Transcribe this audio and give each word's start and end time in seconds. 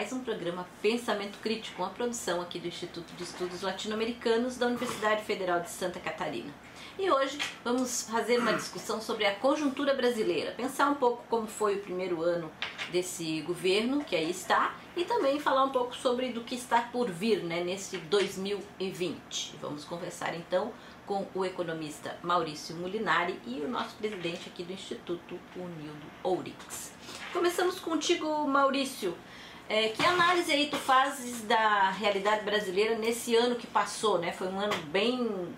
mais 0.00 0.14
um 0.14 0.20
programa 0.20 0.66
Pensamento 0.80 1.38
Crítico, 1.42 1.82
uma 1.82 1.90
produção 1.90 2.40
aqui 2.40 2.58
do 2.58 2.66
Instituto 2.66 3.12
de 3.18 3.22
Estudos 3.22 3.60
Latino-Americanos 3.60 4.56
da 4.56 4.66
Universidade 4.66 5.22
Federal 5.24 5.60
de 5.60 5.68
Santa 5.68 6.00
Catarina. 6.00 6.50
E 6.98 7.10
hoje 7.10 7.38
vamos 7.62 8.08
fazer 8.10 8.38
uma 8.38 8.54
discussão 8.54 8.98
sobre 8.98 9.26
a 9.26 9.34
conjuntura 9.34 9.92
brasileira, 9.92 10.52
pensar 10.52 10.88
um 10.88 10.94
pouco 10.94 11.22
como 11.28 11.46
foi 11.46 11.74
o 11.74 11.82
primeiro 11.82 12.22
ano 12.22 12.50
desse 12.90 13.42
governo 13.42 14.02
que 14.02 14.16
aí 14.16 14.30
está 14.30 14.74
e 14.96 15.04
também 15.04 15.38
falar 15.38 15.64
um 15.64 15.70
pouco 15.70 15.94
sobre 15.94 16.32
do 16.32 16.40
que 16.44 16.54
está 16.54 16.80
por 16.80 17.10
vir 17.10 17.42
né, 17.42 17.62
nesse 17.62 17.98
2020. 17.98 19.56
Vamos 19.60 19.84
conversar 19.84 20.34
então 20.34 20.72
com 21.06 21.26
o 21.34 21.44
economista 21.44 22.16
Maurício 22.22 22.74
Mulinari 22.74 23.38
e 23.46 23.60
o 23.60 23.68
nosso 23.68 23.96
presidente 23.96 24.48
aqui 24.48 24.62
do 24.62 24.72
Instituto, 24.72 25.38
o 25.56 25.58
Nildo 25.58 26.06
Ourix. 26.22 26.92
Começamos 27.34 27.78
contigo, 27.78 28.46
Maurício. 28.46 29.14
É, 29.72 29.90
que 29.90 30.04
análise 30.04 30.50
aí 30.50 30.66
tu 30.66 30.74
fazes 30.74 31.42
da 31.42 31.90
realidade 31.90 32.44
brasileira 32.44 32.98
nesse 32.98 33.36
ano 33.36 33.54
que 33.54 33.68
passou, 33.68 34.18
né? 34.18 34.32
Foi 34.32 34.48
um 34.48 34.58
ano 34.58 34.76
bem 34.88 35.54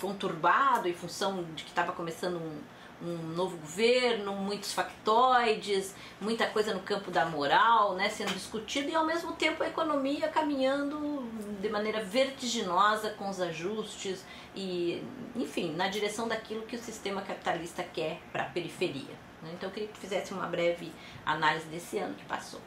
conturbado 0.00 0.88
em 0.88 0.92
função 0.92 1.44
de 1.54 1.62
que 1.62 1.68
estava 1.68 1.92
começando 1.92 2.38
um, 2.38 2.60
um 3.08 3.18
novo 3.36 3.56
governo, 3.58 4.34
muitos 4.34 4.72
factoides, 4.72 5.94
muita 6.20 6.48
coisa 6.48 6.74
no 6.74 6.80
campo 6.80 7.12
da 7.12 7.24
moral, 7.24 7.94
né, 7.94 8.08
sendo 8.08 8.32
discutido 8.32 8.90
e 8.90 8.96
ao 8.96 9.06
mesmo 9.06 9.30
tempo 9.34 9.62
a 9.62 9.68
economia 9.68 10.26
caminhando 10.26 11.22
de 11.60 11.68
maneira 11.68 12.02
vertiginosa 12.02 13.10
com 13.10 13.28
os 13.28 13.40
ajustes 13.40 14.24
e, 14.56 15.04
enfim, 15.36 15.72
na 15.76 15.86
direção 15.86 16.26
daquilo 16.26 16.62
que 16.62 16.74
o 16.74 16.80
sistema 16.80 17.22
capitalista 17.22 17.84
quer 17.84 18.18
para 18.32 18.42
a 18.42 18.46
periferia. 18.46 19.14
Né? 19.40 19.50
Então 19.54 19.68
eu 19.68 19.72
queria 19.72 19.88
que 19.88 19.94
tu 19.94 20.00
fizesse 20.00 20.34
uma 20.34 20.48
breve 20.48 20.92
análise 21.24 21.66
desse 21.66 21.98
ano 21.98 22.16
que 22.16 22.24
passou. 22.24 22.60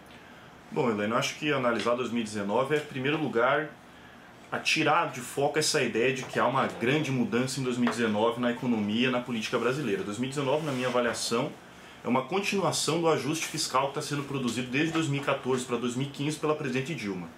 Bom, 0.72 0.90
Helena, 0.90 1.18
acho 1.18 1.36
que 1.36 1.54
analisar 1.54 1.96
2019 1.96 2.76
é, 2.76 2.78
em 2.80 2.82
primeiro 2.82 3.18
lugar, 3.18 3.70
a 4.52 4.60
tirar 4.60 5.12
de 5.12 5.22
foco 5.22 5.60
essa 5.60 5.82
ideia 5.82 6.14
de 6.14 6.24
que 6.24 6.40
há 6.40 6.46
uma 6.46 6.68
grande 6.68 7.12
mudança 7.12 7.60
em 7.60 7.64
2019 7.64 8.42
na 8.42 8.52
economia, 8.52 9.12
na 9.12 9.22
política 9.22 9.58
brasileira. 9.58 10.04
2019, 10.04 10.66
na 10.66 10.72
minha 10.72 10.88
avaliação, 10.88 11.52
é 12.04 12.08
uma 12.08 12.24
continuação 12.24 13.00
do 13.00 13.08
ajuste 13.08 13.46
fiscal 13.46 13.84
que 13.84 14.00
está 14.00 14.02
sendo 14.02 14.24
produzido 14.24 14.70
desde 14.70 14.92
2014 14.94 15.66
para 15.66 15.78
2015 15.78 16.40
pela 16.40 16.56
presidente 16.56 16.94
Dilma, 16.94 17.30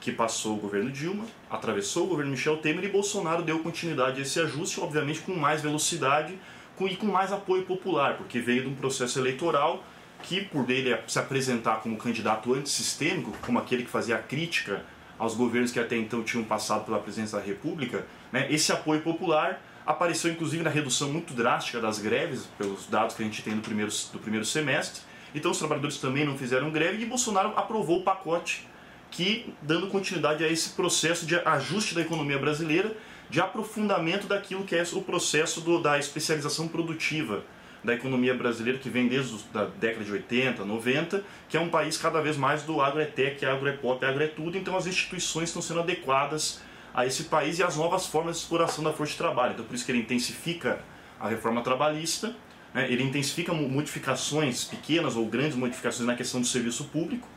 que 0.00 0.12
passou 0.12 0.56
o 0.56 0.60
governo 0.60 0.90
Dilma, 0.90 1.24
atravessou 1.48 2.04
o 2.04 2.08
governo 2.08 2.32
Michel 2.32 2.58
Temer 2.58 2.84
e 2.84 2.88
Bolsonaro 2.88 3.42
deu 3.42 3.60
continuidade 3.60 4.18
a 4.18 4.22
esse 4.22 4.38
ajuste, 4.40 4.80
obviamente 4.80 5.20
com 5.20 5.34
mais 5.34 5.62
velocidade 5.62 6.38
e 6.80 6.96
com 6.96 7.06
mais 7.06 7.32
apoio 7.32 7.62
popular, 7.64 8.16
porque 8.16 8.40
veio 8.40 8.62
de 8.62 8.68
um 8.68 8.74
processo 8.74 9.18
eleitoral 9.18 9.84
que, 10.22 10.42
por 10.42 10.64
dele 10.64 10.96
se 11.06 11.18
apresentar 11.18 11.80
como 11.80 11.96
candidato 11.96 12.54
antissistêmico, 12.54 13.36
como 13.42 13.58
aquele 13.58 13.84
que 13.84 13.90
fazia 13.90 14.18
crítica 14.18 14.82
aos 15.18 15.34
governos 15.34 15.70
que 15.70 15.78
até 15.78 15.96
então 15.96 16.22
tinham 16.22 16.44
passado 16.44 16.84
pela 16.84 16.98
presidência 16.98 17.38
da 17.38 17.44
República, 17.44 18.06
né, 18.32 18.46
esse 18.50 18.72
apoio 18.72 19.02
popular 19.02 19.62
apareceu 19.84 20.30
inclusive 20.30 20.62
na 20.62 20.70
redução 20.70 21.12
muito 21.12 21.34
drástica 21.34 21.80
das 21.80 21.98
greves, 21.98 22.48
pelos 22.56 22.86
dados 22.86 23.14
que 23.14 23.22
a 23.22 23.24
gente 23.24 23.42
tem 23.42 23.54
do 23.54 23.62
primeiro, 23.62 23.90
do 24.12 24.18
primeiro 24.18 24.46
semestre. 24.46 25.02
Então 25.34 25.50
os 25.50 25.58
trabalhadores 25.58 25.98
também 25.98 26.24
não 26.24 26.36
fizeram 26.36 26.70
greve 26.70 27.02
e 27.02 27.06
Bolsonaro 27.06 27.52
aprovou 27.56 28.00
o 28.00 28.02
pacote 28.02 28.66
que, 29.10 29.52
dando 29.60 29.88
continuidade 29.88 30.42
a 30.42 30.48
esse 30.48 30.70
processo 30.70 31.26
de 31.26 31.36
ajuste 31.36 31.94
da 31.94 32.00
economia 32.00 32.38
brasileira, 32.38 32.96
de 33.28 33.40
aprofundamento 33.40 34.26
daquilo 34.26 34.64
que 34.64 34.74
é 34.74 34.82
o 34.92 35.02
processo 35.02 35.60
do, 35.60 35.80
da 35.80 35.98
especialização 35.98 36.68
produtiva 36.68 37.42
da 37.84 37.94
economia 37.94 38.34
brasileira, 38.34 38.78
que 38.78 38.88
vem 38.88 39.08
desde 39.08 39.36
a 39.54 39.64
década 39.64 40.04
de 40.04 40.12
80, 40.12 40.64
90, 40.64 41.24
que 41.48 41.56
é 41.56 41.60
um 41.60 41.68
país 41.68 41.96
cada 41.96 42.20
vez 42.20 42.36
mais 42.36 42.62
do 42.62 42.80
agro-é-tech, 42.80 43.44
agro-é-pop, 43.44 44.04
agro-é-tudo, 44.04 44.56
então 44.56 44.76
as 44.76 44.86
instituições 44.86 45.48
estão 45.48 45.60
sendo 45.60 45.80
adequadas 45.80 46.60
a 46.94 47.06
esse 47.06 47.24
país 47.24 47.58
e 47.58 47.62
às 47.62 47.76
novas 47.76 48.06
formas 48.06 48.36
de 48.36 48.42
exploração 48.42 48.84
da 48.84 48.92
força 48.92 49.12
de 49.12 49.18
trabalho. 49.18 49.54
Então 49.54 49.64
por 49.64 49.74
isso 49.74 49.84
que 49.84 49.90
ele 49.90 50.00
intensifica 50.00 50.80
a 51.18 51.28
reforma 51.28 51.62
trabalhista, 51.62 52.36
né? 52.72 52.90
ele 52.90 53.02
intensifica 53.02 53.52
modificações 53.52 54.64
pequenas 54.64 55.16
ou 55.16 55.26
grandes 55.26 55.56
modificações 55.56 56.06
na 56.06 56.14
questão 56.14 56.40
do 56.40 56.46
serviço 56.46 56.84
público, 56.84 57.28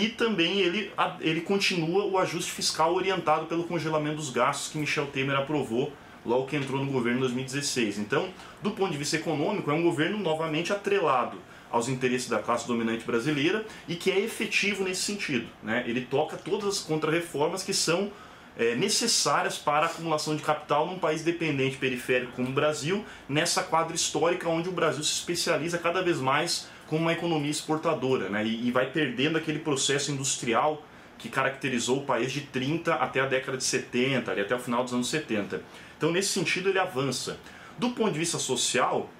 e 0.00 0.08
também 0.08 0.58
ele, 0.58 0.92
ele 1.20 1.40
continua 1.42 2.04
o 2.04 2.18
ajuste 2.18 2.50
fiscal 2.50 2.92
orientado 2.94 3.46
pelo 3.46 3.64
congelamento 3.64 4.16
dos 4.16 4.30
gastos 4.30 4.72
que 4.72 4.78
Michel 4.78 5.06
Temer 5.06 5.36
aprovou 5.36 5.92
logo 6.26 6.46
que 6.46 6.56
entrou 6.56 6.84
no 6.84 6.90
governo 6.90 7.18
em 7.18 7.20
2016. 7.20 7.98
Então, 7.98 8.28
do 8.62 8.70
ponto 8.72 8.90
de 8.90 8.98
vista 8.98 9.16
econômico, 9.16 9.70
é 9.70 9.74
um 9.74 9.82
governo 9.82 10.18
novamente 10.18 10.72
atrelado 10.72 11.38
aos 11.70 11.88
interesses 11.88 12.28
da 12.28 12.38
classe 12.38 12.66
dominante 12.66 13.04
brasileira 13.04 13.64
e 13.88 13.94
que 13.94 14.10
é 14.10 14.18
efetivo 14.20 14.84
nesse 14.84 15.02
sentido. 15.02 15.46
Né? 15.62 15.84
Ele 15.86 16.00
toca 16.00 16.36
todas 16.36 16.68
as 16.68 16.78
contrarreformas 16.80 17.62
que 17.62 17.72
são 17.72 18.10
é, 18.58 18.74
necessárias 18.74 19.58
para 19.58 19.86
a 19.86 19.88
acumulação 19.88 20.34
de 20.34 20.42
capital 20.42 20.86
num 20.86 20.98
país 20.98 21.22
dependente 21.22 21.76
periférico 21.76 22.32
como 22.32 22.48
o 22.48 22.52
Brasil, 22.52 23.04
nessa 23.28 23.62
quadra 23.62 23.94
histórica 23.94 24.48
onde 24.48 24.68
o 24.68 24.72
Brasil 24.72 25.02
se 25.04 25.12
especializa 25.12 25.78
cada 25.78 26.02
vez 26.02 26.18
mais 26.18 26.68
como 26.86 27.02
uma 27.02 27.12
economia 27.12 27.50
exportadora 27.50 28.30
né? 28.30 28.44
e, 28.44 28.68
e 28.68 28.70
vai 28.70 28.86
perdendo 28.86 29.36
aquele 29.36 29.58
processo 29.58 30.10
industrial 30.10 30.82
que 31.18 31.28
caracterizou 31.28 31.98
o 31.98 32.02
país 32.02 32.32
de 32.32 32.42
30 32.42 32.94
até 32.94 33.20
a 33.20 33.26
década 33.26 33.56
de 33.56 33.64
70, 33.64 34.30
ali 34.30 34.40
até 34.40 34.54
o 34.54 34.58
final 34.58 34.84
dos 34.84 34.92
anos 34.92 35.08
70. 35.08 35.62
Então, 35.96 36.10
nesse 36.10 36.28
sentido, 36.28 36.68
ele 36.68 36.78
avança. 36.78 37.38
Do 37.78 37.90
ponto 37.90 38.12
de 38.12 38.18
vista 38.18 38.38
social, 38.38 39.10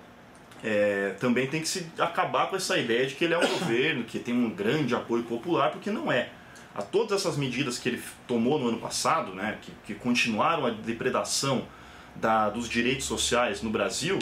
é, 0.63 1.15
também 1.21 1.47
tem 1.47 1.61
que 1.61 1.69
se 1.69 1.87
acabar 1.99 2.49
com 2.49 2.57
essa 2.57 2.79
ideia 2.79 3.07
de 3.07 3.15
que 3.15 3.25
ele 3.25 3.35
é 3.35 3.39
um 3.39 3.47
governo 3.59 4.05
que 4.05 4.19
tem 4.19 4.35
um 4.35 4.51
grande 4.51 4.95
apoio 4.95 5.23
popular, 5.23 5.71
porque 5.71 5.91
não 5.91 6.11
é. 6.11 6.31
A 6.75 6.83
todas 6.83 7.21
essas 7.21 7.37
medidas 7.37 7.79
que 7.79 7.89
ele 7.89 8.03
tomou 8.27 8.59
no 8.59 8.69
ano 8.69 8.79
passado, 8.79 9.33
né, 9.35 9.59
que, 9.63 9.73
que 9.87 9.95
continuaram 9.95 10.67
a 10.67 10.71
depredação 10.71 11.67
da, 12.15 12.51
dos 12.51 12.69
direitos 12.69 13.07
sociais 13.07 13.63
no 13.63 13.71
Brasil, 13.71 14.19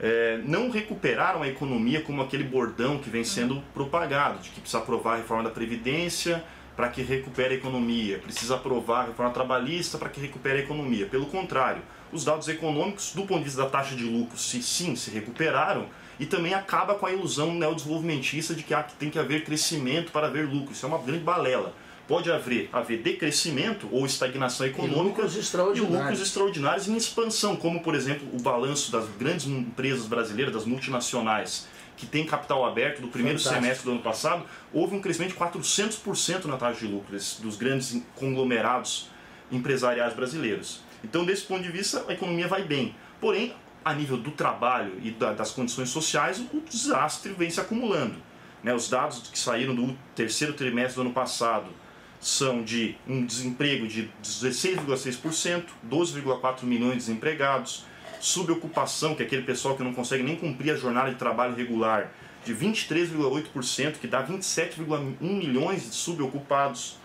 é, 0.00 0.40
não 0.44 0.70
recuperaram 0.70 1.42
a 1.42 1.48
economia 1.48 2.00
como 2.00 2.22
aquele 2.22 2.44
bordão 2.44 2.98
que 2.98 3.10
vem 3.10 3.24
sendo 3.24 3.62
propagado, 3.74 4.38
de 4.38 4.50
que 4.50 4.60
precisa 4.60 4.78
aprovar 4.78 5.14
a 5.14 5.16
reforma 5.16 5.44
da 5.44 5.50
Previdência, 5.50 6.44
para 6.78 6.90
que 6.90 7.02
recupere 7.02 7.54
a 7.54 7.56
economia, 7.56 8.18
precisa 8.18 8.54
aprovar 8.54 9.00
a 9.00 9.06
reforma 9.06 9.32
trabalhista 9.32 9.98
para 9.98 10.08
que 10.08 10.20
recupere 10.20 10.60
a 10.60 10.62
economia. 10.62 11.06
Pelo 11.06 11.26
contrário, 11.26 11.82
os 12.12 12.24
dados 12.24 12.46
econômicos, 12.46 13.10
do 13.12 13.22
ponto 13.22 13.40
de 13.40 13.46
vista 13.46 13.64
da 13.64 13.68
taxa 13.68 13.96
de 13.96 14.04
lucro, 14.04 14.38
se 14.38 14.62
sim, 14.62 14.94
se 14.94 15.10
recuperaram, 15.10 15.86
e 16.20 16.24
também 16.24 16.54
acaba 16.54 16.94
com 16.94 17.04
a 17.04 17.12
ilusão 17.12 17.52
neodesenvolvimentista 17.52 18.54
de 18.54 18.62
que, 18.62 18.72
ah, 18.72 18.84
que 18.84 18.94
tem 18.94 19.10
que 19.10 19.18
haver 19.18 19.44
crescimento 19.44 20.12
para 20.12 20.28
haver 20.28 20.46
lucro. 20.46 20.72
Isso 20.72 20.86
é 20.86 20.88
uma 20.88 20.98
grande 20.98 21.24
balela. 21.24 21.74
Pode 22.06 22.30
haver, 22.30 22.70
haver 22.72 23.02
decrescimento 23.02 23.88
ou 23.90 24.06
estagnação 24.06 24.64
econômica 24.64 25.00
e 25.00 25.08
lucros 25.08 25.36
extraordinários. 25.36 25.96
e 25.96 25.98
lucros 25.98 26.20
extraordinários 26.20 26.86
em 26.86 26.96
expansão, 26.96 27.56
como 27.56 27.82
por 27.82 27.96
exemplo 27.96 28.28
o 28.32 28.40
balanço 28.40 28.92
das 28.92 29.08
grandes 29.18 29.48
empresas 29.48 30.06
brasileiras, 30.06 30.54
das 30.54 30.64
multinacionais 30.64 31.66
que 31.98 32.06
tem 32.06 32.24
capital 32.24 32.64
aberto 32.64 33.02
do 33.02 33.08
primeiro 33.08 33.38
Fantástico. 33.38 33.62
semestre 33.62 33.84
do 33.84 33.90
ano 33.92 34.02
passado, 34.02 34.44
houve 34.72 34.94
um 34.94 35.00
crescimento 35.00 35.32
de 35.32 35.38
400% 35.38 36.44
na 36.44 36.56
taxa 36.56 36.78
de 36.78 36.86
lucro 36.86 37.14
dos 37.40 37.56
grandes 37.56 38.00
conglomerados 38.14 39.10
empresariais 39.50 40.14
brasileiros. 40.14 40.80
Então, 41.02 41.24
desse 41.24 41.42
ponto 41.42 41.62
de 41.62 41.70
vista, 41.70 42.04
a 42.08 42.12
economia 42.12 42.46
vai 42.46 42.62
bem. 42.62 42.94
Porém, 43.20 43.54
a 43.84 43.92
nível 43.92 44.16
do 44.16 44.30
trabalho 44.30 44.94
e 45.02 45.10
das 45.10 45.50
condições 45.50 45.90
sociais, 45.90 46.38
o 46.52 46.60
desastre 46.60 47.32
vem 47.32 47.50
se 47.50 47.60
acumulando. 47.60 48.16
Né, 48.62 48.72
os 48.74 48.88
dados 48.88 49.28
que 49.28 49.38
saíram 49.38 49.74
do 49.74 49.96
terceiro 50.14 50.52
trimestre 50.52 50.96
do 50.96 51.02
ano 51.02 51.12
passado 51.12 51.66
são 52.20 52.62
de 52.62 52.96
um 53.06 53.24
desemprego 53.24 53.86
de 53.86 54.10
16,6%, 54.22 55.64
12,4 55.88 56.64
milhões 56.64 56.92
de 56.92 56.98
desempregados, 56.98 57.84
subocupação, 58.20 59.14
que 59.14 59.22
é 59.22 59.26
aquele 59.26 59.42
pessoal 59.42 59.76
que 59.76 59.82
não 59.82 59.94
consegue 59.94 60.22
nem 60.22 60.36
cumprir 60.36 60.72
a 60.72 60.76
jornada 60.76 61.10
de 61.10 61.16
trabalho 61.16 61.54
regular, 61.54 62.12
de 62.44 62.54
23,8%, 62.54 63.98
que 63.98 64.06
dá 64.06 64.26
27,1 64.26 65.16
milhões 65.20 65.82
de 65.82 65.94
subocupados, 65.94 66.96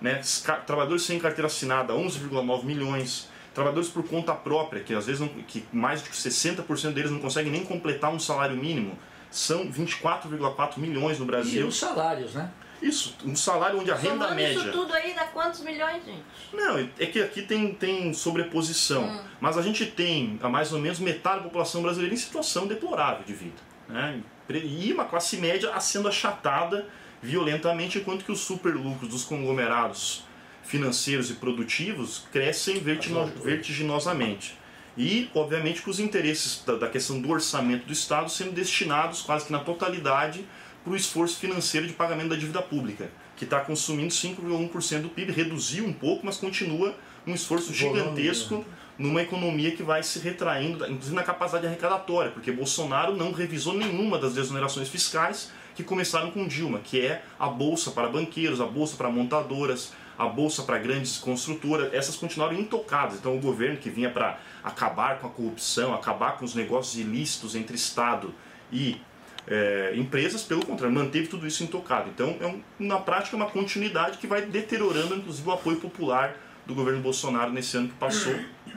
né? 0.00 0.20
trabalhadores 0.66 1.02
sem 1.02 1.18
carteira 1.18 1.46
assinada, 1.46 1.92
11,9 1.92 2.64
milhões, 2.64 3.28
trabalhadores 3.54 3.88
por 3.88 4.04
conta 4.04 4.34
própria, 4.34 4.82
que 4.82 4.94
às 4.94 5.06
vezes 5.06 5.20
não, 5.20 5.28
que 5.28 5.64
mais 5.72 6.02
de 6.02 6.10
60% 6.10 6.92
deles 6.92 7.10
não 7.10 7.18
conseguem 7.18 7.50
nem 7.50 7.64
completar 7.64 8.12
um 8.12 8.18
salário 8.18 8.56
mínimo, 8.56 8.96
são 9.30 9.70
24,4 9.70 10.78
milhões 10.78 11.18
no 11.18 11.24
Brasil. 11.24 11.62
E 11.62 11.64
os 11.64 11.78
salários, 11.78 12.34
né? 12.34 12.50
Isso, 12.82 13.16
um 13.24 13.36
salário 13.36 13.78
onde 13.78 13.90
a 13.90 13.96
Somando 13.96 14.24
renda 14.24 14.34
média. 14.34 14.58
isso 14.58 14.72
tudo 14.72 14.92
aí 14.92 15.14
dá 15.14 15.24
quantos 15.26 15.60
milhões, 15.60 16.04
gente? 16.04 16.24
Não, 16.52 16.78
é 16.78 17.06
que 17.06 17.22
aqui 17.22 17.42
tem, 17.42 17.72
tem 17.74 18.12
sobreposição. 18.12 19.04
Hum. 19.04 19.20
Mas 19.40 19.56
a 19.56 19.62
gente 19.62 19.86
tem 19.86 20.38
a 20.42 20.48
mais 20.48 20.72
ou 20.72 20.80
menos 20.80 20.98
metade 20.98 21.36
da 21.36 21.44
população 21.44 21.80
brasileira 21.80 22.12
em 22.12 22.18
situação 22.18 22.66
deplorável 22.66 23.24
de 23.24 23.32
vida. 23.32 23.56
Né? 23.88 24.20
E 24.50 24.92
uma 24.92 25.04
classe 25.04 25.36
média 25.36 25.72
sendo 25.80 26.08
achatada 26.08 26.86
violentamente, 27.22 27.98
enquanto 27.98 28.24
que 28.24 28.32
os 28.32 28.40
superlucros 28.40 29.08
dos 29.08 29.24
conglomerados 29.24 30.24
financeiros 30.64 31.30
e 31.30 31.34
produtivos 31.34 32.24
crescem 32.32 32.80
vertino, 32.80 33.26
vertiginosamente. 33.42 34.58
E, 34.96 35.30
obviamente, 35.34 35.80
com 35.82 35.90
os 35.90 36.00
interesses 36.00 36.62
da, 36.64 36.74
da 36.74 36.88
questão 36.88 37.20
do 37.20 37.30
orçamento 37.30 37.86
do 37.86 37.92
Estado 37.92 38.30
sendo 38.30 38.52
destinados 38.52 39.22
quase 39.22 39.46
que 39.46 39.52
na 39.52 39.60
totalidade 39.60 40.44
para 40.82 40.92
o 40.92 40.96
esforço 40.96 41.38
financeiro 41.38 41.86
de 41.86 41.92
pagamento 41.92 42.30
da 42.30 42.36
dívida 42.36 42.60
pública, 42.60 43.10
que 43.36 43.44
está 43.44 43.60
consumindo 43.60 44.12
5,1% 44.12 45.02
do 45.02 45.08
PIB, 45.08 45.32
reduziu 45.32 45.86
um 45.86 45.92
pouco, 45.92 46.26
mas 46.26 46.36
continua 46.36 46.94
um 47.26 47.34
esforço 47.34 47.72
gigantesco 47.72 48.64
numa 48.98 49.22
economia 49.22 49.74
que 49.74 49.82
vai 49.82 50.02
se 50.02 50.18
retraindo, 50.18 50.84
inclusive 50.84 51.14
na 51.14 51.22
capacidade 51.22 51.66
arrecadatória, 51.66 52.30
porque 52.30 52.52
Bolsonaro 52.52 53.16
não 53.16 53.32
revisou 53.32 53.74
nenhuma 53.74 54.18
das 54.18 54.34
desonerações 54.34 54.88
fiscais 54.88 55.50
que 55.74 55.82
começaram 55.82 56.30
com 56.30 56.46
Dilma, 56.46 56.80
que 56.80 57.00
é 57.00 57.22
a 57.38 57.48
bolsa 57.48 57.90
para 57.90 58.08
banqueiros, 58.08 58.60
a 58.60 58.66
bolsa 58.66 58.96
para 58.96 59.08
montadoras, 59.08 59.92
a 60.18 60.26
bolsa 60.26 60.62
para 60.62 60.78
grandes 60.78 61.16
construtoras, 61.16 61.92
essas 61.94 62.16
continuaram 62.16 62.54
intocadas. 62.54 63.18
Então 63.18 63.36
o 63.36 63.40
governo 63.40 63.78
que 63.78 63.88
vinha 63.88 64.10
para 64.10 64.38
acabar 64.62 65.18
com 65.18 65.26
a 65.26 65.30
corrupção, 65.30 65.94
acabar 65.94 66.36
com 66.36 66.44
os 66.44 66.54
negócios 66.54 67.00
ilícitos 67.00 67.54
entre 67.54 67.74
Estado 67.74 68.34
e 68.70 69.00
é, 69.46 69.92
empresas, 69.96 70.42
pelo 70.42 70.64
contrário, 70.64 70.94
manteve 70.94 71.26
tudo 71.26 71.46
isso 71.46 71.62
intocado. 71.64 72.10
Então, 72.10 72.36
é 72.40 72.46
um, 72.46 72.62
na 72.78 72.98
prática, 72.98 73.36
é 73.36 73.38
uma 73.38 73.50
continuidade 73.50 74.18
que 74.18 74.26
vai 74.26 74.42
deteriorando, 74.42 75.14
inclusive, 75.16 75.48
o 75.48 75.52
apoio 75.52 75.78
popular 75.78 76.36
do 76.64 76.74
governo 76.74 77.00
Bolsonaro 77.00 77.50
nesse 77.50 77.76
ano 77.76 77.88
que 77.88 77.94
passou 77.94 78.34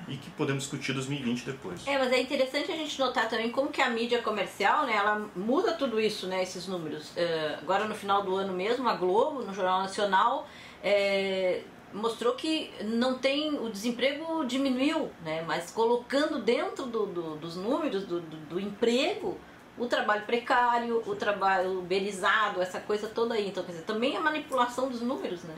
e 0.08 0.18
que 0.18 0.30
podemos 0.32 0.64
discutir 0.64 0.94
2020 0.94 1.46
depois. 1.46 1.86
É, 1.88 1.98
mas 1.98 2.12
é 2.12 2.20
interessante 2.20 2.72
a 2.72 2.76
gente 2.76 2.98
notar 3.00 3.30
também 3.30 3.52
como 3.52 3.70
que 3.70 3.82
a 3.82 3.90
mídia 3.90 4.22
comercial, 4.22 4.86
né, 4.86 4.96
ela 4.96 5.28
muda 5.36 5.74
tudo 5.74 6.00
isso, 6.00 6.28
né, 6.28 6.42
esses 6.42 6.68
números. 6.68 7.12
Uh, 7.12 7.60
agora 7.62 7.86
no 7.86 7.96
final 7.96 8.24
do 8.24 8.36
ano 8.36 8.54
mesmo, 8.54 8.88
a 8.90 8.96
Globo, 8.96 9.44
no 9.44 9.54
Jornal 9.54 9.82
Nacional, 9.82 10.48
é, 10.84 11.62
mostrou 11.94 12.34
que 12.34 12.72
não 12.84 13.20
tem 13.20 13.56
o 13.58 13.70
desemprego 13.70 14.44
diminuiu, 14.46 15.12
né, 15.24 15.44
mas 15.46 15.70
colocando 15.72 16.42
dentro 16.42 16.86
do, 16.86 17.06
do, 17.06 17.36
dos 17.36 17.56
números 17.56 18.06
do, 18.06 18.20
do 18.22 18.60
emprego 18.60 19.38
o 19.78 19.88
trabalho 19.88 20.26
precário, 20.26 21.04
o 21.06 21.16
trabalho 21.16 21.80
uberizado, 21.80 22.62
essa 22.62 22.80
coisa 22.80 23.08
toda 23.08 23.34
aí. 23.34 23.50
Então, 23.50 23.64
quer 23.64 23.74
dizer, 23.74 23.84
também 23.84 24.16
é 24.16 24.20
manipulação 24.20 24.90
dos 24.90 25.02
números, 25.02 25.44
né? 25.44 25.56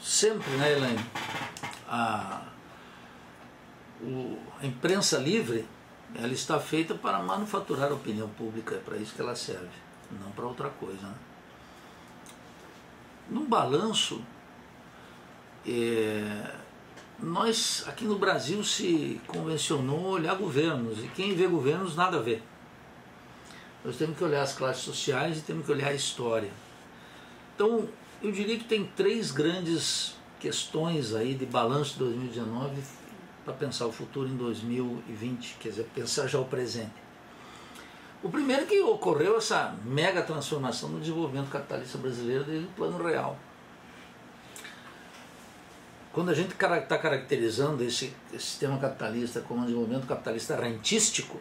Sempre, 0.00 0.50
né, 0.52 0.72
Elaine? 0.72 1.06
A, 1.88 2.42
o, 4.00 4.38
a 4.60 4.66
imprensa 4.66 5.18
livre, 5.18 5.66
ela 6.14 6.32
está 6.32 6.58
feita 6.58 6.94
para 6.94 7.18
manufaturar 7.20 7.90
a 7.90 7.94
opinião 7.94 8.28
pública, 8.30 8.74
é 8.74 8.78
para 8.78 8.96
isso 8.96 9.14
que 9.14 9.20
ela 9.20 9.36
serve, 9.36 9.68
não 10.20 10.30
para 10.32 10.46
outra 10.46 10.68
coisa. 10.70 11.06
Né? 11.06 11.14
Num 13.28 13.44
balanço, 13.44 14.24
é, 15.66 16.54
nós 17.18 17.84
aqui 17.86 18.04
no 18.04 18.18
Brasil 18.18 18.64
se 18.64 19.20
convencionou 19.26 20.06
olhar 20.06 20.34
governos, 20.34 21.04
e 21.04 21.08
quem 21.08 21.34
vê 21.34 21.46
governos 21.46 21.94
nada 21.94 22.16
a 22.16 22.22
ver. 22.22 22.42
Nós 23.84 23.96
temos 23.96 24.16
que 24.16 24.24
olhar 24.24 24.42
as 24.42 24.54
classes 24.54 24.82
sociais 24.82 25.38
e 25.38 25.40
temos 25.40 25.64
que 25.64 25.72
olhar 25.72 25.88
a 25.88 25.94
história. 25.94 26.50
Então, 27.54 27.88
eu 28.22 28.30
diria 28.30 28.58
que 28.58 28.64
tem 28.64 28.84
três 28.84 29.30
grandes 29.30 30.14
questões 30.38 31.14
aí 31.14 31.34
de 31.34 31.46
balanço 31.46 31.94
de 31.94 31.98
2019 32.00 32.82
para 33.44 33.54
pensar 33.54 33.86
o 33.86 33.92
futuro 33.92 34.28
em 34.28 34.36
2020, 34.36 35.56
quer 35.60 35.70
dizer, 35.70 35.86
pensar 35.94 36.26
já 36.26 36.38
o 36.38 36.44
presente. 36.44 36.92
O 38.22 38.28
primeiro 38.28 38.62
é 38.62 38.66
que 38.66 38.80
ocorreu 38.82 39.38
essa 39.38 39.74
mega 39.82 40.22
transformação 40.22 40.90
no 40.90 41.00
desenvolvimento 41.00 41.48
capitalista 41.48 41.96
brasileiro 41.96 42.44
desde 42.44 42.66
o 42.66 42.70
plano 42.72 43.02
real. 43.02 43.38
Quando 46.12 46.30
a 46.30 46.34
gente 46.34 46.52
está 46.52 46.98
caracterizando 46.98 47.82
esse, 47.82 48.12
esse 48.32 48.44
sistema 48.44 48.78
capitalista 48.78 49.40
como 49.40 49.60
um 49.60 49.64
desenvolvimento 49.64 50.06
capitalista 50.06 50.56
rentístico, 50.56 51.40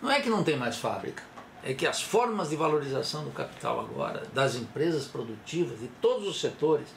não 0.00 0.10
é 0.10 0.20
que 0.20 0.30
não 0.30 0.44
tem 0.44 0.56
mais 0.56 0.76
fábrica, 0.76 1.22
é 1.62 1.74
que 1.74 1.86
as 1.86 2.00
formas 2.00 2.50
de 2.50 2.56
valorização 2.56 3.24
do 3.24 3.30
capital 3.30 3.80
agora, 3.80 4.22
das 4.32 4.54
empresas 4.54 5.06
produtivas, 5.06 5.80
de 5.80 5.88
todos 6.00 6.26
os 6.28 6.40
setores, 6.40 6.88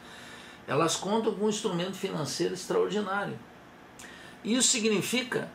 elas 0.68 0.96
contam 0.96 1.34
com 1.34 1.46
um 1.46 1.50
instrumento 1.50 1.98
financeiro 1.98 2.54
extraordinário. 2.54 3.38
Isso 4.44 4.70
significa 4.70 5.50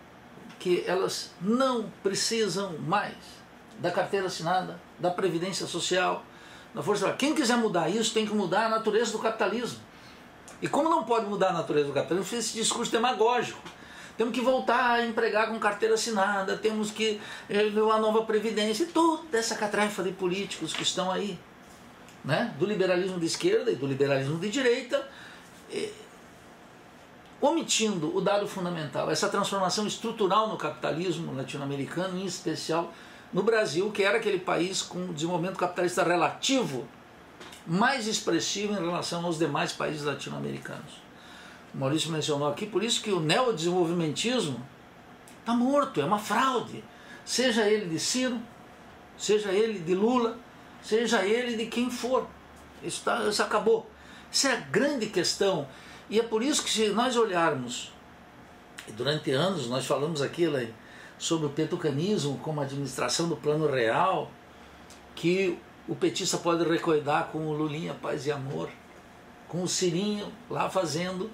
que 0.58 0.84
elas 0.86 1.30
não 1.40 1.90
precisam 2.02 2.78
mais 2.78 3.14
da 3.78 3.90
carteira 3.90 4.26
assinada, 4.26 4.80
da 4.98 5.10
previdência 5.10 5.66
social, 5.66 6.24
da 6.74 6.82
força. 6.82 7.12
Quem 7.12 7.34
quiser 7.34 7.56
mudar 7.56 7.88
isso 7.88 8.12
tem 8.12 8.26
que 8.26 8.34
mudar 8.34 8.66
a 8.66 8.68
natureza 8.68 9.12
do 9.12 9.18
capitalismo. 9.18 9.80
E 10.60 10.68
como 10.68 10.88
não 10.88 11.04
pode 11.04 11.26
mudar 11.26 11.50
a 11.50 11.52
natureza 11.52 11.86
do 11.88 11.92
capitalismo, 11.92 12.28
fez 12.28 12.46
esse 12.46 12.54
discurso 12.54 12.90
demagógico 12.90 13.60
temos 14.16 14.34
que 14.34 14.40
voltar 14.40 14.92
a 14.92 15.06
empregar 15.06 15.48
com 15.48 15.58
carteira 15.58 15.94
assinada, 15.94 16.56
temos 16.56 16.90
que 16.90 17.20
eh, 17.48 17.66
uma 17.74 17.98
nova 17.98 18.22
previdência, 18.22 18.84
e 18.84 18.86
toda 18.86 19.36
essa 19.36 19.54
catrafa 19.54 20.02
de 20.02 20.12
políticos 20.12 20.72
que 20.72 20.82
estão 20.82 21.10
aí, 21.10 21.38
né? 22.24 22.54
do 22.58 22.64
liberalismo 22.64 23.20
de 23.20 23.26
esquerda 23.26 23.70
e 23.70 23.76
do 23.76 23.86
liberalismo 23.86 24.38
de 24.38 24.48
direita, 24.48 25.06
eh, 25.70 25.90
omitindo 27.40 28.16
o 28.16 28.20
dado 28.20 28.48
fundamental, 28.48 29.10
essa 29.10 29.28
transformação 29.28 29.86
estrutural 29.86 30.48
no 30.48 30.56
capitalismo 30.56 31.34
latino-americano, 31.34 32.18
em 32.18 32.24
especial 32.24 32.92
no 33.32 33.42
Brasil, 33.42 33.90
que 33.90 34.02
era 34.02 34.16
aquele 34.16 34.38
país 34.38 34.80
com 34.80 35.12
desenvolvimento 35.12 35.58
capitalista 35.58 36.02
relativo 36.02 36.88
mais 37.66 38.06
expressivo 38.06 38.72
em 38.72 38.76
relação 38.76 39.24
aos 39.24 39.38
demais 39.38 39.72
países 39.72 40.04
latino-americanos. 40.04 41.05
O 41.76 41.78
Maurício 41.78 42.10
mencionou 42.10 42.48
aqui, 42.48 42.66
por 42.66 42.82
isso 42.82 43.02
que 43.02 43.12
o 43.12 43.20
neodesenvolvimentismo 43.20 44.58
está 45.40 45.52
morto, 45.52 46.00
é 46.00 46.04
uma 46.06 46.18
fraude. 46.18 46.82
Seja 47.22 47.68
ele 47.68 47.86
de 47.86 48.00
Ciro, 48.00 48.40
seja 49.18 49.52
ele 49.52 49.80
de 49.80 49.94
Lula, 49.94 50.38
seja 50.82 51.22
ele 51.26 51.54
de 51.54 51.66
quem 51.66 51.90
for. 51.90 52.26
Isso, 52.82 53.02
tá, 53.04 53.22
isso 53.28 53.42
acabou. 53.42 53.86
Isso 54.32 54.46
é 54.46 54.52
a 54.52 54.56
grande 54.56 55.06
questão. 55.08 55.68
E 56.08 56.18
é 56.18 56.22
por 56.22 56.42
isso 56.42 56.64
que 56.64 56.70
se 56.70 56.88
nós 56.88 57.14
olharmos, 57.14 57.92
durante 58.96 59.30
anos 59.32 59.68
nós 59.68 59.84
falamos 59.84 60.22
aqui 60.22 60.46
sobre 61.18 61.46
o 61.46 61.50
petucanismo 61.50 62.38
como 62.38 62.62
administração 62.62 63.28
do 63.28 63.36
plano 63.36 63.70
real, 63.70 64.30
que 65.14 65.58
o 65.86 65.94
petista 65.94 66.38
pode 66.38 66.66
recordar 66.66 67.28
com 67.28 67.46
o 67.46 67.52
Lulinha 67.52 67.92
Paz 67.92 68.24
e 68.24 68.32
Amor, 68.32 68.70
com 69.46 69.62
o 69.62 69.68
Cirinho 69.68 70.32
lá 70.48 70.70
fazendo 70.70 71.30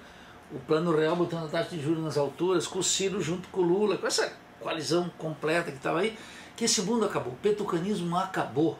o 0.53 0.59
Plano 0.59 0.95
Real 0.95 1.15
botando 1.15 1.45
a 1.45 1.47
taxa 1.47 1.71
de 1.71 1.81
juros 1.81 2.03
nas 2.03 2.17
alturas, 2.17 2.67
com 2.67 2.79
o 2.79 2.83
Ciro 2.83 3.19
junto 3.19 3.47
com 3.49 3.61
o 3.61 3.63
Lula, 3.63 3.97
com 3.97 4.05
essa 4.05 4.31
coalizão 4.59 5.09
completa 5.17 5.71
que 5.71 5.77
estava 5.77 5.99
aí, 5.99 6.17
que 6.55 6.65
esse 6.65 6.83
mundo 6.83 7.05
acabou. 7.05 7.33
O 7.33 7.37
petucanismo 7.37 8.15
acabou. 8.15 8.77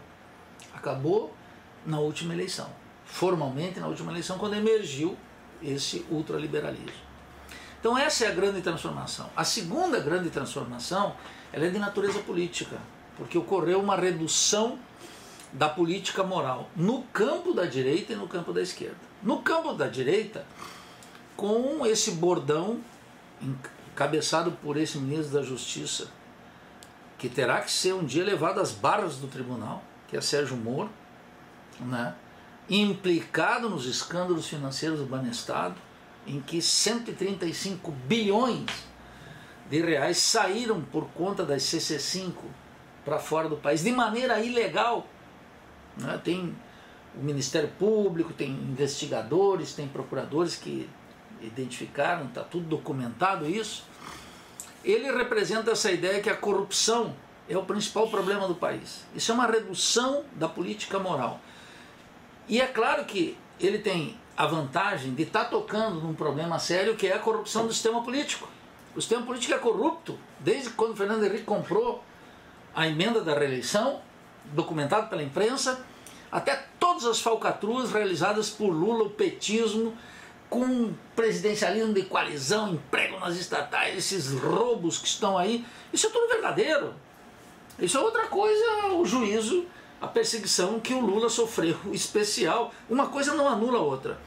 Acabou 0.73 1.33
na 1.85 1.99
última 1.99 2.33
eleição. 2.33 2.69
Formalmente 3.05 3.79
na 3.79 3.87
última 3.87 4.11
eleição, 4.11 4.37
quando 4.37 4.55
emergiu 4.55 5.17
esse 5.61 6.05
ultraliberalismo. 6.11 7.13
Então 7.79 7.97
essa 7.97 8.25
é 8.25 8.27
a 8.27 8.31
grande 8.31 8.61
transformação. 8.61 9.29
A 9.35 9.43
segunda 9.43 9.99
grande 9.99 10.29
transformação 10.29 11.15
ela 11.51 11.65
é 11.65 11.69
de 11.69 11.79
natureza 11.79 12.19
política, 12.19 12.77
porque 13.17 13.37
ocorreu 13.37 13.79
uma 13.79 13.95
redução 13.95 14.79
da 15.51 15.69
política 15.69 16.23
moral 16.23 16.69
no 16.75 17.03
campo 17.13 17.53
da 17.53 17.65
direita 17.65 18.13
e 18.13 18.15
no 18.15 18.27
campo 18.27 18.53
da 18.53 18.61
esquerda. 18.61 18.97
No 19.21 19.41
campo 19.41 19.73
da 19.73 19.87
direita, 19.87 20.45
com 21.35 21.85
esse 21.85 22.11
bordão 22.11 22.79
encabeçado 23.41 24.51
por 24.51 24.77
esse 24.77 24.97
ministro 24.97 25.33
da 25.33 25.43
Justiça, 25.43 26.07
que 27.17 27.29
terá 27.29 27.61
que 27.61 27.71
ser 27.71 27.93
um 27.93 28.03
dia 28.03 28.23
levado 28.23 28.59
às 28.59 28.71
barras 28.71 29.17
do 29.17 29.27
tribunal, 29.27 29.83
que 30.07 30.17
é 30.17 30.21
Sérgio 30.21 30.57
Moro, 30.57 30.89
né? 31.79 32.15
implicado 32.69 33.69
nos 33.69 33.85
escândalos 33.85 34.47
financeiros 34.47 34.99
do 34.99 35.05
Banestado, 35.05 35.75
em 36.25 36.39
que 36.39 36.61
135 36.61 37.91
bilhões 37.91 38.65
de 39.69 39.81
reais 39.81 40.17
saíram 40.17 40.81
por 40.81 41.05
conta 41.09 41.45
das 41.45 41.63
CC5 41.63 42.33
para 43.03 43.19
fora 43.19 43.49
do 43.49 43.57
país 43.57 43.83
de 43.83 43.91
maneira 43.91 44.39
ilegal. 44.39 45.05
Né? 45.97 46.19
Tem 46.23 46.55
o 47.15 47.23
Ministério 47.23 47.69
Público, 47.77 48.33
tem 48.33 48.51
investigadores, 48.51 49.73
tem 49.73 49.87
procuradores 49.87 50.55
que 50.55 50.89
identificaram, 51.45 52.25
está 52.25 52.41
tudo 52.41 52.65
documentado 52.65 53.49
isso, 53.49 53.85
ele 54.83 55.11
representa 55.11 55.71
essa 55.71 55.91
ideia 55.91 56.21
que 56.21 56.29
a 56.29 56.35
corrupção 56.35 57.15
é 57.47 57.57
o 57.57 57.63
principal 57.63 58.09
problema 58.09 58.47
do 58.47 58.55
país. 58.55 59.03
Isso 59.15 59.31
é 59.31 59.35
uma 59.35 59.47
redução 59.47 60.23
da 60.33 60.47
política 60.47 60.99
moral. 60.99 61.39
E 62.47 62.59
é 62.61 62.67
claro 62.67 63.05
que 63.05 63.37
ele 63.59 63.79
tem 63.79 64.17
a 64.35 64.45
vantagem 64.45 65.13
de 65.13 65.23
estar 65.23 65.45
tá 65.45 65.49
tocando 65.49 66.01
num 66.01 66.13
problema 66.13 66.59
sério 66.59 66.95
que 66.95 67.07
é 67.07 67.13
a 67.13 67.19
corrupção 67.19 67.67
do 67.67 67.73
sistema 67.73 68.03
político. 68.03 68.47
O 68.95 69.01
sistema 69.01 69.25
político 69.25 69.53
é 69.53 69.57
corrupto. 69.57 70.17
Desde 70.39 70.71
quando 70.71 70.95
Fernando 70.95 71.23
Henrique 71.23 71.43
comprou 71.43 72.03
a 72.75 72.87
emenda 72.87 73.21
da 73.21 73.37
reeleição, 73.37 74.01
documentado 74.45 75.09
pela 75.09 75.23
imprensa, 75.23 75.85
até 76.31 76.55
todas 76.79 77.05
as 77.05 77.21
falcatruas 77.21 77.91
realizadas 77.91 78.49
por 78.49 78.69
Lula, 78.69 79.05
o 79.05 79.09
petismo, 79.09 79.95
com 80.53 80.93
presidencialismo 81.15 81.93
de 81.93 82.03
coalizão, 82.03 82.73
emprego 82.73 83.19
nas 83.19 83.35
estatais, 83.35 83.97
esses 83.97 84.31
roubos 84.39 84.99
que 84.99 85.07
estão 85.07 85.35
aí, 85.35 85.65
isso 85.91 86.05
é 86.05 86.09
tudo 86.11 86.29
verdadeiro. 86.29 86.93
Isso 87.79 87.97
é 87.97 87.99
outra 87.99 88.27
coisa, 88.27 88.85
o 88.93 89.03
juízo 89.03 89.65
a 89.99 90.07
perseguição 90.07 90.79
que 90.79 90.93
o 90.93 90.99
Lula 90.99 91.29
sofreu 91.29 91.79
especial. 91.91 92.71
Uma 92.89 93.07
coisa 93.07 93.33
não 93.33 93.47
anula 93.47 93.79
a 93.79 93.81
outra. 93.81 94.19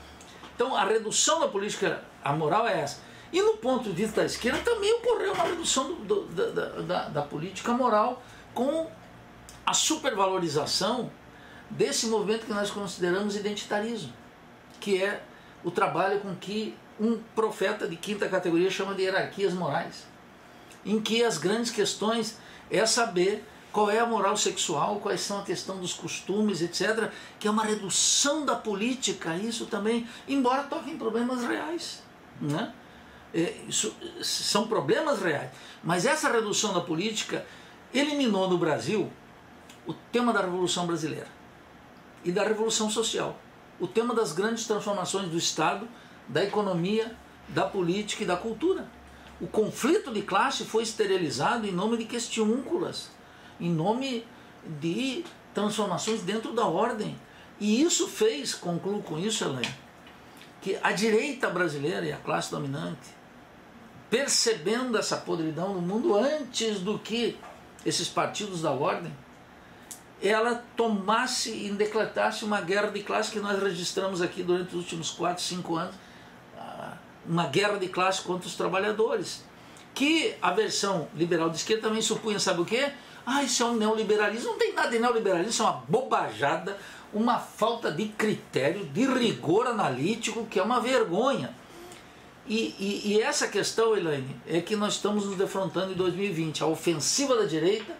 Então 0.54 0.74
a 0.74 0.84
redução 0.84 1.38
da 1.38 1.48
política, 1.48 2.02
a 2.24 2.32
moral 2.32 2.66
é 2.66 2.80
essa. 2.80 3.00
E 3.30 3.40
no 3.40 3.58
ponto 3.58 3.90
de 3.90 4.02
vista 4.02 4.22
da 4.22 4.26
esquerda 4.26 4.58
também 4.60 4.92
ocorreu 4.94 5.32
uma 5.32 5.44
redução 5.44 5.92
do, 5.92 6.22
do, 6.22 6.52
da, 6.52 6.68
da, 6.80 7.08
da 7.10 7.22
política 7.22 7.72
moral 7.72 8.22
com 8.52 8.90
a 9.64 9.74
supervalorização 9.74 11.10
desse 11.68 12.06
movimento 12.06 12.46
que 12.46 12.52
nós 12.52 12.70
consideramos 12.70 13.36
identitarismo, 13.36 14.12
que 14.80 15.02
é 15.02 15.22
o 15.66 15.70
trabalho 15.72 16.20
com 16.20 16.32
que 16.36 16.76
um 16.98 17.18
profeta 17.34 17.88
de 17.88 17.96
quinta 17.96 18.28
categoria 18.28 18.70
chama 18.70 18.94
de 18.94 19.02
hierarquias 19.02 19.52
morais, 19.52 20.06
em 20.84 21.00
que 21.00 21.24
as 21.24 21.38
grandes 21.38 21.72
questões 21.72 22.38
é 22.70 22.86
saber 22.86 23.44
qual 23.72 23.90
é 23.90 23.98
a 23.98 24.06
moral 24.06 24.36
sexual, 24.36 25.00
quais 25.00 25.20
são 25.20 25.40
a 25.40 25.42
questão 25.42 25.78
dos 25.78 25.92
costumes, 25.92 26.62
etc., 26.62 27.10
que 27.40 27.48
é 27.48 27.50
uma 27.50 27.64
redução 27.64 28.46
da 28.46 28.54
política, 28.54 29.36
isso 29.36 29.66
também, 29.66 30.08
embora 30.28 30.62
toque 30.62 30.88
em 30.88 30.96
problemas 30.96 31.42
reais. 31.44 32.00
Né? 32.40 32.72
É, 33.34 33.56
isso, 33.66 33.92
são 34.22 34.68
problemas 34.68 35.20
reais. 35.20 35.50
Mas 35.82 36.06
essa 36.06 36.30
redução 36.30 36.72
da 36.72 36.80
política 36.80 37.44
eliminou 37.92 38.48
no 38.48 38.56
Brasil 38.56 39.10
o 39.84 39.92
tema 40.12 40.32
da 40.32 40.42
Revolução 40.42 40.86
Brasileira 40.86 41.28
e 42.24 42.30
da 42.30 42.44
Revolução 42.44 42.88
Social, 42.88 43.36
o 43.78 43.86
tema 43.86 44.14
das 44.14 44.32
grandes 44.32 44.66
transformações 44.66 45.28
do 45.28 45.36
Estado, 45.36 45.88
da 46.28 46.42
economia, 46.42 47.14
da 47.48 47.64
política 47.64 48.22
e 48.22 48.26
da 48.26 48.36
cultura. 48.36 48.88
O 49.40 49.46
conflito 49.46 50.12
de 50.12 50.22
classe 50.22 50.64
foi 50.64 50.82
esterilizado 50.82 51.66
em 51.66 51.72
nome 51.72 51.96
de 51.96 52.04
questiúnculas 52.04 53.16
em 53.60 53.70
nome 53.70 54.26
de 54.80 55.24
transformações 55.54 56.22
dentro 56.22 56.52
da 56.52 56.66
ordem. 56.66 57.18
E 57.58 57.82
isso 57.82 58.06
fez, 58.06 58.54
concluo 58.54 59.02
com 59.02 59.18
isso, 59.18 59.44
Helene, 59.44 59.74
que 60.60 60.78
a 60.82 60.92
direita 60.92 61.48
brasileira 61.48 62.04
e 62.04 62.12
a 62.12 62.18
classe 62.18 62.50
dominante, 62.50 63.16
percebendo 64.10 64.98
essa 64.98 65.16
podridão 65.16 65.74
no 65.74 65.80
mundo 65.80 66.14
antes 66.14 66.80
do 66.80 66.98
que 66.98 67.38
esses 67.84 68.08
partidos 68.08 68.62
da 68.62 68.70
ordem, 68.70 69.12
ela 70.22 70.64
tomasse 70.76 71.50
e 71.50 71.70
decretasse 71.70 72.44
uma 72.44 72.60
guerra 72.60 72.88
de 72.88 73.02
classe 73.02 73.30
que 73.30 73.38
nós 73.38 73.62
registramos 73.62 74.22
aqui 74.22 74.42
durante 74.42 74.68
os 74.68 74.82
últimos 74.82 75.10
4, 75.10 75.42
5 75.42 75.76
anos, 75.76 75.94
ah, 76.56 76.94
uma 77.26 77.46
guerra 77.46 77.78
de 77.78 77.88
classe 77.88 78.22
contra 78.22 78.46
os 78.46 78.54
trabalhadores. 78.54 79.44
Que 79.94 80.34
a 80.40 80.50
versão 80.50 81.08
liberal 81.14 81.48
de 81.50 81.56
esquerda 81.56 81.88
também 81.88 82.02
supunha, 82.02 82.38
sabe 82.38 82.60
o 82.60 82.64
quê? 82.64 82.92
Ah, 83.24 83.42
isso 83.42 83.62
é 83.62 83.66
um 83.66 83.76
neoliberalismo. 83.76 84.52
Não 84.52 84.58
tem 84.58 84.72
nada 84.72 84.88
de 84.88 84.98
neoliberalismo, 84.98 85.50
isso 85.50 85.62
é 85.62 85.66
uma 85.66 85.84
bobajada, 85.88 86.78
uma 87.12 87.38
falta 87.38 87.90
de 87.90 88.08
critério, 88.08 88.84
de 88.86 89.06
rigor 89.06 89.66
analítico, 89.66 90.46
que 90.46 90.58
é 90.58 90.62
uma 90.62 90.80
vergonha. 90.80 91.54
E, 92.46 92.74
e, 92.78 93.12
e 93.12 93.20
essa 93.20 93.48
questão, 93.48 93.96
Elaine, 93.96 94.36
é 94.46 94.60
que 94.60 94.76
nós 94.76 94.94
estamos 94.94 95.26
nos 95.26 95.36
defrontando 95.36 95.92
em 95.92 95.96
2020. 95.96 96.62
A 96.62 96.66
ofensiva 96.66 97.34
da 97.36 97.44
direita, 97.44 97.96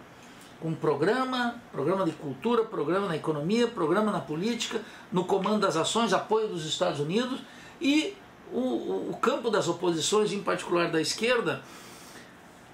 com 0.61 0.75
programa, 0.75 1.61
programa 1.71 2.05
de 2.05 2.13
cultura, 2.13 2.65
programa 2.65 3.07
na 3.07 3.17
economia, 3.17 3.69
programa 3.69 4.11
na 4.11 4.21
política, 4.21 4.81
no 5.13 5.25
comando 5.25 5.61
das 5.61 5.77
ações, 5.77 6.13
apoio 6.13 6.49
dos 6.49 6.65
Estados 6.65 7.01
Unidos 7.01 7.41
e 7.81 8.17
o, 8.53 9.11
o, 9.11 9.19
campo 9.21 9.51
das 9.51 9.69
oposições, 9.69 10.33
em 10.33 10.43
particular 10.43 10.91
da 10.91 11.01
esquerda, 11.01 11.63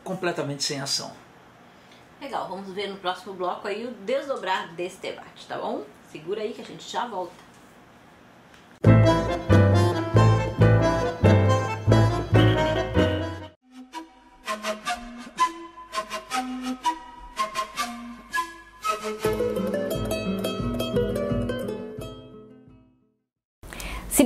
completamente 0.05 0.63
sem 0.63 0.81
ação. 0.81 1.13
Legal, 2.21 2.49
vamos 2.49 2.71
ver 2.73 2.89
no 2.89 2.97
próximo 2.97 3.35
bloco 3.35 3.67
aí 3.67 3.85
o 3.85 3.91
desdobrar 3.91 4.73
desse 4.75 4.99
debate, 4.99 5.47
tá 5.47 5.59
bom? 5.59 5.83
Segura 6.11 6.43
aí 6.43 6.53
que 6.53 6.61
a 6.61 6.65
gente 6.65 6.89
já 6.89 7.07
volta. 7.07 7.43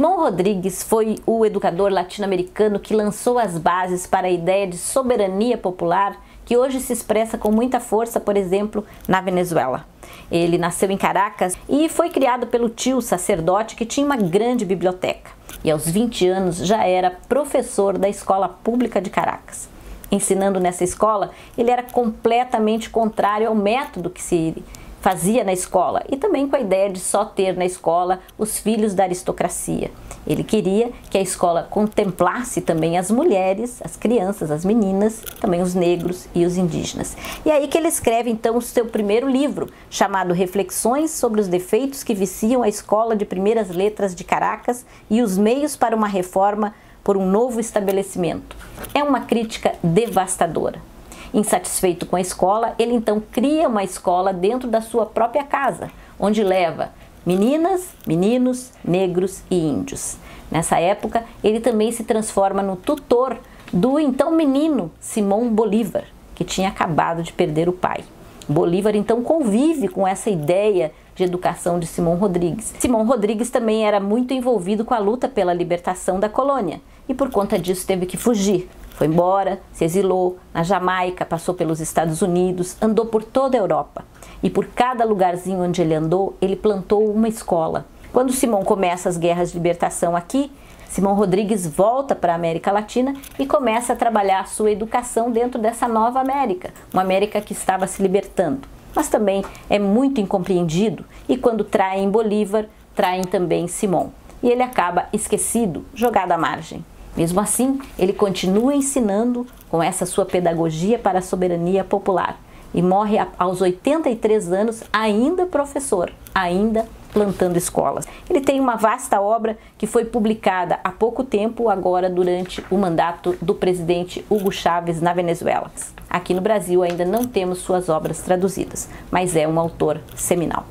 Simão 0.06 0.20
Rodrigues 0.20 0.84
foi 0.84 1.16
o 1.26 1.44
educador 1.44 1.90
latino-americano 1.90 2.78
que 2.78 2.94
lançou 2.94 3.40
as 3.40 3.58
bases 3.58 4.06
para 4.06 4.28
a 4.28 4.30
ideia 4.30 4.64
de 4.64 4.78
soberania 4.78 5.58
popular 5.58 6.24
que 6.44 6.56
hoje 6.56 6.78
se 6.78 6.92
expressa 6.92 7.36
com 7.36 7.50
muita 7.50 7.80
força, 7.80 8.20
por 8.20 8.36
exemplo, 8.36 8.86
na 9.08 9.20
Venezuela. 9.20 9.84
Ele 10.30 10.58
nasceu 10.58 10.92
em 10.92 10.96
Caracas 10.96 11.54
e 11.68 11.88
foi 11.88 12.08
criado 12.08 12.46
pelo 12.46 12.68
tio 12.68 13.02
sacerdote 13.02 13.74
que 13.74 13.84
tinha 13.84 14.06
uma 14.06 14.16
grande 14.16 14.64
biblioteca. 14.64 15.32
E 15.64 15.72
aos 15.72 15.88
20 15.88 16.28
anos 16.28 16.58
já 16.58 16.86
era 16.86 17.10
professor 17.10 17.98
da 17.98 18.08
escola 18.08 18.48
pública 18.48 19.00
de 19.00 19.10
Caracas. 19.10 19.68
Ensinando 20.12 20.60
nessa 20.60 20.84
escola, 20.84 21.32
ele 21.58 21.72
era 21.72 21.82
completamente 21.82 22.88
contrário 22.90 23.48
ao 23.48 23.56
método 23.56 24.08
que 24.08 24.22
se 24.22 24.54
fazia 25.00 25.44
na 25.44 25.52
escola 25.52 26.02
e 26.10 26.16
também 26.16 26.48
com 26.48 26.56
a 26.56 26.60
ideia 26.60 26.90
de 26.90 26.98
só 26.98 27.24
ter 27.24 27.56
na 27.56 27.64
escola 27.64 28.20
os 28.36 28.58
filhos 28.58 28.94
da 28.94 29.04
aristocracia. 29.04 29.90
Ele 30.26 30.42
queria 30.42 30.90
que 31.08 31.16
a 31.16 31.20
escola 31.20 31.66
contemplasse 31.70 32.60
também 32.60 32.98
as 32.98 33.10
mulheres, 33.10 33.80
as 33.82 33.96
crianças, 33.96 34.50
as 34.50 34.64
meninas, 34.64 35.22
também 35.40 35.62
os 35.62 35.74
negros 35.74 36.26
e 36.34 36.44
os 36.44 36.56
indígenas. 36.56 37.16
E 37.44 37.50
é 37.50 37.54
aí 37.54 37.68
que 37.68 37.78
ele 37.78 37.88
escreve 37.88 38.30
então 38.30 38.56
o 38.56 38.62
seu 38.62 38.86
primeiro 38.86 39.28
livro, 39.28 39.68
chamado 39.88 40.34
Reflexões 40.34 41.12
sobre 41.12 41.40
os 41.40 41.46
defeitos 41.46 42.02
que 42.02 42.14
viciam 42.14 42.62
a 42.62 42.68
escola 42.68 43.14
de 43.14 43.24
primeiras 43.24 43.70
letras 43.70 44.14
de 44.14 44.24
Caracas 44.24 44.84
e 45.08 45.22
os 45.22 45.38
meios 45.38 45.76
para 45.76 45.94
uma 45.94 46.08
reforma 46.08 46.74
por 47.04 47.16
um 47.16 47.24
novo 47.24 47.60
estabelecimento. 47.60 48.56
É 48.92 49.02
uma 49.04 49.20
crítica 49.20 49.74
devastadora. 49.82 50.95
Insatisfeito 51.36 52.06
com 52.06 52.16
a 52.16 52.20
escola, 52.20 52.74
ele 52.78 52.94
então 52.94 53.22
cria 53.30 53.68
uma 53.68 53.84
escola 53.84 54.32
dentro 54.32 54.66
da 54.66 54.80
sua 54.80 55.04
própria 55.04 55.44
casa, 55.44 55.90
onde 56.18 56.42
leva 56.42 56.92
meninas, 57.26 57.90
meninos, 58.06 58.72
negros 58.82 59.42
e 59.50 59.58
índios. 59.58 60.16
Nessa 60.50 60.80
época, 60.80 61.24
ele 61.44 61.60
também 61.60 61.92
se 61.92 62.04
transforma 62.04 62.62
no 62.62 62.74
tutor 62.74 63.36
do 63.70 64.00
então 64.00 64.30
menino 64.30 64.90
Simão 64.98 65.50
Bolívar, 65.50 66.04
que 66.34 66.42
tinha 66.42 66.70
acabado 66.70 67.22
de 67.22 67.34
perder 67.34 67.68
o 67.68 67.72
pai. 67.74 68.02
Bolívar 68.48 68.96
então 68.96 69.22
convive 69.22 69.88
com 69.88 70.08
essa 70.08 70.30
ideia 70.30 70.90
de 71.14 71.22
educação 71.22 71.78
de 71.78 71.86
Simão 71.86 72.14
Rodrigues. 72.14 72.72
Simão 72.78 73.04
Rodrigues 73.04 73.50
também 73.50 73.86
era 73.86 74.00
muito 74.00 74.32
envolvido 74.32 74.86
com 74.86 74.94
a 74.94 74.98
luta 74.98 75.28
pela 75.28 75.52
libertação 75.52 76.18
da 76.18 76.30
colônia 76.30 76.80
e 77.06 77.12
por 77.12 77.28
conta 77.28 77.58
disso 77.58 77.86
teve 77.86 78.06
que 78.06 78.16
fugir. 78.16 78.70
Foi 78.96 79.06
embora, 79.06 79.60
se 79.74 79.84
exilou 79.84 80.38
na 80.54 80.62
Jamaica, 80.62 81.26
passou 81.26 81.54
pelos 81.54 81.80
Estados 81.80 82.22
Unidos, 82.22 82.78
andou 82.80 83.04
por 83.04 83.22
toda 83.22 83.54
a 83.54 83.60
Europa. 83.60 84.06
E 84.42 84.48
por 84.48 84.66
cada 84.68 85.04
lugarzinho 85.04 85.62
onde 85.62 85.82
ele 85.82 85.94
andou, 85.94 86.34
ele 86.40 86.56
plantou 86.56 87.10
uma 87.10 87.28
escola. 87.28 87.84
Quando 88.10 88.32
Simão 88.32 88.64
começa 88.64 89.10
as 89.10 89.18
guerras 89.18 89.52
de 89.52 89.58
libertação 89.58 90.16
aqui, 90.16 90.50
Simão 90.88 91.14
Rodrigues 91.14 91.66
volta 91.66 92.14
para 92.14 92.32
a 92.32 92.36
América 92.36 92.72
Latina 92.72 93.12
e 93.38 93.44
começa 93.44 93.92
a 93.92 93.96
trabalhar 93.96 94.40
a 94.40 94.46
sua 94.46 94.70
educação 94.70 95.30
dentro 95.30 95.60
dessa 95.60 95.86
nova 95.86 96.18
América, 96.18 96.72
uma 96.90 97.02
América 97.02 97.38
que 97.42 97.52
estava 97.52 97.86
se 97.86 98.00
libertando. 98.00 98.66
Mas 98.94 99.08
também 99.08 99.44
é 99.68 99.78
muito 99.78 100.22
incompreendido 100.22 101.04
e 101.28 101.36
quando 101.36 101.64
traem 101.64 102.08
Bolívar, 102.08 102.64
traem 102.94 103.24
também 103.24 103.68
Simão. 103.68 104.10
E 104.42 104.48
ele 104.48 104.62
acaba 104.62 105.06
esquecido, 105.12 105.84
jogado 105.94 106.32
à 106.32 106.38
margem. 106.38 106.82
Mesmo 107.16 107.40
assim, 107.40 107.80
ele 107.98 108.12
continua 108.12 108.74
ensinando 108.74 109.46
com 109.70 109.82
essa 109.82 110.04
sua 110.04 110.26
pedagogia 110.26 110.98
para 110.98 111.20
a 111.20 111.22
soberania 111.22 111.82
popular 111.82 112.38
e 112.74 112.82
morre 112.82 113.16
aos 113.38 113.60
83 113.62 114.52
anos, 114.52 114.82
ainda 114.92 115.46
professor, 115.46 116.12
ainda 116.34 116.86
plantando 117.12 117.56
escolas. 117.56 118.06
Ele 118.28 118.42
tem 118.42 118.60
uma 118.60 118.76
vasta 118.76 119.18
obra 119.18 119.56
que 119.78 119.86
foi 119.86 120.04
publicada 120.04 120.78
há 120.84 120.92
pouco 120.92 121.24
tempo, 121.24 121.70
agora 121.70 122.10
durante 122.10 122.62
o 122.70 122.76
mandato 122.76 123.34
do 123.40 123.54
presidente 123.54 124.22
Hugo 124.28 124.52
Chávez 124.52 125.00
na 125.00 125.14
Venezuela. 125.14 125.70
Aqui 126.10 126.34
no 126.34 126.42
Brasil 126.42 126.82
ainda 126.82 127.06
não 127.06 127.24
temos 127.24 127.58
suas 127.60 127.88
obras 127.88 128.20
traduzidas, 128.20 128.90
mas 129.10 129.34
é 129.34 129.48
um 129.48 129.58
autor 129.58 129.98
seminal. 130.14 130.66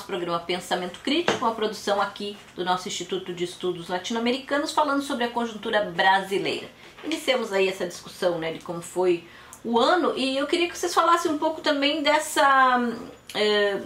Nosso 0.00 0.06
programa 0.06 0.38
Pensamento 0.40 1.00
Crítico, 1.00 1.44
uma 1.44 1.54
produção 1.54 2.00
aqui 2.00 2.36
do 2.54 2.64
nosso 2.64 2.88
Instituto 2.88 3.34
de 3.34 3.44
Estudos 3.44 3.88
Latino-Americanos, 3.88 4.72
falando 4.72 5.02
sobre 5.02 5.24
a 5.24 5.28
conjuntura 5.28 5.82
brasileira. 5.84 6.68
Iniciamos 7.04 7.52
aí 7.52 7.68
essa 7.68 7.86
discussão 7.86 8.38
né, 8.38 8.52
de 8.52 8.60
como 8.60 8.80
foi 8.80 9.24
o 9.62 9.78
ano 9.78 10.16
e 10.16 10.38
eu 10.38 10.46
queria 10.46 10.68
que 10.68 10.78
vocês 10.78 10.94
falassem 10.94 11.30
um 11.30 11.38
pouco 11.38 11.60
também 11.60 12.02
dessa. 12.02 12.80
É, 13.34 13.80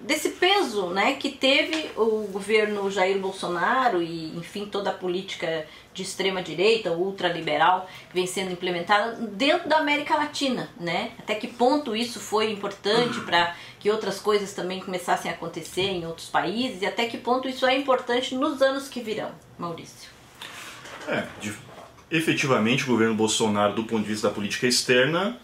desse 0.00 0.30
peso 0.30 0.88
né, 0.88 1.14
que 1.14 1.30
teve 1.30 1.90
o 1.96 2.26
governo 2.30 2.90
Jair 2.90 3.18
Bolsonaro 3.18 4.02
e, 4.02 4.36
enfim, 4.36 4.66
toda 4.66 4.90
a 4.90 4.92
política 4.92 5.66
de 5.94 6.02
extrema 6.02 6.42
direita, 6.42 6.92
ultraliberal, 6.92 7.88
que 8.08 8.14
vem 8.14 8.26
sendo 8.26 8.52
implementada 8.52 9.12
dentro 9.26 9.68
da 9.68 9.78
América 9.78 10.16
Latina, 10.16 10.68
né? 10.80 11.12
Até 11.18 11.34
que 11.34 11.46
ponto 11.46 11.94
isso 11.94 12.18
foi 12.18 12.50
importante 12.50 13.20
para 13.20 13.54
que 13.78 13.90
outras 13.90 14.18
coisas 14.18 14.52
também 14.52 14.80
começassem 14.80 15.30
a 15.30 15.34
acontecer 15.34 15.82
em 15.82 16.06
outros 16.06 16.28
países 16.28 16.82
e 16.82 16.86
até 16.86 17.06
que 17.06 17.18
ponto 17.18 17.48
isso 17.48 17.66
é 17.66 17.76
importante 17.76 18.34
nos 18.34 18.62
anos 18.62 18.88
que 18.88 19.00
virão, 19.00 19.32
Maurício? 19.58 20.10
É, 21.08 21.26
de, 21.40 21.52
efetivamente 22.10 22.84
o 22.84 22.86
governo 22.86 23.14
Bolsonaro, 23.14 23.74
do 23.74 23.84
ponto 23.84 24.02
de 24.02 24.08
vista 24.08 24.28
da 24.28 24.34
política 24.34 24.66
externa, 24.66 25.36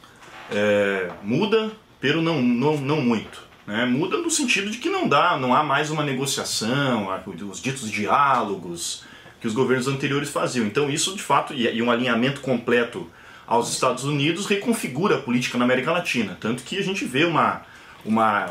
é, 0.50 1.10
muda, 1.22 1.72
pero 2.00 2.22
não, 2.22 2.40
não, 2.40 2.76
não 2.76 3.00
muito. 3.00 3.46
Né? 3.66 3.84
Muda 3.84 4.16
no 4.16 4.30
sentido 4.30 4.70
de 4.70 4.78
que 4.78 4.88
não 4.88 5.06
dá, 5.06 5.36
não 5.36 5.54
há 5.54 5.62
mais 5.62 5.90
uma 5.90 6.02
negociação, 6.02 7.08
os 7.50 7.60
ditos 7.60 7.90
diálogos 7.90 9.04
que 9.40 9.46
os 9.46 9.54
governos 9.54 9.88
anteriores 9.88 10.30
faziam. 10.30 10.66
Então 10.66 10.90
isso, 10.90 11.14
de 11.14 11.22
fato, 11.22 11.54
e 11.54 11.80
um 11.82 11.90
alinhamento 11.90 12.40
completo 12.40 13.08
aos 13.48 13.72
Estados 13.72 14.04
Unidos 14.04 14.46
reconfigura 14.46 15.16
a 15.16 15.18
política 15.18 15.56
na 15.56 15.64
América 15.64 15.90
Latina. 15.90 16.36
Tanto 16.38 16.62
que 16.62 16.78
a 16.78 16.82
gente 16.82 17.06
vê 17.06 17.24
uma, 17.24 17.62
uma, 18.04 18.50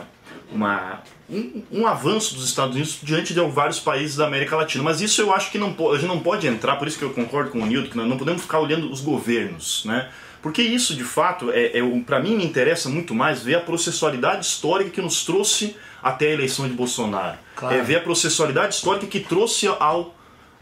uma, 0.52 1.04
um, 1.30 1.62
um, 1.72 1.88
avanço 1.88 2.34
dos 2.34 2.46
Estados 2.46 2.76
Unidos 2.76 3.00
diante 3.04 3.32
de 3.32 3.40
vários 3.42 3.80
países 3.80 4.16
da 4.16 4.26
América 4.26 4.56
Latina. 4.56 4.84
Mas 4.84 5.00
isso 5.00 5.22
eu 5.22 5.32
acho 5.32 5.52
que 5.52 5.60
não, 5.60 5.76
a 5.92 5.96
gente 5.96 6.08
não 6.08 6.20
pode 6.20 6.48
entrar, 6.48 6.78
por 6.78 6.88
isso 6.88 6.98
que 6.98 7.06
eu 7.06 7.12
concordo 7.12 7.52
com 7.52 7.60
o 7.60 7.66
Nildo, 7.66 7.90
que 7.90 7.98
nós 7.98 8.08
não 8.08 8.18
podemos 8.18 8.42
ficar 8.42 8.60
olhando 8.60 8.92
os 8.92 9.02
governos. 9.02 9.86
Né? 9.86 10.10
Porque 10.42 10.64
isso, 10.64 10.96
de 10.96 11.04
fato, 11.04 11.52
é, 11.52 11.78
é 11.78 12.02
para 12.06 12.20
mim 12.20 12.36
me 12.36 12.44
interessa 12.44 12.90
muito 12.90 13.14
mais 13.14 13.44
ver 13.44 13.56
a 13.56 13.62
processualidade 13.62 14.46
histórica 14.46 14.90
que 14.90 15.02
nos 15.02 15.24
trouxe 15.24 15.76
até 16.02 16.28
a 16.30 16.34
eleição 16.34 16.68
de 16.68 16.74
Bolsonaro. 16.74 17.38
Claro. 17.56 17.76
É 17.76 17.82
ver 17.84 17.98
a 17.98 18.02
processualidade 18.02 18.74
histórica 18.74 19.06
que 19.06 19.20
trouxe 19.20 19.68
ao 19.68 20.17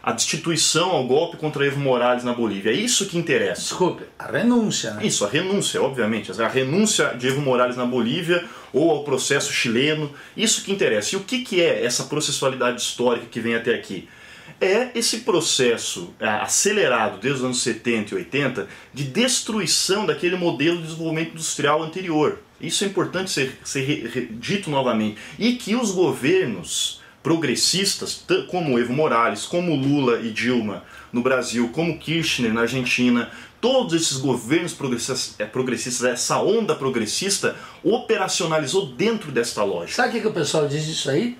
a 0.06 0.12
destituição 0.12 0.90
ao 0.90 1.04
golpe 1.04 1.36
contra 1.36 1.66
Evo 1.66 1.80
Morales 1.80 2.22
na 2.22 2.32
Bolívia. 2.32 2.70
É 2.70 2.74
isso 2.74 3.06
que 3.06 3.18
interessa. 3.18 3.60
Desculpe, 3.60 4.04
a 4.16 4.30
renúncia. 4.30 4.92
Né? 4.92 5.04
Isso, 5.04 5.24
a 5.24 5.28
renúncia, 5.28 5.82
obviamente. 5.82 6.30
A 6.40 6.46
renúncia 6.46 7.06
de 7.18 7.26
Evo 7.26 7.40
Morales 7.40 7.76
na 7.76 7.84
Bolívia 7.84 8.44
ou 8.72 8.88
ao 8.88 9.02
processo 9.02 9.52
chileno. 9.52 10.08
Isso 10.36 10.62
que 10.62 10.70
interessa. 10.70 11.16
E 11.16 11.18
o 11.18 11.24
que, 11.24 11.40
que 11.40 11.60
é 11.60 11.84
essa 11.84 12.04
processualidade 12.04 12.80
histórica 12.80 13.26
que 13.26 13.40
vem 13.40 13.56
até 13.56 13.74
aqui? 13.74 14.08
é 14.58 14.90
esse 14.94 15.18
processo 15.18 16.14
é, 16.18 16.26
acelerado 16.26 17.18
desde 17.20 17.40
os 17.40 17.44
anos 17.44 17.62
70 17.62 18.14
e 18.14 18.18
80 18.18 18.68
de 18.94 19.04
destruição 19.04 20.06
daquele 20.06 20.36
modelo 20.36 20.78
de 20.78 20.84
desenvolvimento 20.84 21.32
industrial 21.32 21.82
anterior. 21.82 22.38
Isso 22.58 22.84
é 22.84 22.86
importante 22.86 23.30
ser, 23.30 23.58
ser 23.64 24.28
dito 24.30 24.70
novamente. 24.70 25.18
E 25.38 25.54
que 25.56 25.74
os 25.74 25.90
governos 25.90 27.02
progressistas, 27.26 28.24
como 28.46 28.78
Evo 28.78 28.92
Morales, 28.92 29.46
como 29.46 29.74
Lula 29.74 30.20
e 30.20 30.30
Dilma 30.30 30.84
no 31.12 31.22
Brasil, 31.22 31.68
como 31.72 31.98
Kirchner 31.98 32.54
na 32.54 32.60
Argentina, 32.60 33.28
todos 33.60 34.00
esses 34.00 34.18
governos 34.18 34.72
progressistas, 34.72 35.34
é, 35.40 35.44
progressistas, 35.44 36.06
essa 36.06 36.40
onda 36.40 36.76
progressista, 36.76 37.56
operacionalizou 37.82 38.94
dentro 38.94 39.32
desta 39.32 39.64
lógica. 39.64 40.04
Sabe 40.04 40.18
o 40.18 40.22
que, 40.22 40.28
o 40.28 40.32
pessoal 40.32 40.68
diz 40.68 40.86
disso 40.86 41.10
aí? 41.10 41.36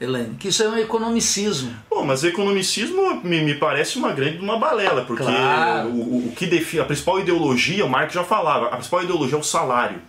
Helene, 0.00 0.34
que 0.34 0.48
isso 0.48 0.60
é 0.64 0.68
um 0.68 0.76
economicismo. 0.76 1.72
Bom, 1.88 2.04
mas 2.04 2.24
economicismo 2.24 3.22
me, 3.22 3.42
me 3.42 3.54
parece 3.54 3.98
uma 3.98 4.10
grande 4.10 4.38
uma 4.38 4.58
balela, 4.58 5.04
porque 5.04 5.22
claro. 5.22 5.88
o, 5.90 6.30
o, 6.30 6.32
que 6.32 6.46
define 6.46 6.82
a 6.82 6.84
principal 6.84 7.20
ideologia, 7.20 7.86
o 7.86 7.88
Marx 7.88 8.12
já 8.12 8.24
falava, 8.24 8.66
a 8.66 8.70
principal 8.70 9.04
ideologia 9.04 9.36
é 9.36 9.40
o 9.40 9.44
salário. 9.44 10.02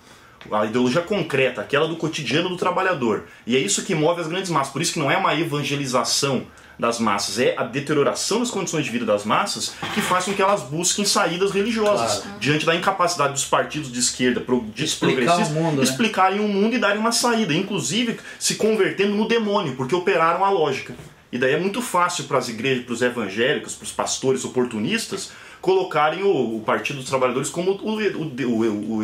A 0.51 0.65
ideologia 0.65 1.01
concreta, 1.01 1.61
aquela 1.61 1.87
do 1.87 1.95
cotidiano 1.95 2.49
do 2.49 2.57
trabalhador. 2.57 3.25
E 3.45 3.55
é 3.55 3.59
isso 3.59 3.83
que 3.83 3.95
move 3.95 4.21
as 4.21 4.27
grandes 4.27 4.49
massas. 4.49 4.73
Por 4.73 4.81
isso 4.81 4.93
que 4.93 4.99
não 4.99 5.09
é 5.09 5.17
uma 5.17 5.33
evangelização 5.33 6.45
das 6.77 6.99
massas, 6.99 7.39
é 7.39 7.55
a 7.57 7.63
deterioração 7.63 8.39
das 8.39 8.49
condições 8.49 8.83
de 8.85 8.91
vida 8.91 9.05
das 9.05 9.23
massas 9.25 9.75
que 9.93 10.01
faz 10.01 10.25
com 10.25 10.33
que 10.33 10.41
elas 10.41 10.63
busquem 10.63 11.05
saídas 11.05 11.51
religiosas 11.51 12.23
claro. 12.23 12.39
diante 12.39 12.65
da 12.65 12.75
incapacidade 12.75 13.33
dos 13.33 13.45
partidos 13.45 13.91
de 13.91 13.99
esquerda 13.99 14.41
progressistas 14.41 15.49
mundo, 15.51 15.77
né? 15.77 15.83
explicarem 15.83 16.39
o 16.39 16.47
mundo 16.47 16.75
e 16.75 16.79
darem 16.79 16.97
uma 16.97 17.11
saída, 17.11 17.53
inclusive 17.53 18.19
se 18.39 18.55
convertendo 18.55 19.15
no 19.15 19.27
demônio, 19.27 19.75
porque 19.75 19.93
operaram 19.93 20.43
a 20.43 20.49
lógica. 20.49 20.95
E 21.31 21.37
daí 21.37 21.53
é 21.53 21.59
muito 21.59 21.81
fácil 21.81 22.25
para 22.25 22.37
as 22.37 22.47
igrejas, 22.47 22.85
para 22.85 22.93
os 22.93 23.01
evangélicos, 23.01 23.75
para 23.75 23.85
os 23.85 23.91
pastores 23.91 24.45
oportunistas 24.45 25.31
colocarem 25.61 26.23
o, 26.23 26.57
o 26.57 26.61
Partido 26.65 26.99
dos 26.99 27.07
Trabalhadores 27.07 27.49
como 27.49 27.71
o, 27.71 27.89
o, 27.89 28.97
o 28.97 29.03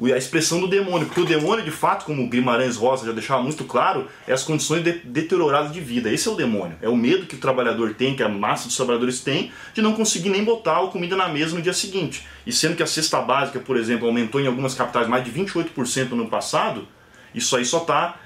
a 0.00 0.16
expressão 0.16 0.60
do 0.60 0.66
demônio, 0.66 1.06
porque 1.06 1.20
o 1.20 1.24
demônio, 1.24 1.64
de 1.64 1.70
fato, 1.70 2.04
como 2.04 2.28
Guimarães 2.28 2.76
Rosa 2.76 3.06
já 3.06 3.12
deixava 3.12 3.42
muito 3.42 3.64
claro, 3.64 4.08
é 4.26 4.32
as 4.32 4.42
condições 4.42 4.82
de, 4.82 4.92
deterioradas 4.92 5.72
de 5.72 5.80
vida. 5.80 6.10
Esse 6.10 6.28
é 6.28 6.30
o 6.30 6.34
demônio. 6.34 6.76
É 6.82 6.88
o 6.88 6.96
medo 6.96 7.26
que 7.26 7.36
o 7.36 7.38
trabalhador 7.38 7.94
tem, 7.94 8.16
que 8.16 8.22
a 8.22 8.28
massa 8.28 8.66
dos 8.66 8.76
trabalhadores 8.76 9.20
tem, 9.20 9.52
de 9.72 9.80
não 9.80 9.92
conseguir 9.94 10.30
nem 10.30 10.42
botar 10.42 10.82
a 10.82 10.86
comida 10.88 11.14
na 11.16 11.28
mesa 11.28 11.54
no 11.54 11.62
dia 11.62 11.72
seguinte. 11.72 12.26
E 12.46 12.52
sendo 12.52 12.76
que 12.76 12.82
a 12.82 12.86
cesta 12.86 13.20
básica, 13.20 13.60
por 13.60 13.76
exemplo, 13.76 14.06
aumentou 14.06 14.40
em 14.40 14.46
algumas 14.46 14.74
capitais 14.74 15.08
mais 15.08 15.24
de 15.24 15.30
28% 15.30 16.10
no 16.10 16.28
passado, 16.28 16.88
isso 17.34 17.56
aí 17.56 17.64
só 17.64 17.78
está 17.78 18.16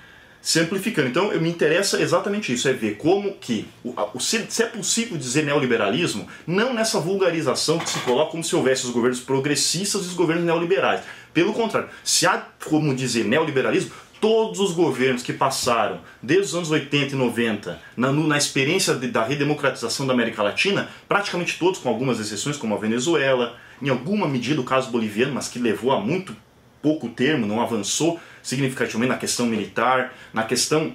se 0.40 0.60
amplificando. 0.60 1.08
Então, 1.08 1.30
me 1.40 1.48
interessa 1.48 2.00
exatamente 2.00 2.52
isso, 2.52 2.68
é 2.68 2.72
ver 2.72 2.96
como 2.96 3.34
que, 3.34 3.66
o, 3.84 3.94
o, 4.14 4.20
se, 4.20 4.46
se, 4.48 4.62
é 4.62 4.66
possível 4.66 5.18
dizer 5.18 5.44
neoliberalismo, 5.44 6.28
não 6.46 6.72
nessa 6.72 7.00
vulgarização 7.00 7.78
que 7.78 7.90
se 7.90 7.98
coloca 8.00 8.30
como 8.30 8.44
se 8.44 8.54
houvesse 8.54 8.86
os 8.86 8.90
governos 8.90 9.20
progressistas 9.20 10.04
e 10.04 10.08
os 10.08 10.14
governos 10.14 10.44
neoliberais. 10.44 11.02
Pelo 11.32 11.52
contrário, 11.52 11.88
se 12.02 12.26
há 12.26 12.42
como 12.64 12.94
dizer 12.94 13.24
neoliberalismo, 13.24 13.90
todos 14.20 14.58
os 14.60 14.72
governos 14.72 15.22
que 15.22 15.32
passaram, 15.32 16.00
desde 16.22 16.46
os 16.46 16.54
anos 16.54 16.70
80 16.70 17.14
e 17.14 17.18
90, 17.18 17.80
na, 17.96 18.12
na 18.12 18.36
experiência 18.36 18.94
de, 18.94 19.08
da 19.08 19.24
redemocratização 19.24 20.06
da 20.06 20.12
América 20.12 20.42
Latina, 20.42 20.88
praticamente 21.08 21.58
todos, 21.58 21.78
com 21.80 21.88
algumas 21.88 22.18
exceções, 22.18 22.56
como 22.56 22.74
a 22.74 22.78
Venezuela, 22.78 23.56
em 23.80 23.88
alguma 23.88 24.26
medida 24.26 24.60
o 24.60 24.64
caso 24.64 24.90
boliviano, 24.90 25.34
mas 25.34 25.48
que 25.48 25.58
levou 25.58 25.92
a 25.92 26.00
muito 26.00 26.36
pouco 26.82 27.08
termo, 27.08 27.46
não 27.46 27.60
avançou 27.60 28.20
significativamente 28.42 29.12
na 29.12 29.18
questão 29.18 29.46
militar, 29.46 30.14
na 30.32 30.42
questão, 30.42 30.94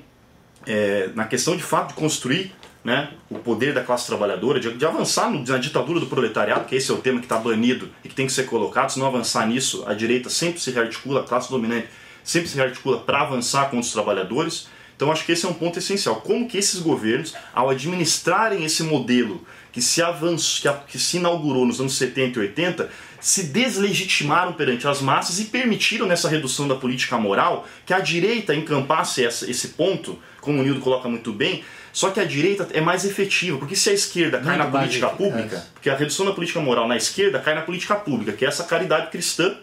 é, 0.66 1.10
na 1.16 1.26
questão 1.26 1.56
de 1.56 1.64
fato 1.64 1.90
de 1.90 1.94
construir 1.96 2.54
né, 2.84 3.12
o 3.30 3.40
poder 3.40 3.74
da 3.74 3.82
classe 3.82 4.06
trabalhadora, 4.08 4.60
de, 4.60 4.74
de 4.74 4.86
avançar 4.86 5.30
no, 5.30 5.44
na 5.44 5.58
ditadura 5.58 6.00
do 6.00 6.08
proletariado, 6.08 6.66
que 6.66 6.76
esse 6.76 6.92
é 6.92 6.94
o 6.94 6.98
tema 6.98 7.20
que 7.20 7.26
está 7.26 7.38
banido 7.38 7.90
e 8.04 8.10
que 8.10 8.16
tem 8.16 8.28
que 8.28 8.34
ser 8.34 8.44
colocado. 8.44 8.90
Se 8.90 9.00
não 9.00 9.08
avançar 9.08 9.48
nisso, 9.48 9.84
a 9.88 9.94
direita 9.94 10.30
sempre 10.30 10.60
se 10.60 10.72
rearticula, 10.72 11.22
a 11.22 11.24
classe 11.24 11.50
dominante 11.50 11.88
sempre 12.24 12.50
se 12.50 12.56
rearticula 12.56 13.00
para 13.00 13.22
avançar 13.22 13.66
contra 13.66 13.80
os 13.80 13.92
trabalhadores. 13.92 14.68
Então 14.96 15.12
acho 15.12 15.26
que 15.26 15.32
esse 15.32 15.46
é 15.46 15.50
um 15.50 15.54
ponto 15.54 15.80
essencial. 15.80 16.18
Como 16.18 16.48
que 16.48 16.58
esses 16.58 16.80
governos, 16.80 17.34
ao 17.54 17.70
administrarem 17.70 18.64
esse 18.64 18.84
modelo 18.84 19.46
que 19.72 19.82
se 19.82 20.02
avançou, 20.02 20.74
que, 20.88 21.00
se 21.00 21.18
inaugurou 21.18 21.66
nos 21.66 21.80
anos 21.80 21.98
70 21.98 22.38
e 22.38 22.42
80, 22.44 22.90
se 23.20 23.44
deslegitimaram 23.44 24.54
perante 24.54 24.88
as 24.88 25.02
massas 25.02 25.40
e 25.40 25.46
permitiram 25.46 26.06
nessa 26.06 26.30
redução 26.30 26.68
da 26.68 26.76
política 26.76 27.18
moral 27.18 27.68
que 27.86 27.94
a 27.94 28.00
direita 28.00 28.54
encampasse 28.54 29.26
essa, 29.26 29.50
esse 29.50 29.70
ponto, 29.70 30.20
como 30.40 30.60
o 30.60 30.64
Nildo 30.64 30.82
coloca 30.82 31.10
muito 31.10 31.34
bem, 31.34 31.64
só 31.94 32.10
que 32.10 32.20
a 32.20 32.26
direita 32.26 32.68
é 32.74 32.82
mais 32.82 33.06
efetiva, 33.06 33.60
porque 33.60 33.76
se 33.76 33.88
a 33.88 33.94
esquerda 33.94 34.42
cai 34.42 34.58
na 34.58 34.66
política 34.66 35.10
pública, 35.10 35.64
porque 35.76 35.92
a 35.92 35.96
redução 35.96 36.26
da 36.26 36.34
política 36.34 36.60
moral 36.60 36.88
na 36.88 36.98
esquerda 36.98 37.40
cai 37.40 37.54
na 37.54 37.62
política 37.62 37.96
pública, 37.96 38.34
que 38.34 38.44
é 38.44 38.48
essa 38.48 38.64
caridade 38.64 39.12
cristã, 39.12 39.56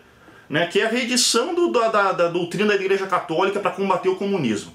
né, 0.49 0.67
que 0.69 0.81
é 0.81 0.87
a 0.87 0.89
reedição 0.89 1.55
do, 1.55 1.73
da, 1.73 1.89
da, 1.89 2.13
da 2.13 2.29
doutrina 2.29 2.69
da 2.69 2.77
Igreja 2.77 3.07
Católica 3.09 3.59
para 3.59 3.73
combater 3.73 4.09
o 4.09 4.15
comunismo. 4.15 4.73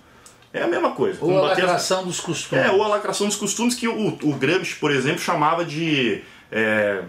É 0.52 0.64
a 0.64 0.68
mesma 0.68 0.92
coisa. 0.92 1.18
Ou 1.22 1.38
a 1.38 1.50
lacração 1.50 2.00
as... 2.00 2.06
dos 2.06 2.20
costumes. 2.20 2.66
É, 2.66 2.72
ou 2.72 2.84
a 2.84 2.88
lacração 2.88 3.26
dos 3.26 3.38
costumes 3.38 3.74
que 3.74 3.88
o, 3.88 4.08
o 4.08 4.34
Gramsci, 4.34 4.76
por 4.76 4.92
exemplo, 4.92 5.20
chamava 5.20 5.64
de, 5.64 6.22
é, 6.52 7.04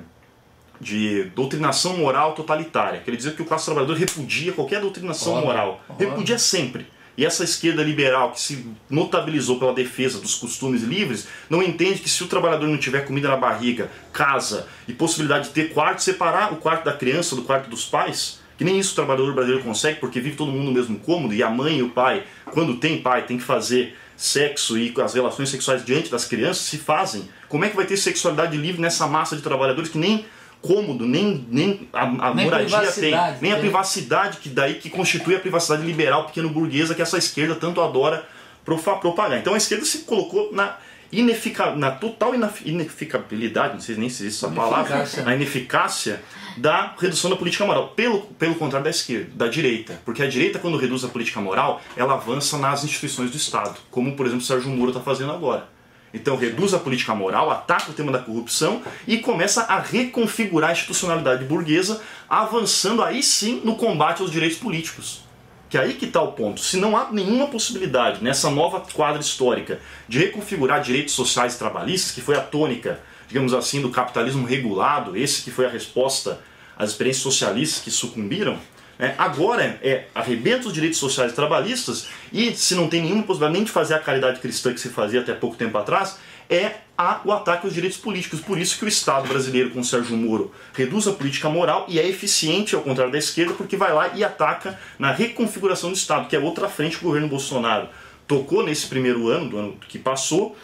de 0.81 1.25
doutrinação 1.35 1.97
moral 1.97 2.35
totalitária. 2.35 3.01
Quer 3.05 3.17
dizer 3.17 3.35
que 3.35 3.43
o 3.43 3.45
classe 3.45 3.65
trabalhador 3.65 3.97
repudia 3.97 4.53
qualquer 4.53 4.81
doutrinação 4.81 5.35
Olha. 5.35 5.47
moral. 5.47 5.81
Repudia 5.99 6.39
sempre. 6.39 6.87
E 7.16 7.24
essa 7.24 7.44
esquerda 7.44 7.83
liberal 7.83 8.33
que 8.33 8.40
se 8.40 8.66
notabilizou 8.90 9.59
pela 9.59 9.72
defesa 9.72 10.20
dos 10.20 10.35
costumes 10.35 10.83
livres, 10.83 11.26
não 11.48 11.62
entende 11.62 12.00
que 12.00 12.11
se 12.11 12.22
o 12.22 12.26
trabalhador 12.26 12.66
não 12.66 12.76
tiver 12.76 13.07
comida 13.07 13.29
na 13.29 13.37
barriga, 13.37 13.90
casa 14.12 14.68
e 14.87 14.92
possibilidade 14.92 15.48
de 15.48 15.55
ter 15.55 15.72
quarto, 15.72 16.02
separar 16.02 16.52
o 16.52 16.57
quarto 16.57 16.85
da 16.85 16.92
criança 16.92 17.35
do 17.35 17.42
quarto 17.42 17.70
dos 17.70 17.87
pais, 17.87 18.40
que 18.59 18.64
nem 18.64 18.79
isso 18.79 18.92
o 18.92 18.96
trabalhador 18.96 19.35
brasileiro 19.35 19.64
consegue, 19.64 19.98
porque 19.98 20.20
vive 20.20 20.37
todo 20.37 20.52
mundo 20.52 20.64
no 20.64 20.72
mesmo 20.72 20.98
cômodo 20.98 21.33
e 21.33 21.42
a 21.42 21.48
mãe 21.48 21.79
e 21.79 21.83
o 21.83 21.90
pai, 21.90 22.24
quando 22.52 22.76
tem 22.76 23.00
pai, 23.00 23.24
tem 23.24 23.38
que 23.38 23.44
fazer 23.44 23.96
sexo 24.16 24.79
e 24.79 24.94
as 25.02 25.14
relações 25.14 25.50
sexuais 25.50 25.85
diante 25.85 26.11
das 26.11 26.24
crianças, 26.24 26.64
se 26.64 26.79
fazem. 26.79 27.29
Como 27.48 27.64
é 27.64 27.68
que 27.68 27.76
vai 27.76 27.85
ter 27.85 27.96
sexualidade 27.96 28.57
livre 28.57 28.81
nessa 28.81 29.07
massa 29.07 29.37
de 29.37 29.42
trabalhadores 29.42 29.90
que 29.90 29.98
nem 29.98 30.24
cômodo, 30.62 31.07
nem, 31.07 31.47
nem 31.49 31.88
a, 31.92 32.29
a 32.29 32.35
nem 32.35 32.45
moradia 32.45 32.92
tem, 32.92 33.14
nem 33.40 33.53
a 33.53 33.57
privacidade 33.57 34.38
que 34.38 34.49
daí 34.49 34.75
que 34.75 34.90
constitui 34.90 35.37
a 35.37 35.40
privacidade 35.40 35.83
liberal 35.83 36.27
pequeno 36.27 36.49
burguesa 36.49 36.95
que 36.95 37.03
essa 37.03 37.19
esquerda 37.19 37.55
tanto 37.55 37.81
adora 37.81 38.27
propagar. 38.64 39.38
Então 39.38 39.55
a 39.55 39.57
esquerda 39.57 39.85
se 39.85 39.99
colocou 39.99 40.53
na 40.53 40.77
inefica 41.12 41.75
na 41.75 41.90
total 41.90 42.33
ineficabilidade, 42.64 43.75
não 43.75 43.81
sei 43.81 43.97
nem 43.97 44.09
se 44.09 44.25
existe 44.25 44.45
essa 44.45 44.55
palavra, 44.55 45.07
na 45.25 45.35
ineficácia 45.35 46.21
da 46.57 46.95
redução 46.99 47.31
da 47.31 47.37
política 47.37 47.64
moral. 47.64 47.88
Pelo, 47.90 48.23
pelo 48.23 48.55
contrário 48.55 48.85
da 48.85 48.90
esquerda, 48.90 49.31
da 49.35 49.47
direita. 49.47 50.01
Porque 50.05 50.23
a 50.23 50.29
direita, 50.29 50.59
quando 50.59 50.77
reduz 50.77 51.05
a 51.05 51.09
política 51.09 51.40
moral, 51.40 51.81
ela 51.97 52.14
avança 52.14 52.59
nas 52.59 52.83
instituições 52.83 53.31
do 53.31 53.37
Estado, 53.37 53.79
como, 53.90 54.16
por 54.16 54.27
exemplo, 54.27 54.42
o 54.42 54.47
Sérgio 54.47 54.71
Moro 54.71 54.90
está 54.90 55.01
fazendo 55.01 55.33
agora. 55.33 55.69
Então 56.16 56.35
reduz 56.35 56.72
a 56.72 56.79
política 56.79 57.14
moral, 57.14 57.50
ataca 57.50 57.90
o 57.90 57.94
tema 57.94 58.11
da 58.11 58.18
corrupção 58.18 58.83
e 59.07 59.18
começa 59.18 59.64
a 59.64 59.79
reconfigurar 59.79 60.70
a 60.70 60.72
institucionalidade 60.72 61.44
burguesa, 61.44 62.00
avançando 62.26 63.02
aí 63.02 63.22
sim 63.22 63.61
no 63.62 63.76
combate 63.76 64.22
aos 64.22 64.31
direitos 64.31 64.59
políticos. 64.59 65.20
Que 65.68 65.76
é 65.76 65.83
aí 65.83 65.92
que 65.92 66.07
está 66.07 66.22
o 66.22 66.33
ponto. 66.33 66.61
Se 66.61 66.79
não 66.79 66.96
há 66.96 67.12
nenhuma 67.12 67.48
possibilidade 67.48 68.24
nessa 68.24 68.48
nova 68.50 68.81
quadra 68.81 69.20
histórica 69.20 69.79
de 70.09 70.18
reconfigurar 70.18 70.81
direitos 70.81 71.12
sociais 71.12 71.55
e 71.55 71.59
trabalhistas, 71.59 72.12
que 72.12 72.22
foi 72.22 72.35
a 72.35 72.40
tônica, 72.40 72.98
digamos 73.29 73.52
assim, 73.52 73.83
do 73.83 73.90
capitalismo 73.90 74.46
regulado, 74.46 75.16
esse 75.16 75.42
que 75.42 75.50
foi 75.50 75.66
a 75.66 75.70
resposta 75.70 76.40
às 76.79 76.90
experiências 76.90 77.22
socialistas 77.22 77.83
que 77.83 77.90
sucumbiram, 77.90 78.59
né? 78.99 79.15
agora 79.19 79.79
é 79.83 80.05
arrebenta 80.15 80.69
os 80.69 80.73
direitos 80.73 80.99
sociais 80.99 81.33
trabalhistas 81.33 82.09
e, 82.33 82.55
se 82.55 82.75
não 82.75 82.89
tem 82.89 83.03
nenhuma 83.03 83.23
possibilidade 83.23 83.55
nem 83.55 83.65
de 83.65 83.71
fazer 83.71 83.95
a 83.95 83.99
caridade 83.99 84.41
cristã 84.41 84.73
que 84.73 84.81
se 84.81 84.89
fazia 84.89 85.21
até 85.21 85.35
pouco 85.35 85.57
tempo 85.57 85.77
atrás, 85.77 86.19
é 86.49 86.77
a, 86.97 87.21
o 87.25 87.33
ataque 87.33 87.67
aos 87.67 87.75
direitos 87.75 87.99
políticos. 87.99 88.41
Por 88.41 88.59
isso 88.59 88.79
que 88.79 88.85
o 88.85 88.89
Estado 88.89 89.29
brasileiro, 89.29 89.71
com 89.71 89.81
o 89.81 89.85
Sérgio 89.85 90.17
Moro, 90.17 90.53
reduz 90.73 91.07
a 91.07 91.13
política 91.13 91.49
moral 91.49 91.87
e 91.89 91.99
é 91.99 92.09
eficiente, 92.09 92.75
ao 92.75 92.83
contrário 92.83 93.13
da 93.13 93.19
esquerda, 93.19 93.55
porque 93.55 93.77
vai 93.77 93.93
lá 93.93 94.09
e 94.15 94.25
ataca 94.25 94.79
na 94.99 95.13
reconfiguração 95.13 95.91
do 95.91 95.97
Estado, 95.97 96.29
que 96.29 96.37
é 96.37 96.39
outra 96.39 96.69
frente 96.69 96.99
que 96.99 97.05
o 97.05 97.09
governo 97.09 97.29
Bolsonaro 97.29 97.89
tocou 98.27 98.65
nesse 98.65 98.87
primeiro 98.87 99.29
ano, 99.29 99.49
do 99.49 99.59
ano 99.59 99.77
que 99.89 99.99
passou, 99.99 100.57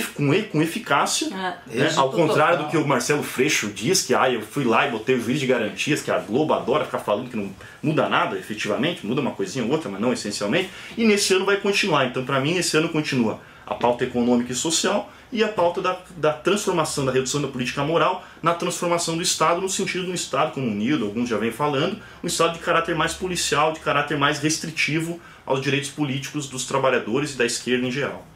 com, 0.00 0.30
com 0.44 0.62
eficácia, 0.62 1.28
ah, 1.32 1.56
né? 1.66 1.92
ao 1.96 2.10
contrário 2.10 2.58
total. 2.58 2.66
do 2.66 2.70
que 2.70 2.76
o 2.76 2.86
Marcelo 2.86 3.22
Freixo 3.22 3.68
diz, 3.68 4.02
que 4.02 4.14
ah, 4.14 4.30
eu 4.30 4.42
fui 4.42 4.64
lá 4.64 4.86
e 4.86 4.90
botei 4.90 5.16
o 5.16 5.20
juiz 5.20 5.40
de 5.40 5.46
garantias, 5.46 6.02
que 6.02 6.10
a 6.10 6.18
Globo 6.18 6.54
adora 6.54 6.84
ficar 6.84 6.98
falando 6.98 7.28
que 7.28 7.36
não 7.36 7.50
muda 7.82 8.08
nada 8.08 8.38
efetivamente, 8.38 9.06
muda 9.06 9.20
uma 9.20 9.32
coisinha 9.32 9.64
ou 9.64 9.70
outra, 9.70 9.90
mas 9.90 10.00
não 10.00 10.12
essencialmente, 10.12 10.70
e 10.96 11.04
nesse 11.04 11.34
ano 11.34 11.44
vai 11.44 11.56
continuar. 11.56 12.06
Então, 12.06 12.24
para 12.24 12.40
mim, 12.40 12.56
esse 12.56 12.76
ano 12.76 12.88
continua 12.88 13.40
a 13.66 13.74
pauta 13.74 14.04
econômica 14.04 14.52
e 14.52 14.54
social 14.54 15.10
e 15.32 15.42
a 15.42 15.48
pauta 15.48 15.80
da, 15.80 15.98
da 16.16 16.32
transformação, 16.32 17.04
da 17.06 17.12
redução 17.12 17.40
da 17.40 17.48
política 17.48 17.82
moral 17.82 18.22
na 18.42 18.54
transformação 18.54 19.16
do 19.16 19.22
Estado, 19.22 19.60
no 19.60 19.68
sentido 19.68 20.04
de 20.04 20.10
um 20.10 20.14
Estado 20.14 20.52
como 20.52 20.66
unido, 20.66 21.06
alguns 21.06 21.28
já 21.28 21.38
vêm 21.38 21.50
falando, 21.50 21.98
um 22.22 22.26
Estado 22.26 22.54
de 22.54 22.58
caráter 22.58 22.94
mais 22.94 23.14
policial, 23.14 23.72
de 23.72 23.80
caráter 23.80 24.18
mais 24.18 24.38
restritivo 24.38 25.18
aos 25.46 25.60
direitos 25.60 25.90
políticos 25.90 26.48
dos 26.48 26.66
trabalhadores 26.66 27.34
e 27.34 27.38
da 27.38 27.46
esquerda 27.46 27.86
em 27.86 27.90
geral. 27.90 28.31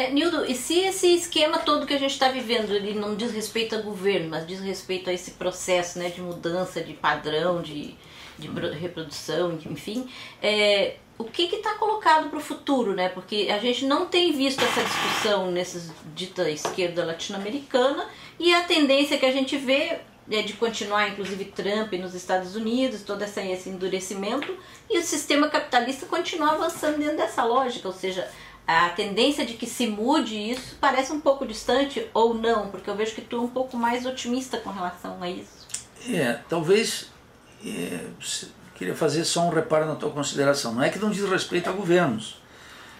É, 0.00 0.10
Nildo, 0.10 0.46
e 0.46 0.54
se 0.54 0.78
esse 0.78 1.14
esquema 1.14 1.58
todo 1.58 1.86
que 1.86 1.92
a 1.92 1.98
gente 1.98 2.12
está 2.12 2.30
vivendo, 2.30 2.72
ele 2.72 2.94
não 2.94 3.14
diz 3.14 3.32
respeito 3.32 3.76
ao 3.76 3.82
governo, 3.82 4.30
mas 4.30 4.46
diz 4.46 4.58
respeito 4.58 5.10
a 5.10 5.12
esse 5.12 5.32
processo 5.32 5.98
né, 5.98 6.08
de 6.08 6.22
mudança 6.22 6.80
de 6.80 6.94
padrão, 6.94 7.60
de, 7.60 7.94
de 8.38 8.48
reprodução, 8.78 9.58
enfim, 9.66 10.08
é, 10.42 10.96
o 11.18 11.24
que 11.24 11.42
está 11.54 11.74
colocado 11.74 12.30
para 12.30 12.38
o 12.38 12.40
futuro, 12.40 12.94
né? 12.94 13.10
Porque 13.10 13.48
a 13.50 13.58
gente 13.58 13.84
não 13.84 14.06
tem 14.06 14.32
visto 14.32 14.64
essa 14.64 14.82
discussão 14.82 15.50
nessa 15.50 15.94
dita 16.14 16.48
esquerda 16.48 17.04
latino-americana 17.04 18.08
e 18.38 18.54
a 18.54 18.62
tendência 18.62 19.18
que 19.18 19.26
a 19.26 19.32
gente 19.32 19.58
vê 19.58 19.98
é 20.30 20.40
de 20.40 20.54
continuar, 20.54 21.10
inclusive, 21.10 21.44
Trump 21.44 21.92
nos 21.94 22.14
Estados 22.14 22.56
Unidos, 22.56 23.02
todo 23.02 23.22
esse 23.22 23.68
endurecimento, 23.68 24.56
e 24.88 24.96
o 24.96 25.02
sistema 25.02 25.48
capitalista 25.48 26.06
continua 26.06 26.52
avançando 26.52 26.98
dentro 26.98 27.16
dessa 27.16 27.44
lógica, 27.44 27.88
ou 27.88 27.94
seja, 27.94 28.30
a 28.78 28.90
tendência 28.90 29.44
de 29.44 29.54
que 29.54 29.66
se 29.66 29.86
mude 29.86 30.36
isso 30.36 30.76
parece 30.80 31.12
um 31.12 31.20
pouco 31.20 31.46
distante 31.46 32.06
ou 32.14 32.34
não, 32.34 32.68
porque 32.68 32.88
eu 32.88 32.96
vejo 32.96 33.14
que 33.14 33.20
tu 33.20 33.36
é 33.36 33.40
um 33.40 33.48
pouco 33.48 33.76
mais 33.76 34.06
otimista 34.06 34.58
com 34.58 34.70
relação 34.70 35.22
a 35.22 35.28
isso. 35.30 35.66
É, 36.08 36.38
talvez 36.48 37.10
é, 37.64 38.06
queria 38.74 38.94
fazer 38.94 39.24
só 39.24 39.42
um 39.46 39.50
reparo 39.50 39.86
na 39.86 39.94
tua 39.94 40.10
consideração. 40.10 40.74
Não 40.74 40.82
é 40.82 40.88
que 40.88 40.98
não 40.98 41.10
diz 41.10 41.28
respeito 41.28 41.68
a 41.68 41.72
governos, 41.72 42.40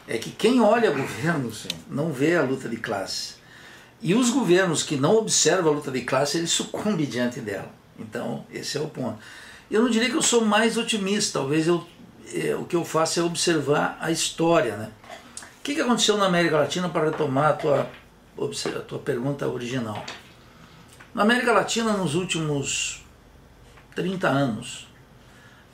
é 0.09 0.19
que 0.19 0.31
quem 0.31 0.61
olha 0.61 0.91
governos 0.91 1.67
não 1.89 2.13
vê 2.13 2.37
a 2.37 2.43
luta 2.43 2.69
de 2.69 2.77
classe. 2.77 3.35
E 4.03 4.15
os 4.15 4.31
governos 4.31 4.83
que 4.83 4.97
não 4.97 5.17
observam 5.17 5.73
a 5.73 5.75
luta 5.77 5.91
de 5.91 6.01
classe, 6.03 6.39
eles 6.39 6.51
sucumbem 6.51 7.07
diante 7.07 7.39
dela. 7.41 7.71
Então, 7.99 8.47
esse 8.51 8.79
é 8.79 8.81
o 8.81 8.89
ponto. 8.89 9.19
Eu 9.71 9.83
não 9.83 9.91
diria 9.91 10.09
que 10.09 10.17
eu 10.17 10.23
sou 10.23 10.45
mais 10.45 10.77
otimista, 10.77 11.39
talvez 11.39 11.67
eu, 11.69 11.87
é, 12.35 12.57
o 12.57 12.65
que 12.65 12.75
eu 12.75 12.85
faço 12.85 13.21
é 13.21 13.23
observar 13.23 13.99
a 14.01 14.11
história, 14.11 14.77
né? 14.77 14.91
O 15.61 15.63
que, 15.63 15.75
que 15.75 15.81
aconteceu 15.83 16.17
na 16.17 16.25
América 16.25 16.57
Latina 16.57 16.89
para 16.89 17.11
retomar 17.11 17.51
a 17.51 17.53
tua, 17.53 17.81
a 17.85 18.81
tua 18.81 18.99
pergunta 18.99 19.47
original? 19.47 20.03
Na 21.15 21.21
América 21.21 21.53
Latina, 21.53 21.93
nos 21.93 22.15
últimos 22.15 23.05
30 23.95 24.27
anos, 24.27 24.89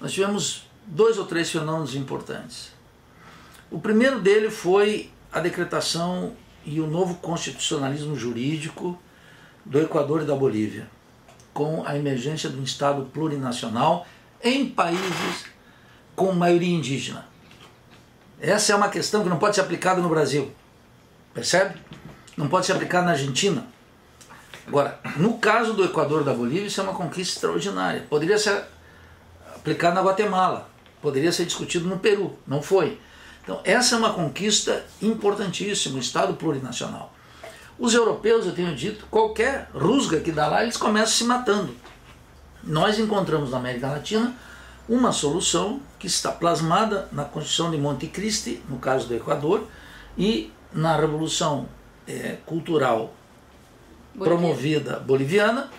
nós 0.01 0.13
tivemos 0.13 0.67
dois 0.85 1.19
ou 1.19 1.25
três 1.25 1.53
fenômenos 1.53 1.95
importantes. 1.95 2.73
O 3.71 3.79
primeiro 3.79 4.21
dele 4.21 4.51
foi 4.51 5.09
a 5.31 5.39
decretação 5.39 6.35
e 6.65 6.81
o 6.81 6.87
novo 6.89 7.15
constitucionalismo 7.19 8.17
jurídico 8.17 9.01
do 9.65 9.81
Equador 9.81 10.23
e 10.23 10.25
da 10.25 10.35
Bolívia, 10.35 10.91
com 11.55 11.85
a 11.87 11.97
emergência 11.97 12.51
de 12.51 12.59
um 12.59 12.65
Estado 12.65 13.05
plurinacional 13.13 14.05
em 14.43 14.69
países 14.69 15.45
com 16.17 16.33
maioria 16.33 16.75
indígena. 16.75 17.36
Essa 18.41 18.73
é 18.73 18.77
uma 18.77 18.89
questão 18.89 19.23
que 19.23 19.29
não 19.29 19.39
pode 19.39 19.55
ser 19.55 19.63
aplicada 19.63 20.01
no 20.01 20.09
Brasil. 20.09 20.53
Percebe? 21.33 21.79
Não 22.37 22.49
pode 22.49 22.67
ser 22.67 22.73
aplicada 22.73 23.07
na 23.07 23.13
Argentina. 23.13 23.67
Agora, 24.67 25.01
no 25.17 25.39
caso 25.39 25.75
do 25.75 25.85
Equador 25.85 26.25
da 26.25 26.35
Bolívia, 26.35 26.67
isso 26.67 26.81
é 26.81 26.85
uma 26.85 26.93
conquista 26.93 27.35
extraordinária. 27.35 28.05
Poderia 28.11 28.39
ser 28.39 28.65
aplicado 29.55 29.95
na 29.95 30.03
Guatemala, 30.03 30.69
poderia 31.01 31.33
ser 31.33 31.45
discutido 31.45 31.89
no 31.89 31.99
Peru, 31.99 32.37
não 32.47 32.61
foi. 32.61 33.01
Então, 33.43 33.61
essa 33.65 33.95
é 33.95 33.99
uma 33.99 34.13
conquista 34.13 34.85
importantíssima, 35.01 35.97
o 35.97 36.01
Estado 36.01 36.35
plurinacional. 36.35 37.15
Os 37.79 37.95
europeus, 37.95 38.45
eu 38.45 38.53
tenho 38.53 38.75
dito, 38.75 39.07
qualquer 39.11 39.71
rusga 39.73 40.21
que 40.21 40.33
dá 40.33 40.49
lá, 40.49 40.63
eles 40.63 40.77
começam 40.77 41.15
se 41.15 41.25
matando. 41.25 41.75
Nós 42.63 42.99
encontramos 42.99 43.53
na 43.53 43.59
América 43.59 43.89
Latina 43.89 44.35
uma 44.89 45.13
solução 45.13 45.81
que 45.99 46.07
está 46.07 46.31
plasmada 46.31 47.09
na 47.13 47.25
Constituição 47.25 47.71
de 47.71 47.77
Monte 47.77 48.07
Cristi, 48.07 48.63
no 48.69 48.79
caso 48.79 49.09
do 49.09 49.15
Equador, 49.15 49.67
e 50.17 50.53
na 50.73 50.97
Revolução 50.97 51.69
é, 52.07 52.37
Cultural 52.47 53.13
promovida 54.19 54.99
boliviana, 55.01 55.71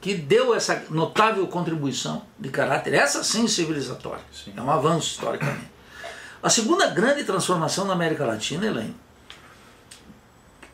que 0.00 0.14
deu 0.14 0.54
essa 0.54 0.84
notável 0.90 1.46
contribuição 1.46 2.22
de 2.38 2.48
caráter, 2.48 2.94
essa 2.94 3.22
sim 3.22 3.46
civilizatória. 3.46 4.24
Sim. 4.32 4.54
É 4.56 4.62
um 4.62 4.70
avanço 4.70 5.10
historicamente. 5.10 5.68
A 6.42 6.48
segunda 6.48 6.86
grande 6.86 7.22
transformação 7.24 7.84
na 7.84 7.92
América 7.92 8.24
Latina, 8.24 8.66
Elaine, 8.66 8.96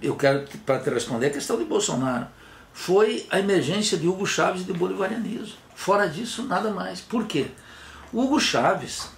eu 0.01 0.15
quero 0.15 0.47
para 0.65 0.79
te 0.79 0.91
responder 0.91 1.27
a 1.27 1.31
questão 1.31 1.59
de 1.59 1.65
Bolsonaro, 1.65 2.29
foi 2.77 3.27
a 3.31 3.39
emergência 3.39 3.97
de 3.97 4.07
Hugo 4.07 4.27
Chávez 4.27 4.61
e 4.61 4.65
de 4.65 4.73
bolivarianismo. 4.75 5.57
Fora 5.75 6.07
disso, 6.07 6.43
nada 6.43 6.71
mais. 6.71 7.01
Por 7.01 7.27
quê? 7.27 7.51
Hugo 8.13 8.39
Chaves, 8.39 9.09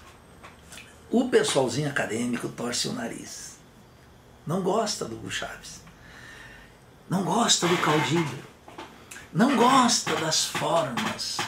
o 1.11 1.29
pessoalzinho 1.29 1.91
acadêmico 1.91 2.49
torce 2.51 2.87
o 2.87 2.93
nariz. 2.93 3.59
Não 4.47 4.63
gosta 4.63 5.07
do 5.07 5.17
Hugo 5.17 5.31
Chaves. 5.31 5.81
Não 7.11 7.25
gosta 7.25 7.67
do 7.67 7.77
caudilho. 7.79 8.45
Não 9.35 9.57
gosta 9.57 10.15
das 10.15 10.45
formas 10.45 11.39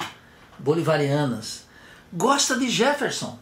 bolivarianas. 0.58 1.64
Gosta 2.12 2.58
de 2.58 2.68
Jefferson. 2.68 3.38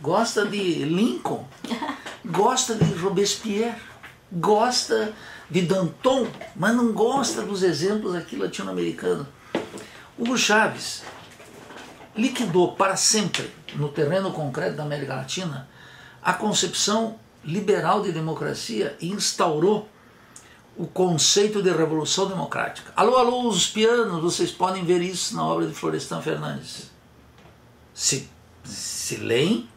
Gosta 0.00 0.46
de 0.46 0.84
Lincoln. 0.84 1.48
Gosta 2.24 2.76
de 2.76 2.94
Robespierre. 2.94 3.82
Gosta 4.30 5.12
de 5.50 5.62
Danton, 5.62 6.26
mas 6.54 6.74
não 6.74 6.92
gosta 6.92 7.42
dos 7.42 7.62
exemplos 7.62 8.14
aqui 8.14 8.36
latino-americanos. 8.36 9.26
Hugo 10.18 10.36
Chaves 10.36 11.02
liquidou 12.14 12.72
para 12.72 12.96
sempre, 12.96 13.50
no 13.74 13.88
terreno 13.88 14.32
concreto 14.32 14.76
da 14.76 14.82
América 14.82 15.14
Latina, 15.14 15.68
a 16.22 16.32
concepção 16.32 17.18
liberal 17.44 18.02
de 18.02 18.12
democracia 18.12 18.96
e 19.00 19.08
instaurou 19.10 19.88
o 20.76 20.86
conceito 20.86 21.62
de 21.62 21.70
revolução 21.70 22.26
democrática. 22.26 22.92
Alô, 22.94 23.16
alô, 23.16 23.48
os 23.48 23.66
pianos, 23.66 24.22
vocês 24.22 24.50
podem 24.50 24.84
ver 24.84 25.00
isso 25.00 25.34
na 25.34 25.44
obra 25.44 25.66
de 25.66 25.74
Florestan 25.74 26.20
Fernandes. 26.20 26.90
Se, 27.92 28.28
se 28.64 29.16
leem, 29.16 29.68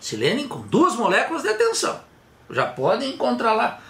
se 0.00 0.16
leem 0.16 0.48
com 0.48 0.60
duas 0.62 0.96
moléculas 0.96 1.42
de 1.42 1.48
atenção. 1.48 2.00
Já 2.50 2.66
podem 2.66 3.14
encontrar 3.14 3.52
lá, 3.54 3.80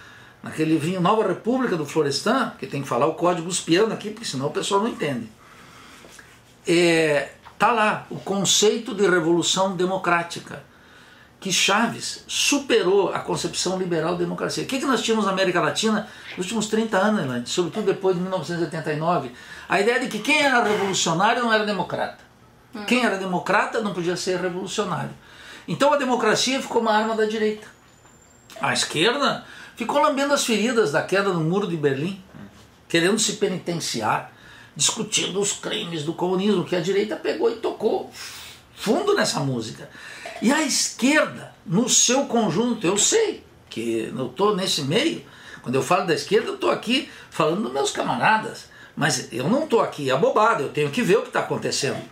naquele 0.46 0.72
livrinho 0.72 1.00
Nova 1.00 1.26
República 1.26 1.76
do 1.76 1.84
Florestan, 1.84 2.52
que 2.58 2.66
tem 2.66 2.82
que 2.82 2.88
falar 2.88 3.06
o 3.06 3.14
código 3.14 3.52
piano 3.56 3.92
aqui, 3.92 4.10
porque 4.10 4.24
senão 4.24 4.46
o 4.46 4.50
pessoal 4.50 4.82
não 4.82 4.88
entende. 4.88 5.28
É, 6.66 7.28
Está 7.56 7.72
lá 7.72 8.06
o 8.10 8.16
conceito 8.16 8.94
de 8.94 9.08
revolução 9.08 9.74
democrática, 9.74 10.62
que 11.40 11.50
Chaves 11.50 12.22
superou 12.28 13.14
a 13.14 13.20
concepção 13.20 13.78
liberal 13.78 14.12
da 14.12 14.18
democracia. 14.18 14.62
O 14.62 14.66
que, 14.66 14.78
que 14.78 14.84
nós 14.84 15.02
tínhamos 15.02 15.24
na 15.24 15.32
América 15.32 15.58
Latina 15.58 16.06
nos 16.36 16.44
últimos 16.44 16.66
30 16.66 16.98
anos, 16.98 17.24
né? 17.24 17.42
sobretudo 17.46 17.86
depois 17.86 18.14
de 18.14 18.20
1989? 18.20 19.32
A 19.66 19.80
ideia 19.80 19.98
de 20.00 20.08
que 20.08 20.18
quem 20.18 20.42
era 20.42 20.62
revolucionário 20.62 21.42
não 21.42 21.50
era 21.50 21.64
democrata. 21.64 22.18
Quem 22.86 23.06
era 23.06 23.16
democrata 23.16 23.80
não 23.80 23.94
podia 23.94 24.16
ser 24.16 24.38
revolucionário. 24.38 25.14
Então 25.66 25.94
a 25.94 25.96
democracia 25.96 26.60
ficou 26.60 26.82
uma 26.82 26.92
arma 26.92 27.14
da 27.14 27.24
direita. 27.24 27.66
A 28.60 28.74
esquerda 28.74 29.46
ficou 29.76 30.00
lambendo 30.00 30.34
as 30.34 30.44
feridas 30.44 30.90
da 30.90 31.02
queda 31.02 31.30
do 31.30 31.40
muro 31.40 31.68
de 31.68 31.76
Berlim, 31.76 32.20
querendo 32.88 33.18
se 33.18 33.34
penitenciar, 33.34 34.32
discutindo 34.74 35.40
os 35.40 35.52
crimes 35.52 36.02
do 36.02 36.14
comunismo, 36.14 36.64
que 36.64 36.74
a 36.74 36.80
direita 36.80 37.14
pegou 37.14 37.50
e 37.50 37.56
tocou 37.56 38.10
fundo 38.74 39.14
nessa 39.14 39.40
música. 39.40 39.88
E 40.42 40.52
a 40.52 40.62
esquerda, 40.62 41.54
no 41.64 41.88
seu 41.88 42.24
conjunto, 42.26 42.86
eu 42.86 42.98
sei 42.98 43.44
que 43.70 44.12
eu 44.16 44.26
estou 44.26 44.54
nesse 44.56 44.82
meio, 44.82 45.24
quando 45.62 45.74
eu 45.74 45.82
falo 45.82 46.06
da 46.06 46.14
esquerda, 46.14 46.48
eu 46.48 46.54
estou 46.54 46.70
aqui 46.70 47.10
falando 47.30 47.62
dos 47.62 47.72
meus 47.72 47.90
camaradas, 47.90 48.68
mas 48.94 49.32
eu 49.32 49.48
não 49.48 49.64
estou 49.64 49.80
aqui 49.80 50.10
abobado, 50.10 50.62
eu 50.62 50.68
tenho 50.68 50.90
que 50.90 51.02
ver 51.02 51.18
o 51.18 51.22
que 51.22 51.28
está 51.28 51.40
acontecendo. 51.40 52.02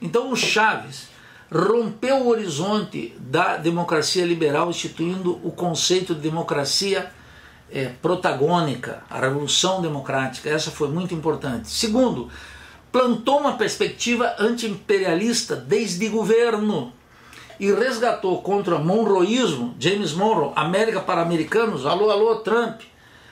Então 0.00 0.30
o 0.30 0.36
Chaves 0.36 1.08
rompeu 1.50 2.16
o 2.16 2.28
horizonte 2.28 3.14
da 3.18 3.56
democracia 3.56 4.24
liberal, 4.24 4.70
instituindo 4.70 5.40
o 5.44 5.50
conceito 5.50 6.14
de 6.14 6.20
democracia 6.20 7.10
é, 7.70 7.86
protagônica, 8.00 9.02
a 9.08 9.20
revolução 9.20 9.80
democrática. 9.80 10.48
Essa 10.48 10.70
foi 10.70 10.88
muito 10.88 11.14
importante. 11.14 11.68
Segundo, 11.68 12.28
plantou 12.90 13.40
uma 13.40 13.56
perspectiva 13.56 14.34
anti-imperialista 14.38 15.56
desde 15.56 16.08
governo 16.08 16.92
e 17.58 17.72
resgatou 17.72 18.42
contra 18.42 18.76
o 18.76 18.84
monroísmo, 18.84 19.74
James 19.78 20.12
Monroe, 20.12 20.52
América 20.54 21.00
para 21.00 21.22
americanos, 21.22 21.86
alô, 21.86 22.10
alô, 22.10 22.36
Trump, 22.36 22.82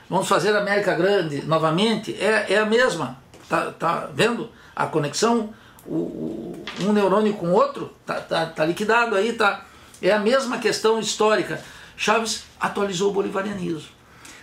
vamos 0.09 0.27
fazer 0.27 0.55
a 0.57 0.61
América 0.61 0.95
grande 0.95 1.43
novamente, 1.45 2.15
é, 2.19 2.55
é 2.55 2.59
a 2.59 2.65
mesma, 2.65 3.19
tá, 3.49 3.71
tá 3.73 4.09
vendo 4.15 4.49
a 4.75 4.87
conexão, 4.87 5.53
o, 5.87 5.95
o, 5.95 6.65
um 6.81 6.93
neurônio 6.93 7.35
com 7.35 7.49
o 7.49 7.53
outro, 7.53 7.95
tá, 8.07 8.21
tá, 8.21 8.47
tá 8.47 8.65
liquidado 8.65 9.15
aí, 9.15 9.33
tá, 9.33 9.65
é 10.01 10.13
a 10.13 10.19
mesma 10.19 10.59
questão 10.59 10.99
histórica. 10.99 11.63
Chaves 11.97 12.45
atualizou 12.59 13.11
o 13.11 13.15
bolivarianismo. 13.15 13.89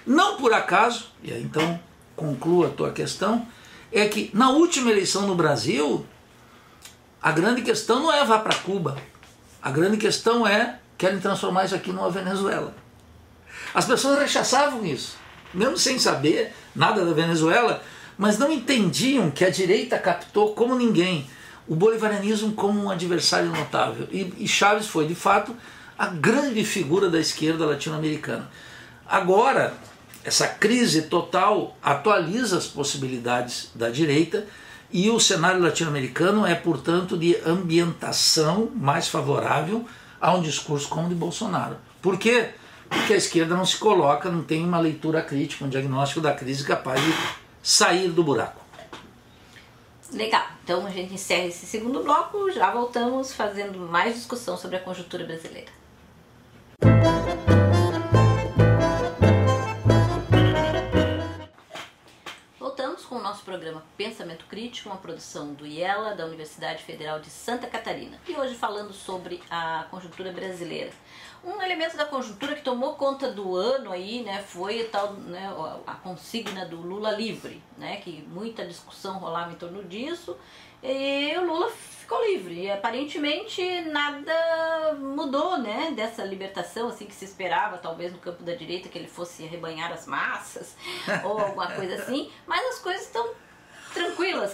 Não 0.05 0.37
por 0.37 0.53
acaso, 0.53 1.07
e 1.23 1.31
aí 1.31 1.43
então 1.43 1.79
conclua 2.15 2.67
a 2.67 2.71
tua 2.71 2.91
questão, 2.91 3.45
é 3.91 4.07
que 4.07 4.31
na 4.33 4.49
última 4.49 4.89
eleição 4.89 5.27
no 5.27 5.35
Brasil, 5.35 6.05
a 7.21 7.31
grande 7.31 7.61
questão 7.61 7.99
não 7.99 8.13
é 8.13 8.23
vá 8.25 8.39
para 8.39 8.55
Cuba, 8.55 8.97
a 9.61 9.69
grande 9.69 9.97
questão 9.97 10.47
é, 10.47 10.79
querem 10.97 11.19
transformar 11.19 11.65
isso 11.65 11.75
aqui 11.75 11.91
numa 11.91 12.09
Venezuela. 12.09 12.73
As 13.73 13.85
pessoas 13.85 14.19
rechaçavam 14.19 14.85
isso, 14.85 15.17
mesmo 15.53 15.77
sem 15.77 15.99
saber 15.99 16.53
nada 16.75 17.05
da 17.05 17.13
Venezuela, 17.13 17.83
mas 18.21 18.37
não 18.37 18.51
entendiam 18.51 19.31
que 19.31 19.43
a 19.43 19.49
direita 19.49 19.97
captou 19.97 20.53
como 20.53 20.75
ninguém 20.75 21.25
o 21.67 21.75
bolivarianismo 21.75 22.51
como 22.51 22.79
um 22.79 22.91
adversário 22.91 23.49
notável. 23.49 24.07
E, 24.11 24.31
e 24.37 24.47
Chaves 24.47 24.85
foi, 24.85 25.07
de 25.07 25.15
fato, 25.15 25.55
a 25.97 26.05
grande 26.05 26.63
figura 26.63 27.09
da 27.09 27.19
esquerda 27.19 27.65
latino-americana. 27.65 28.47
Agora, 29.09 29.73
essa 30.23 30.47
crise 30.47 31.01
total 31.03 31.75
atualiza 31.81 32.59
as 32.59 32.67
possibilidades 32.67 33.71
da 33.73 33.89
direita 33.89 34.45
e 34.91 35.09
o 35.09 35.19
cenário 35.19 35.59
latino-americano 35.59 36.45
é, 36.45 36.53
portanto, 36.53 37.17
de 37.17 37.35
ambientação 37.43 38.69
mais 38.75 39.07
favorável 39.07 39.83
a 40.21 40.31
um 40.35 40.43
discurso 40.43 40.87
como 40.89 41.07
o 41.07 41.09
de 41.09 41.15
Bolsonaro. 41.15 41.75
Por 41.99 42.19
quê? 42.19 42.49
Porque 42.87 43.13
a 43.13 43.17
esquerda 43.17 43.55
não 43.55 43.65
se 43.65 43.77
coloca, 43.77 44.29
não 44.29 44.43
tem 44.43 44.63
uma 44.63 44.79
leitura 44.79 45.23
crítica, 45.23 45.65
um 45.65 45.69
diagnóstico 45.69 46.21
da 46.21 46.33
crise 46.33 46.63
capaz 46.63 47.01
de 47.01 47.40
sair 47.61 48.09
do 48.09 48.23
buraco. 48.23 48.61
Legal. 50.11 50.45
Então 50.63 50.85
a 50.85 50.89
gente 50.89 51.13
encerra 51.13 51.45
esse 51.45 51.65
segundo 51.65 52.03
bloco, 52.03 52.51
já 52.51 52.71
voltamos 52.71 53.33
fazendo 53.33 53.79
mais 53.79 54.15
discussão 54.15 54.57
sobre 54.57 54.77
a 54.77 54.79
conjuntura 54.79 55.25
brasileira. 55.25 55.80
Com 63.11 63.17
o 63.17 63.21
nosso 63.21 63.43
programa 63.43 63.83
Pensamento 63.97 64.45
Crítico, 64.45 64.87
uma 64.87 64.97
produção 64.97 65.53
do 65.53 65.67
IELA, 65.67 66.15
da 66.15 66.25
Universidade 66.25 66.81
Federal 66.81 67.19
de 67.19 67.29
Santa 67.29 67.67
Catarina. 67.67 68.17
E 68.25 68.33
hoje 68.37 68.55
falando 68.55 68.93
sobre 68.93 69.43
a 69.49 69.85
conjuntura 69.91 70.31
brasileira. 70.31 70.91
Um 71.43 71.61
elemento 71.61 71.97
da 71.97 72.05
conjuntura 72.05 72.55
que 72.55 72.61
tomou 72.61 72.93
conta 72.93 73.29
do 73.29 73.53
ano 73.53 73.91
aí, 73.91 74.23
né, 74.23 74.41
foi 74.41 74.85
tal, 74.85 75.11
né, 75.11 75.53
a 75.85 75.95
consigna 75.95 76.65
do 76.65 76.77
Lula 76.77 77.11
livre, 77.11 77.61
né, 77.77 77.97
que 77.97 78.25
muita 78.29 78.65
discussão 78.65 79.17
rolava 79.17 79.51
em 79.51 79.55
torno 79.55 79.83
disso. 79.83 80.37
E 80.81 81.37
o 81.37 81.45
Lula 81.45 81.69
ficou 82.11 82.25
livre. 82.25 82.63
E 82.63 82.71
aparentemente 82.71 83.81
nada 83.81 84.97
mudou, 84.99 85.57
né, 85.57 85.93
dessa 85.95 86.23
libertação 86.23 86.89
assim 86.89 87.05
que 87.05 87.15
se 87.15 87.23
esperava, 87.23 87.77
talvez 87.77 88.11
no 88.11 88.19
campo 88.19 88.43
da 88.43 88.53
direita 88.53 88.89
que 88.89 88.97
ele 88.97 89.07
fosse 89.07 89.45
arrebanhar 89.45 89.91
as 89.93 90.05
massas 90.05 90.75
ou 91.23 91.39
alguma 91.39 91.71
coisa 91.71 91.95
assim, 91.95 92.29
mas 92.45 92.65
as 92.65 92.79
coisas 92.79 93.03
estão 93.03 93.29
tranquilas. 93.93 94.53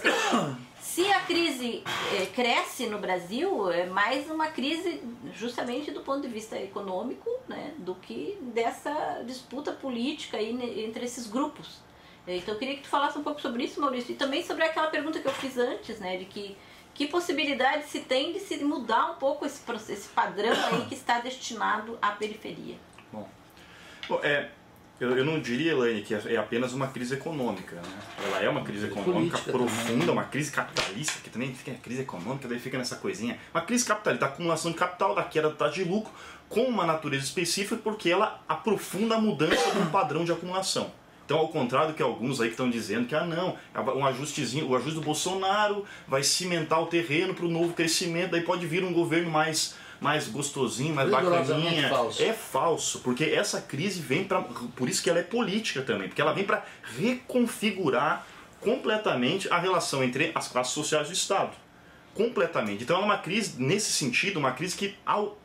Se 0.80 1.06
a 1.12 1.20
crise 1.20 1.82
eh, 2.14 2.26
cresce 2.34 2.86
no 2.86 2.98
Brasil, 2.98 3.70
é 3.70 3.86
mais 3.86 4.30
uma 4.30 4.46
crise 4.48 5.02
justamente 5.34 5.90
do 5.90 6.00
ponto 6.00 6.22
de 6.22 6.28
vista 6.28 6.56
econômico, 6.56 7.28
né, 7.48 7.74
do 7.78 7.94
que 7.96 8.38
dessa 8.54 9.22
disputa 9.26 9.72
política 9.72 10.36
aí 10.36 10.84
entre 10.84 11.04
esses 11.04 11.26
grupos. 11.26 11.80
Então 12.26 12.54
eu 12.54 12.58
queria 12.58 12.76
que 12.76 12.82
tu 12.82 12.88
falasse 12.88 13.18
um 13.18 13.22
pouco 13.22 13.40
sobre 13.40 13.64
isso, 13.64 13.80
Maurício, 13.80 14.12
e 14.12 14.14
também 14.14 14.42
sobre 14.42 14.64
aquela 14.64 14.88
pergunta 14.88 15.18
que 15.18 15.26
eu 15.26 15.32
fiz 15.32 15.56
antes, 15.56 15.98
né, 15.98 16.16
de 16.16 16.26
que 16.26 16.56
que 16.98 17.06
possibilidade 17.06 17.84
se 17.84 18.00
tem 18.00 18.32
de 18.32 18.40
se 18.40 18.56
mudar 18.64 19.12
um 19.12 19.14
pouco 19.14 19.46
esse, 19.46 19.62
esse 19.88 20.08
padrão 20.08 20.52
aí 20.66 20.84
que 20.86 20.96
está 20.96 21.20
destinado 21.20 21.96
à 22.02 22.10
periferia? 22.10 22.74
Bom, 23.12 23.28
Bom 24.08 24.18
é, 24.20 24.48
eu, 24.98 25.16
eu, 25.16 25.24
não 25.24 25.38
diria, 25.38 25.70
Elaine, 25.70 26.02
que 26.02 26.12
é 26.12 26.36
apenas 26.36 26.72
uma 26.72 26.88
crise 26.88 27.14
econômica. 27.14 27.76
Né? 27.76 27.82
Ela 28.26 28.42
é 28.42 28.48
uma 28.48 28.64
crise 28.64 28.86
econômica 28.86 29.38
profunda, 29.38 29.90
também. 29.90 30.10
uma 30.10 30.24
crise 30.24 30.50
capitalista, 30.50 31.20
que 31.22 31.30
também 31.30 31.54
fica 31.54 31.72
crise 31.74 32.00
econômica, 32.00 32.48
daí 32.48 32.58
fica 32.58 32.76
nessa 32.76 32.96
coisinha. 32.96 33.38
Uma 33.54 33.62
crise 33.62 33.84
capitalista, 33.84 34.26
da 34.26 34.32
acumulação 34.32 34.72
de 34.72 34.76
capital, 34.76 35.14
da 35.14 35.22
queda 35.22 35.50
da 35.50 35.54
taxa 35.54 35.74
de 35.74 35.84
lucro, 35.84 36.12
com 36.48 36.62
uma 36.62 36.84
natureza 36.84 37.22
específica, 37.22 37.76
porque 37.76 38.10
ela 38.10 38.42
aprofunda 38.48 39.14
a 39.14 39.20
mudança 39.20 39.70
do 39.70 39.88
padrão 39.92 40.24
de 40.24 40.32
acumulação. 40.32 40.90
Então, 41.28 41.40
ao 41.40 41.48
contrário 41.48 41.88
do 41.88 41.94
que 41.94 42.02
alguns 42.02 42.40
aí 42.40 42.46
que 42.46 42.54
estão 42.54 42.70
dizendo 42.70 43.06
que, 43.06 43.14
ah, 43.14 43.22
não, 43.22 43.54
um 43.94 44.06
ajustezinho, 44.06 44.66
o 44.66 44.74
ajuste 44.74 44.94
do 44.94 45.02
Bolsonaro 45.02 45.84
vai 46.06 46.22
cimentar 46.22 46.82
o 46.82 46.86
terreno 46.86 47.34
para 47.34 47.44
o 47.44 47.50
novo 47.50 47.74
crescimento, 47.74 48.30
daí 48.30 48.40
pode 48.40 48.66
vir 48.66 48.82
um 48.82 48.94
governo 48.94 49.30
mais 49.30 49.74
mais 50.00 50.26
gostosinho, 50.26 50.94
mais 50.94 51.10
bacaninha. 51.10 51.90
Falso. 51.90 52.22
É 52.22 52.32
falso, 52.32 53.00
porque 53.00 53.24
essa 53.24 53.60
crise 53.60 54.00
vem 54.00 54.24
para. 54.24 54.40
Por 54.40 54.88
isso 54.88 55.02
que 55.02 55.10
ela 55.10 55.18
é 55.18 55.22
política 55.22 55.82
também, 55.82 56.08
porque 56.08 56.22
ela 56.22 56.32
vem 56.32 56.44
para 56.44 56.64
reconfigurar 56.98 58.26
completamente 58.62 59.50
a 59.50 59.58
relação 59.58 60.02
entre 60.02 60.32
as 60.34 60.48
classes 60.48 60.72
sociais 60.72 61.08
do 61.08 61.12
Estado. 61.12 61.50
Completamente. 62.14 62.84
Então 62.84 63.02
é 63.02 63.04
uma 63.04 63.18
crise, 63.18 63.60
nesse 63.60 63.92
sentido, 63.92 64.38
uma 64.38 64.52
crise 64.52 64.74
que, 64.78 64.94
ao 65.04 65.36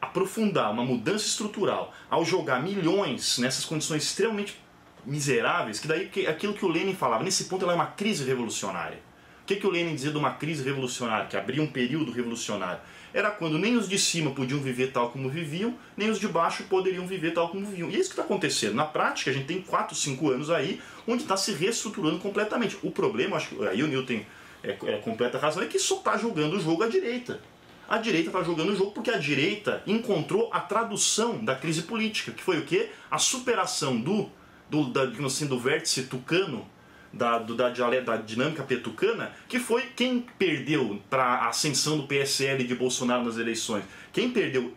aprofundar 0.00 0.70
uma 0.70 0.84
mudança 0.84 1.26
estrutural, 1.26 1.92
ao 2.08 2.24
jogar 2.24 2.62
milhões 2.62 3.38
nessas 3.38 3.64
condições 3.64 4.04
extremamente 4.04 4.64
miseráveis, 5.06 5.78
que 5.78 5.88
daí 5.88 6.10
aquilo 6.26 6.52
que 6.52 6.64
o 6.64 6.68
Lenin 6.68 6.94
falava, 6.94 7.22
nesse 7.22 7.44
ponto 7.44 7.64
ela 7.64 7.72
é 7.72 7.76
uma 7.76 7.86
crise 7.86 8.24
revolucionária. 8.24 8.98
O 9.42 9.46
que, 9.46 9.56
que 9.56 9.66
o 9.66 9.70
Lenin 9.70 9.94
dizia 9.94 10.10
de 10.10 10.18
uma 10.18 10.32
crise 10.32 10.64
revolucionária, 10.64 11.26
que 11.26 11.36
abria 11.36 11.62
um 11.62 11.68
período 11.68 12.10
revolucionário? 12.10 12.80
Era 13.14 13.30
quando 13.30 13.58
nem 13.58 13.76
os 13.76 13.88
de 13.88 13.98
cima 13.98 14.32
podiam 14.32 14.60
viver 14.60 14.90
tal 14.90 15.10
como 15.10 15.30
viviam, 15.30 15.74
nem 15.96 16.10
os 16.10 16.18
de 16.18 16.26
baixo 16.26 16.64
poderiam 16.64 17.06
viver 17.06 17.32
tal 17.32 17.48
como 17.48 17.64
viviam. 17.64 17.88
E 17.88 17.94
é 17.94 17.98
isso 18.00 18.10
que 18.10 18.14
está 18.14 18.24
acontecendo. 18.24 18.74
Na 18.74 18.84
prática, 18.84 19.30
a 19.30 19.32
gente 19.32 19.46
tem 19.46 19.62
4, 19.62 19.94
5 19.94 20.30
anos 20.30 20.50
aí, 20.50 20.80
onde 21.06 21.22
está 21.22 21.36
se 21.36 21.52
reestruturando 21.52 22.18
completamente. 22.18 22.76
O 22.82 22.90
problema, 22.90 23.36
acho 23.36 23.50
que 23.50 23.68
aí 23.68 23.82
o 23.82 23.86
Newton 23.86 24.20
é, 24.64 24.76
é 24.84 24.96
completa 24.98 25.38
razão, 25.38 25.62
é 25.62 25.66
que 25.66 25.78
só 25.78 25.98
está 25.98 26.16
jogando 26.18 26.54
o 26.54 26.60
jogo 26.60 26.82
à 26.82 26.88
direita. 26.88 27.40
A 27.88 27.98
direita 27.98 28.30
está 28.30 28.42
jogando 28.42 28.72
o 28.72 28.76
jogo 28.76 28.90
porque 28.90 29.10
a 29.10 29.16
direita 29.16 29.80
encontrou 29.86 30.50
a 30.52 30.58
tradução 30.58 31.44
da 31.44 31.54
crise 31.54 31.82
política, 31.82 32.32
que 32.32 32.42
foi 32.42 32.58
o 32.58 32.64
quê? 32.64 32.90
A 33.08 33.16
superação 33.16 33.96
do 33.96 34.28
do, 34.70 34.90
da, 34.90 35.04
assim, 35.24 35.46
do 35.46 35.58
vértice 35.58 36.04
tucano, 36.04 36.66
da, 37.12 37.38
do, 37.38 37.54
da, 37.54 37.70
da 37.70 38.16
dinâmica 38.16 38.62
petucana, 38.62 39.32
que 39.48 39.58
foi 39.58 39.82
quem 39.94 40.26
perdeu 40.38 41.00
para 41.08 41.24
a 41.24 41.48
ascensão 41.48 41.96
do 41.96 42.06
PSL 42.06 42.64
de 42.64 42.74
Bolsonaro 42.74 43.24
nas 43.24 43.38
eleições. 43.38 43.84
Quem 44.12 44.30
perdeu 44.30 44.74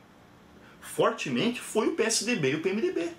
fortemente 0.82 1.60
foi 1.60 1.88
o 1.88 1.95
PSDB 1.95 2.52
e 2.52 2.56
o 2.56 2.62
PMDB. 2.62 3.10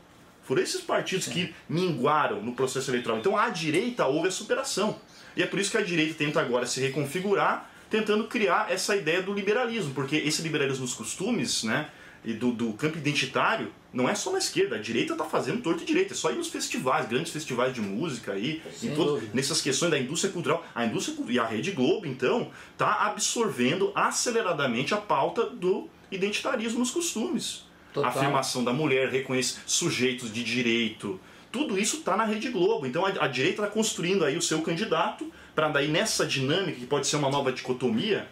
Foram 0.42 0.62
esses 0.62 0.80
partidos 0.80 1.26
Sim. 1.26 1.32
que 1.32 1.54
minguaram 1.68 2.42
no 2.42 2.52
processo 2.52 2.90
eleitoral. 2.90 3.18
Então 3.18 3.36
a 3.36 3.50
direita 3.50 4.06
houve 4.06 4.28
a 4.28 4.30
superação. 4.30 4.98
E 5.36 5.42
é 5.42 5.46
por 5.46 5.58
isso 5.58 5.70
que 5.70 5.76
a 5.76 5.82
direita 5.82 6.14
tenta 6.14 6.40
agora 6.40 6.66
se 6.66 6.80
reconfigurar, 6.80 7.70
tentando 7.88 8.24
criar 8.24 8.70
essa 8.70 8.96
ideia 8.96 9.22
do 9.22 9.32
liberalismo, 9.32 9.94
porque 9.94 10.16
esse 10.16 10.42
liberalismo 10.42 10.82
nos 10.82 10.94
costumes, 10.94 11.62
né, 11.62 11.88
e 12.24 12.32
do, 12.32 12.52
do 12.52 12.72
campo 12.72 12.98
identitário 12.98 13.72
não 13.92 14.08
é 14.08 14.14
só 14.14 14.30
na 14.30 14.38
esquerda, 14.38 14.76
a 14.76 14.78
direita 14.78 15.12
está 15.12 15.24
fazendo 15.24 15.62
torto 15.62 15.82
e 15.82 15.86
direita, 15.86 16.12
é 16.12 16.16
só 16.16 16.30
ir 16.30 16.36
nos 16.36 16.48
festivais, 16.48 17.08
grandes 17.08 17.32
festivais 17.32 17.74
de 17.74 17.80
música 17.80 18.32
aí, 18.32 18.62
em 18.82 18.94
todo, 18.94 19.22
nessas 19.34 19.60
questões 19.60 19.90
da 19.90 19.98
indústria 19.98 20.32
cultural. 20.32 20.64
A 20.74 20.84
indústria 20.84 21.16
e 21.28 21.38
a 21.38 21.44
Rede 21.44 21.72
Globo, 21.72 22.06
então, 22.06 22.50
está 22.72 23.06
absorvendo 23.06 23.92
aceleradamente 23.94 24.94
a 24.94 24.98
pauta 24.98 25.46
do 25.46 25.88
identitarismo 26.10 26.78
nos 26.78 26.90
costumes. 26.90 27.64
Total. 27.92 28.08
A 28.08 28.14
afirmação 28.14 28.62
da 28.62 28.72
mulher, 28.72 29.08
reconhecer 29.08 29.60
sujeitos 29.66 30.32
de 30.32 30.44
direito, 30.44 31.20
tudo 31.50 31.78
isso 31.78 31.98
está 31.98 32.16
na 32.16 32.24
Rede 32.24 32.48
Globo. 32.48 32.86
Então 32.86 33.04
a, 33.04 33.08
a 33.08 33.26
direita 33.26 33.62
está 33.62 33.74
construindo 33.74 34.24
aí 34.24 34.36
o 34.36 34.42
seu 34.42 34.62
candidato 34.62 35.30
para 35.54 35.68
daí 35.68 35.88
nessa 35.88 36.24
dinâmica 36.24 36.78
que 36.78 36.86
pode 36.86 37.06
ser 37.06 37.16
uma 37.16 37.30
nova 37.30 37.52
dicotomia, 37.52 38.28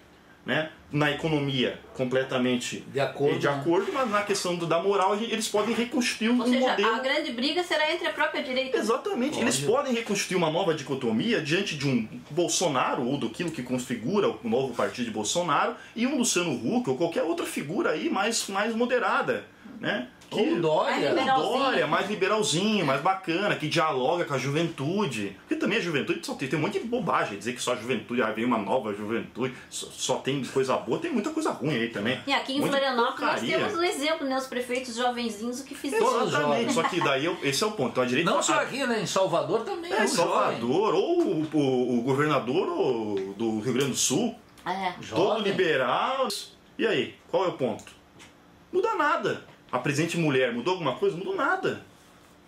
né? 0.49 0.71
na 0.91 1.11
economia 1.11 1.79
completamente 1.93 2.83
de 2.91 2.99
acordo, 2.99 3.39
de 3.39 3.47
acordo 3.47 3.93
mas 3.93 4.11
na 4.11 4.23
questão 4.23 4.57
da 4.57 4.83
moral 4.83 5.15
eles 5.15 5.47
podem 5.47 5.75
reconstruir 5.75 6.31
um 6.31 6.41
Ou 6.41 6.47
seja, 6.47 6.61
modelo. 6.61 6.95
a 6.95 6.99
grande 7.01 7.33
briga 7.33 7.63
será 7.63 7.93
entre 7.93 8.09
a 8.09 8.13
própria 8.13 8.43
direita. 8.43 8.79
Exatamente, 8.79 9.33
Pode. 9.33 9.43
eles 9.43 9.61
podem 9.61 9.93
reconstruir 9.93 10.39
uma 10.39 10.51
nova 10.51 10.73
dicotomia 10.73 11.43
diante 11.43 11.77
de 11.77 11.87
um 11.87 12.09
Bolsonaro 12.31 13.07
ou 13.07 13.19
do 13.19 13.29
que 13.29 13.63
configura 13.63 14.31
o 14.31 14.49
novo 14.49 14.73
partido 14.73 15.05
de 15.05 15.11
Bolsonaro 15.11 15.77
e 15.95 16.07
um 16.07 16.17
Luciano 16.17 16.53
Huck 16.53 16.89
ou 16.89 16.97
qualquer 16.97 17.23
outra 17.25 17.45
figura 17.45 17.91
aí 17.91 18.09
mais, 18.09 18.49
mais 18.49 18.75
moderada, 18.75 19.45
né? 19.81 20.09
Que, 20.31 20.41
ou 20.41 20.61
Dória. 20.61 21.15
Mais 21.15 21.27
Dória, 21.27 21.87
mais 21.87 22.11
liberalzinho, 22.11 22.85
mais 22.85 23.01
bacana, 23.01 23.57
que 23.57 23.67
dialoga 23.67 24.27
com 24.27 24.35
a 24.35 24.39
juventude. 24.39 25.35
Porque 25.41 25.57
também 25.57 25.79
a 25.79 25.81
juventude 25.81 26.25
só 26.25 26.35
tem, 26.35 26.47
tem 26.49 26.59
um 26.59 26.63
monte 26.63 26.79
de 26.79 26.87
bobagem. 26.87 27.39
Dizer 27.39 27.55
que 27.55 27.63
só 27.63 27.73
a 27.73 27.77
juventude, 27.77 28.21
ah, 28.21 28.31
vem 28.31 28.45
uma 28.45 28.59
nova 28.59 28.93
juventude, 28.93 29.55
só, 29.71 29.87
só, 29.87 30.17
tem 30.17 30.45
coisa 30.45 30.77
boa, 30.77 30.99
tem 30.99 31.11
muita 31.11 31.31
coisa 31.31 31.51
ruim 31.51 31.75
aí 31.75 31.89
também. 31.89 32.21
E 32.27 32.33
aqui 32.33 32.57
em 32.57 32.63
um 32.63 32.67
Florianópolis 32.67 33.21
nós 33.21 33.41
temos 33.41 33.75
um 33.75 33.83
exemplo, 33.83 34.27
né? 34.27 34.37
Os 34.37 34.47
prefeitos 34.47 34.97
jovenzinhos 34.97 35.61
o 35.61 35.65
que 35.65 35.75
fizeram. 35.75 36.27
Exatamente, 36.27 36.75
só 36.75 36.83
que 36.83 37.01
daí 37.01 37.39
esse 37.43 37.65
é 37.65 37.67
o 37.67 37.73
ponto. 37.73 37.93
Então, 37.93 38.03
a 38.03 38.07
direita, 38.07 38.31
Não 38.31 38.43
só 38.43 38.61
aqui, 38.61 38.87
né? 38.87 39.01
Em 39.01 39.07
Salvador 39.07 39.61
também 39.61 39.91
é, 39.91 40.03
é 40.03 40.07
Salvador, 40.07 40.93
jovem. 40.93 41.01
ou 41.01 41.23
o, 41.23 41.49
o, 41.55 41.99
o 42.01 42.03
governador 42.03 42.69
ou, 42.69 43.33
do 43.33 43.61
Rio 43.61 43.73
Grande 43.73 43.93
do 43.93 43.97
Sul, 43.97 44.35
é. 44.67 44.93
todo 45.09 45.39
jovem. 45.39 45.43
liberal. 45.43 46.29
E 46.79 46.87
aí, 46.87 47.15
qual 47.31 47.47
é 47.47 47.49
o 47.49 47.53
ponto? 47.53 47.97
Muda 48.71 48.95
nada 48.95 49.48
a 49.71 49.79
presidente 49.79 50.17
mulher 50.17 50.53
mudou 50.53 50.75
alguma 50.75 50.95
coisa? 50.95 51.17
Mudou 51.17 51.35
nada. 51.35 51.83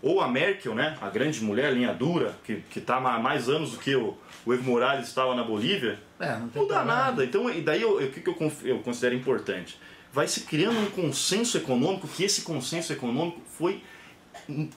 Ou 0.03 0.21
a 0.21 0.29
Merkel, 0.29 0.75
né, 0.75 0.97
a 1.01 1.11
grande 1.11 1.43
mulher, 1.45 1.75
linha 1.75 1.93
dura, 1.93 2.35
que 2.43 2.63
está 2.75 2.97
há 2.97 3.19
mais 3.19 3.51
anos 3.51 3.73
do 3.73 3.79
que 3.79 3.95
o, 3.95 4.17
o 4.47 4.55
Evo 4.55 4.65
Morales 4.65 5.09
estava 5.09 5.35
na 5.35 5.45
Bolívia, 5.45 5.99
é, 6.19 6.37
não 6.39 6.51
muda 6.55 6.83
nada. 6.85 7.23
Então, 7.23 7.51
e 7.51 7.61
daí 7.61 7.85
o 7.85 8.11
que, 8.11 8.21
que 8.21 8.29
eu, 8.29 8.53
eu 8.65 8.79
considero 8.79 9.15
importante? 9.15 9.79
Vai 10.11 10.27
se 10.27 10.41
criando 10.43 10.79
um 10.79 10.91
consenso 10.91 11.59
econômico, 11.59 12.09
que 12.09 12.25
esse 12.25 12.43
consenso 12.43 12.93
econômico 12.93 13.41
foi 13.47 13.83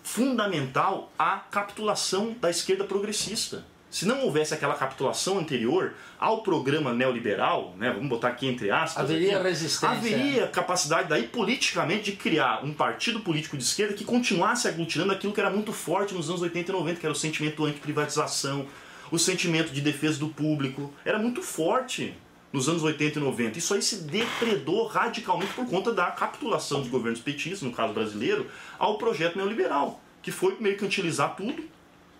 fundamental 0.03 1.11
à 1.17 1.37
capitulação 1.37 2.35
da 2.39 2.49
esquerda 2.49 2.83
progressista. 2.83 3.65
Se 3.93 4.07
não 4.07 4.21
houvesse 4.21 4.55
aquela 4.55 4.73
capitulação 4.73 5.37
anterior 5.37 5.93
ao 6.19 6.41
programa 6.41 6.91
neoliberal, 6.91 7.75
né, 7.77 7.91
vamos 7.91 8.09
botar 8.09 8.29
aqui 8.29 8.47
entre 8.47 8.71
aspas, 8.71 9.03
haveria 9.03 9.37
aqui, 9.37 9.47
resistência. 9.47 9.87
Haveria 9.87 10.47
capacidade 10.47 11.07
daí 11.07 11.27
politicamente 11.27 12.05
de 12.05 12.13
criar 12.13 12.65
um 12.65 12.73
partido 12.73 13.19
político 13.19 13.55
de 13.55 13.63
esquerda 13.63 13.93
que 13.93 14.03
continuasse 14.03 14.67
aglutinando 14.67 15.13
aquilo 15.13 15.31
que 15.31 15.39
era 15.39 15.51
muito 15.51 15.71
forte 15.71 16.15
nos 16.15 16.27
anos 16.27 16.41
80 16.41 16.71
e 16.71 16.73
90, 16.73 16.99
que 16.99 17.05
era 17.05 17.13
o 17.13 17.15
sentimento 17.15 17.63
anti-privatização, 17.63 18.65
o 19.11 19.19
sentimento 19.19 19.71
de 19.71 19.79
defesa 19.79 20.17
do 20.17 20.29
público. 20.29 20.91
Era 21.05 21.19
muito 21.19 21.43
forte 21.43 22.15
nos 22.51 22.67
anos 22.67 22.81
80 22.81 23.19
e 23.19 23.21
90. 23.21 23.59
Isso 23.59 23.75
aí 23.75 23.81
se 23.83 23.97
depredou 24.05 24.87
radicalmente 24.87 25.53
por 25.53 25.67
conta 25.67 25.93
da 25.93 26.07
capitulação 26.07 26.79
dos 26.79 26.89
governos 26.89 27.19
petistas, 27.19 27.61
no 27.61 27.71
caso 27.71 27.93
brasileiro, 27.93 28.49
ao 28.79 28.97
projeto 28.97 29.35
neoliberal, 29.35 30.01
que 30.23 30.31
foi 30.31 30.57
mercantilizar 30.59 31.35
tudo 31.35 31.71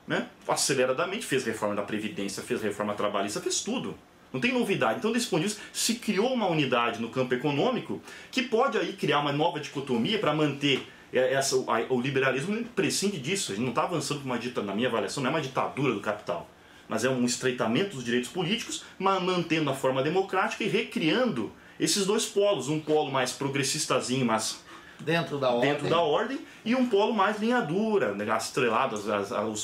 né? 0.08 0.28
aceleradamente, 0.48 1.26
fez 1.26 1.46
reforma 1.46 1.76
da 1.76 1.82
Previdência, 1.82 2.44
fez 2.44 2.62
reforma 2.62 2.94
trabalhista, 2.94 3.42
fez 3.42 3.62
tudo. 3.62 3.96
Não 4.32 4.42
tem 4.42 4.52
novidade. 4.52 4.98
Então, 4.98 5.12
desse 5.12 5.28
ponto 5.28 5.42
de 5.42 5.48
vista, 5.50 5.62
se 5.72 5.96
criou 5.96 6.34
uma 6.34 6.48
unidade 6.48 7.00
no 7.00 7.10
campo 7.10 7.34
econômico 7.36 8.02
que 8.32 8.42
pode 8.42 8.78
aí 8.78 8.94
criar 8.94 9.20
uma 9.20 9.32
nova 9.32 9.60
dicotomia 9.60 10.18
para 10.18 10.34
manter 10.34 10.88
essa, 11.14 11.56
o 11.56 12.02
liberalismo 12.02 12.64
prescinde 12.76 13.20
disso. 13.20 13.52
A 13.52 13.56
gente 13.56 13.64
não 13.64 13.70
está 13.70 13.84
avançando 13.84 14.22
para 14.22 14.26
uma 14.26 14.40
ditadura, 14.40 14.66
na 14.66 14.76
minha 14.76 14.88
avaliação, 14.88 15.22
não 15.22 15.30
é 15.30 15.34
uma 15.34 15.42
ditadura 15.42 15.94
do 15.94 16.00
capital, 16.00 16.50
mas 16.90 17.06
é 17.06 17.10
um 17.10 17.24
estreitamento 17.24 17.96
dos 17.96 18.04
direitos 18.04 18.32
políticos, 18.32 18.84
mas 18.98 19.22
mantendo 19.22 19.70
a 19.70 19.76
forma 19.76 20.02
democrática 20.02 20.64
e 20.64 20.68
recriando 20.68 21.52
esses 21.80 22.06
dois 22.06 22.26
polos, 22.26 22.70
um 22.70 22.80
polo 22.80 23.12
mais 23.12 23.32
progressistazinho, 23.32 24.26
mas 24.26 24.63
dentro 25.04 25.38
da 25.38 25.50
ordem, 25.50 25.72
dentro 25.72 25.90
da 25.90 26.00
ordem 26.00 26.40
e 26.66 26.76
um 26.76 26.88
polo 26.88 27.14
mais 27.14 27.40
linha 27.40 27.62
dura, 27.62 28.14
né, 28.14 28.30
atrelado 28.30 29.00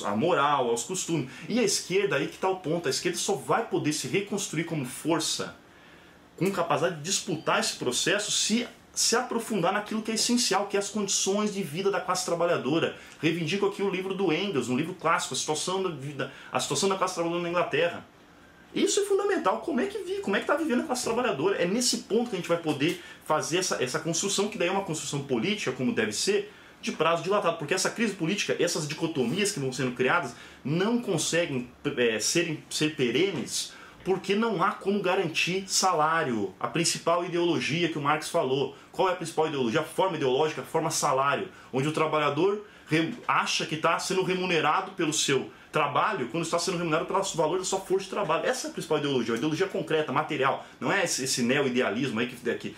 à 0.06 0.16
moral, 0.16 0.70
aos 0.70 0.84
costumes. 0.84 1.30
E 1.48 1.60
a 1.60 1.64
esquerda, 1.64 2.18
aí 2.18 2.28
que 2.28 2.36
está 2.36 2.50
o 2.50 2.58
ponto, 2.58 2.88
a 2.88 2.90
esquerda 2.90 3.18
só 3.18 3.34
vai 3.36 3.66
poder 3.66 3.94
se 3.94 4.08
reconstruir 4.08 4.66
como 4.66 4.86
força, 4.86 5.56
com 6.38 6.52
capacidade 6.52 6.98
de 6.98 7.02
disputar 7.02 7.60
esse 7.60 7.76
processo, 7.76 8.32
se 8.32 8.68
se 9.00 9.16
aprofundar 9.16 9.72
naquilo 9.72 10.02
que 10.02 10.12
é 10.12 10.16
essencial, 10.16 10.68
que 10.68 10.76
é 10.76 10.80
as 10.80 10.90
condições 10.90 11.54
de 11.54 11.64
vida 11.64 11.90
da 11.90 12.02
classe 12.02 12.26
trabalhadora. 12.26 12.98
Reivindico 13.22 13.66
aqui 13.66 13.82
o 13.82 13.90
livro 13.90 14.14
do 14.14 14.34
Engels, 14.34 14.68
um 14.68 14.76
livro 14.76 14.94
clássico, 14.94 15.34
a 15.34 15.38
situação 15.38 15.82
da 15.82 15.90
vida, 15.90 16.34
a 16.52 16.60
situação 16.60 16.90
da 16.90 16.98
classe 16.98 17.14
trabalhadora 17.14 17.44
na 17.44 17.50
Inglaterra. 17.50 18.06
Isso 18.74 19.00
é 19.00 19.04
fundamental. 19.04 19.62
Como 19.62 19.80
é 19.82 19.88
que 19.88 19.98
vive, 20.00 20.22
como 20.22 20.36
é 20.36 20.40
que 20.40 20.44
está 20.44 20.56
vivendo 20.56 20.82
a 20.82 20.84
classe 20.84 21.04
trabalhadora? 21.04 21.58
É 21.58 21.66
nesse 21.66 22.00
ponto 22.00 22.30
que 22.30 22.36
a 22.36 22.40
gente 22.40 22.50
vai 22.50 22.58
poder 22.58 23.02
fazer 23.26 23.58
essa, 23.58 23.84
essa 23.84 24.00
construção, 24.00 24.48
que 24.48 24.58
daí 24.58 24.68
é 24.68 24.72
uma 24.72 24.84
construção 24.84 25.24
política, 25.24 25.72
como 25.72 25.94
deve 25.94 26.12
ser, 26.12 26.52
de 26.82 26.92
prazo 26.92 27.24
dilatado. 27.24 27.58
Porque 27.58 27.74
essa 27.74 27.90
crise 27.90 28.14
política, 28.14 28.56
essas 28.60 28.88
dicotomias 28.88 29.52
que 29.52 29.60
vão 29.60 29.74
sendo 29.74 29.96
criadas, 29.96 30.36
não 30.64 31.02
conseguem 31.02 31.70
é, 31.98 32.20
serem, 32.20 32.64
ser 32.70 32.96
perenes 32.96 33.74
porque 34.04 34.34
não 34.34 34.64
há 34.64 34.72
como 34.72 35.02
garantir 35.02 35.66
salário. 35.68 36.54
A 36.60 36.68
principal 36.68 37.26
ideologia 37.26 37.90
que 37.90 37.98
o 37.98 38.02
Marx 38.02 38.30
falou. 38.30 38.76
Qual 38.92 39.10
é 39.10 39.12
a 39.12 39.16
principal 39.16 39.48
ideologia? 39.48 39.82
A 39.82 39.84
forma 39.84 40.16
ideológica, 40.16 40.62
a 40.62 40.66
forma 40.66 40.90
salário, 40.90 41.50
onde 41.72 41.88
o 41.88 41.92
trabalhador 41.92 42.66
acha 43.28 43.66
que 43.66 43.76
está 43.76 44.00
sendo 44.00 44.24
remunerado 44.24 44.92
pelo 44.92 45.14
seu 45.14 45.52
trabalho 45.72 46.30
quando 46.30 46.44
está 46.44 46.58
sendo 46.58 46.78
remunerado 46.78 47.06
pelos 47.06 47.34
valores 47.36 47.64
da 47.64 47.70
sua 47.70 47.80
força 47.80 48.06
de 48.06 48.10
trabalho. 48.10 48.46
Essa 48.46 48.68
é 48.68 48.70
a 48.70 48.74
principal 48.74 48.98
ideologia, 48.98 49.36
a 49.36 49.38
ideologia 49.38 49.68
concreta, 49.68 50.12
material. 50.12 50.66
Não 50.80 50.92
é 50.92 51.04
esse, 51.04 51.24
esse 51.24 51.44
neo-idealismo 51.44 52.20
aí 52.20 52.28
que, 52.28 52.36
que, 52.56 52.76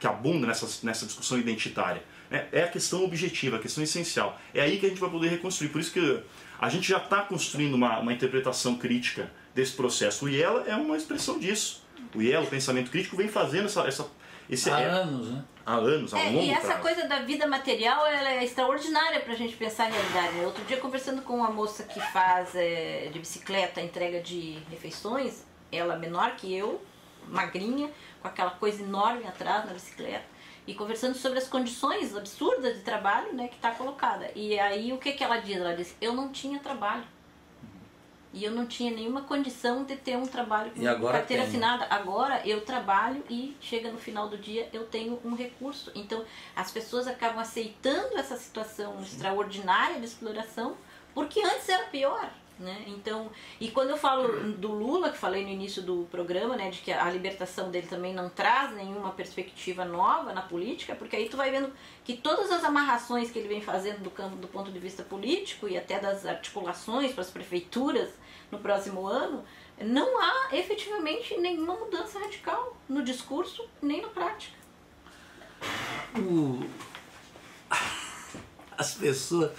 que 0.00 0.06
abunda 0.06 0.46
nessa, 0.46 0.66
nessa 0.84 1.06
discussão 1.06 1.38
identitária. 1.38 2.02
É, 2.30 2.46
é 2.52 2.62
a 2.64 2.68
questão 2.68 3.04
objetiva, 3.04 3.56
a 3.56 3.60
questão 3.60 3.82
essencial. 3.82 4.38
É 4.52 4.60
aí 4.60 4.78
que 4.78 4.86
a 4.86 4.88
gente 4.88 5.00
vai 5.00 5.10
poder 5.10 5.28
reconstruir. 5.28 5.68
Por 5.68 5.80
isso 5.80 5.92
que 5.92 6.22
a 6.58 6.68
gente 6.68 6.88
já 6.88 6.98
está 6.98 7.22
construindo 7.22 7.74
uma, 7.74 7.98
uma 7.98 8.12
interpretação 8.12 8.76
crítica 8.76 9.30
desse 9.54 9.72
processo. 9.72 10.26
O 10.26 10.28
IELA 10.28 10.64
é 10.66 10.74
uma 10.74 10.96
expressão 10.96 11.38
disso. 11.38 11.82
O 12.14 12.20
IELA, 12.20 12.44
o 12.44 12.48
pensamento 12.48 12.90
crítico, 12.90 13.16
vem 13.16 13.28
fazendo 13.28 13.66
essa, 13.66 13.82
essa 13.82 14.06
esse 14.48 14.70
há 14.70 14.80
é, 14.80 14.88
anos, 14.88 15.30
né? 15.30 15.44
Há 15.66 15.74
anos, 15.74 16.12
há 16.12 16.20
é, 16.20 16.28
um 16.28 16.32
longo 16.34 16.44
E 16.44 16.50
essa 16.50 16.66
prazo. 16.66 16.82
coisa 16.82 17.08
da 17.08 17.20
vida 17.20 17.46
material 17.46 18.06
ela 18.06 18.30
é 18.30 18.44
extraordinária 18.44 19.20
para 19.20 19.32
a 19.32 19.36
gente 19.36 19.56
pensar 19.56 19.88
em 19.88 19.92
realidade. 19.92 20.34
Né? 20.36 20.44
Outro 20.44 20.64
dia, 20.64 20.76
conversando 20.76 21.22
com 21.22 21.36
uma 21.36 21.50
moça 21.50 21.84
que 21.84 22.00
faz 22.00 22.54
é, 22.54 23.08
de 23.12 23.18
bicicleta 23.18 23.80
entrega 23.80 24.20
de 24.20 24.58
refeições, 24.70 25.44
ela 25.72 25.96
menor 25.96 26.36
que 26.36 26.54
eu, 26.54 26.82
magrinha, 27.28 27.90
com 28.20 28.28
aquela 28.28 28.50
coisa 28.50 28.82
enorme 28.82 29.26
atrás 29.26 29.64
na 29.64 29.72
bicicleta, 29.72 30.24
e 30.66 30.74
conversando 30.74 31.14
sobre 31.14 31.38
as 31.38 31.46
condições 31.46 32.16
absurdas 32.16 32.76
de 32.76 32.82
trabalho 32.82 33.32
né, 33.34 33.48
que 33.48 33.56
está 33.56 33.70
colocada. 33.70 34.30
E 34.34 34.58
aí 34.58 34.92
o 34.92 34.98
que, 34.98 35.12
que 35.12 35.24
ela 35.24 35.38
diz? 35.38 35.56
Ela 35.56 35.74
diz: 35.74 35.96
Eu 36.00 36.12
não 36.12 36.30
tinha 36.30 36.58
trabalho. 36.58 37.04
E 38.34 38.42
eu 38.42 38.50
não 38.50 38.66
tinha 38.66 38.90
nenhuma 38.90 39.22
condição 39.22 39.84
de 39.84 39.94
ter 39.94 40.16
um 40.16 40.26
trabalho 40.26 40.72
com 40.72 40.82
carteira 41.06 41.44
tem. 41.44 41.52
assinada. 41.52 41.86
Agora 41.88 42.42
eu 42.44 42.62
trabalho 42.62 43.22
e 43.30 43.56
chega 43.60 43.92
no 43.92 43.98
final 43.98 44.28
do 44.28 44.36
dia 44.36 44.68
eu 44.72 44.84
tenho 44.86 45.20
um 45.24 45.36
recurso. 45.36 45.92
Então 45.94 46.24
as 46.54 46.72
pessoas 46.72 47.06
acabam 47.06 47.38
aceitando 47.38 48.18
essa 48.18 48.36
situação 48.36 48.96
Sim. 48.98 49.04
extraordinária 49.04 50.00
de 50.00 50.06
exploração 50.06 50.76
porque 51.14 51.40
antes 51.40 51.68
era 51.68 51.84
pior. 51.84 52.28
Né? 52.58 52.84
Então, 52.86 53.30
e 53.60 53.68
quando 53.68 53.90
eu 53.90 53.96
falo 53.96 54.52
do 54.52 54.68
Lula, 54.68 55.10
que 55.10 55.18
falei 55.18 55.42
no 55.42 55.50
início 55.50 55.82
do 55.82 56.06
programa, 56.08 56.56
né, 56.56 56.70
de 56.70 56.82
que 56.82 56.92
a 56.92 57.10
libertação 57.10 57.68
dele 57.68 57.88
também 57.88 58.14
não 58.14 58.28
traz 58.28 58.72
nenhuma 58.76 59.10
perspectiva 59.10 59.84
nova 59.84 60.32
na 60.32 60.40
política, 60.40 60.94
porque 60.94 61.16
aí 61.16 61.28
tu 61.28 61.36
vai 61.36 61.50
vendo 61.50 61.72
que 62.04 62.16
todas 62.16 62.52
as 62.52 62.62
amarrações 62.62 63.28
que 63.28 63.40
ele 63.40 63.48
vem 63.48 63.60
fazendo 63.60 64.04
do 64.04 64.10
campo 64.10 64.36
do 64.36 64.46
ponto 64.46 64.70
de 64.70 64.78
vista 64.78 65.02
político 65.02 65.66
e 65.66 65.76
até 65.76 65.98
das 65.98 66.24
articulações 66.24 67.12
para 67.12 67.22
as 67.22 67.30
prefeituras 67.30 68.10
no 68.54 68.60
próximo 68.60 69.06
ano, 69.06 69.44
não 69.80 70.20
há 70.20 70.48
efetivamente 70.52 71.36
nenhuma 71.36 71.74
mudança 71.74 72.18
radical 72.18 72.76
no 72.88 73.02
discurso 73.02 73.68
nem 73.82 74.00
na 74.00 74.08
prática. 74.08 74.56
O... 76.16 76.64
As 78.76 78.94
pessoas 78.94 79.52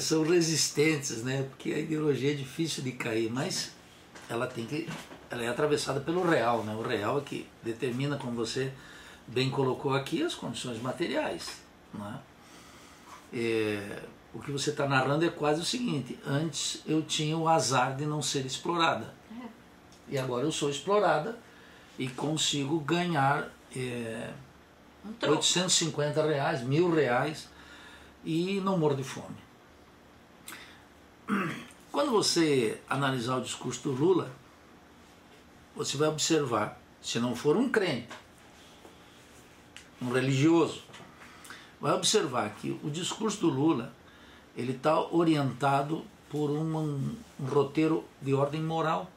são 0.00 0.22
resistentes, 0.24 1.22
né? 1.22 1.46
Porque 1.48 1.72
a 1.72 1.78
ideologia 1.78 2.32
é 2.32 2.34
difícil 2.34 2.82
de 2.82 2.92
cair, 2.92 3.30
mas 3.30 3.72
ela 4.28 4.46
tem 4.46 4.66
que 4.66 4.88
ela 5.30 5.44
é 5.44 5.48
atravessada 5.48 6.00
pelo 6.00 6.28
real, 6.28 6.64
né? 6.64 6.74
O 6.74 6.82
real 6.82 7.18
é 7.18 7.20
que 7.20 7.48
determina, 7.62 8.16
como 8.16 8.32
você 8.32 8.72
bem 9.26 9.48
colocou 9.48 9.94
aqui, 9.94 10.22
as 10.22 10.34
condições 10.34 10.82
materiais. 10.82 11.60
Né? 11.94 12.20
É, 13.32 14.02
o 14.32 14.38
que 14.38 14.50
você 14.50 14.70
está 14.70 14.88
narrando 14.88 15.24
é 15.24 15.30
quase 15.30 15.60
o 15.60 15.64
seguinte: 15.64 16.18
antes 16.24 16.82
eu 16.86 17.02
tinha 17.02 17.36
o 17.36 17.48
azar 17.48 17.96
de 17.96 18.06
não 18.06 18.22
ser 18.22 18.46
explorada. 18.46 19.12
É. 19.32 19.46
E 20.08 20.18
agora 20.18 20.44
eu 20.44 20.52
sou 20.52 20.70
explorada 20.70 21.38
e 21.98 22.08
consigo 22.08 22.78
ganhar 22.80 23.50
é, 23.74 24.30
um 25.04 25.30
850 25.30 26.26
reais, 26.26 26.62
mil 26.62 26.92
reais 26.92 27.48
e 28.24 28.60
não 28.60 28.78
morro 28.78 28.96
de 28.96 29.04
fome. 29.04 29.36
Quando 31.92 32.10
você 32.10 32.80
analisar 32.88 33.36
o 33.36 33.42
discurso 33.42 33.82
do 33.82 33.92
Lula, 33.92 34.30
você 35.74 35.96
vai 35.96 36.08
observar, 36.08 36.80
se 37.02 37.18
não 37.18 37.34
for 37.34 37.56
um 37.56 37.68
crente, 37.68 38.08
um 40.00 40.12
religioso, 40.12 40.82
vai 41.80 41.92
observar 41.92 42.50
que 42.50 42.78
o 42.82 42.90
discurso 42.90 43.40
do 43.40 43.48
Lula 43.48 43.92
ele 44.56 44.72
está 44.72 45.00
orientado 45.00 46.04
por 46.28 46.50
um, 46.50 46.76
um, 46.76 47.16
roteiro 47.46 48.04
de 48.20 48.32
ordem 48.34 48.62
moral. 48.62 49.10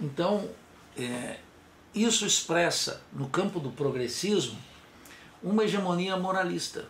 Então, 0.00 0.48
é, 0.96 1.38
isso 1.94 2.26
expressa, 2.26 3.00
no 3.12 3.28
campo 3.28 3.60
do 3.60 3.70
progressismo, 3.70 4.58
uma 5.42 5.64
hegemonia 5.64 6.16
moralista 6.16 6.86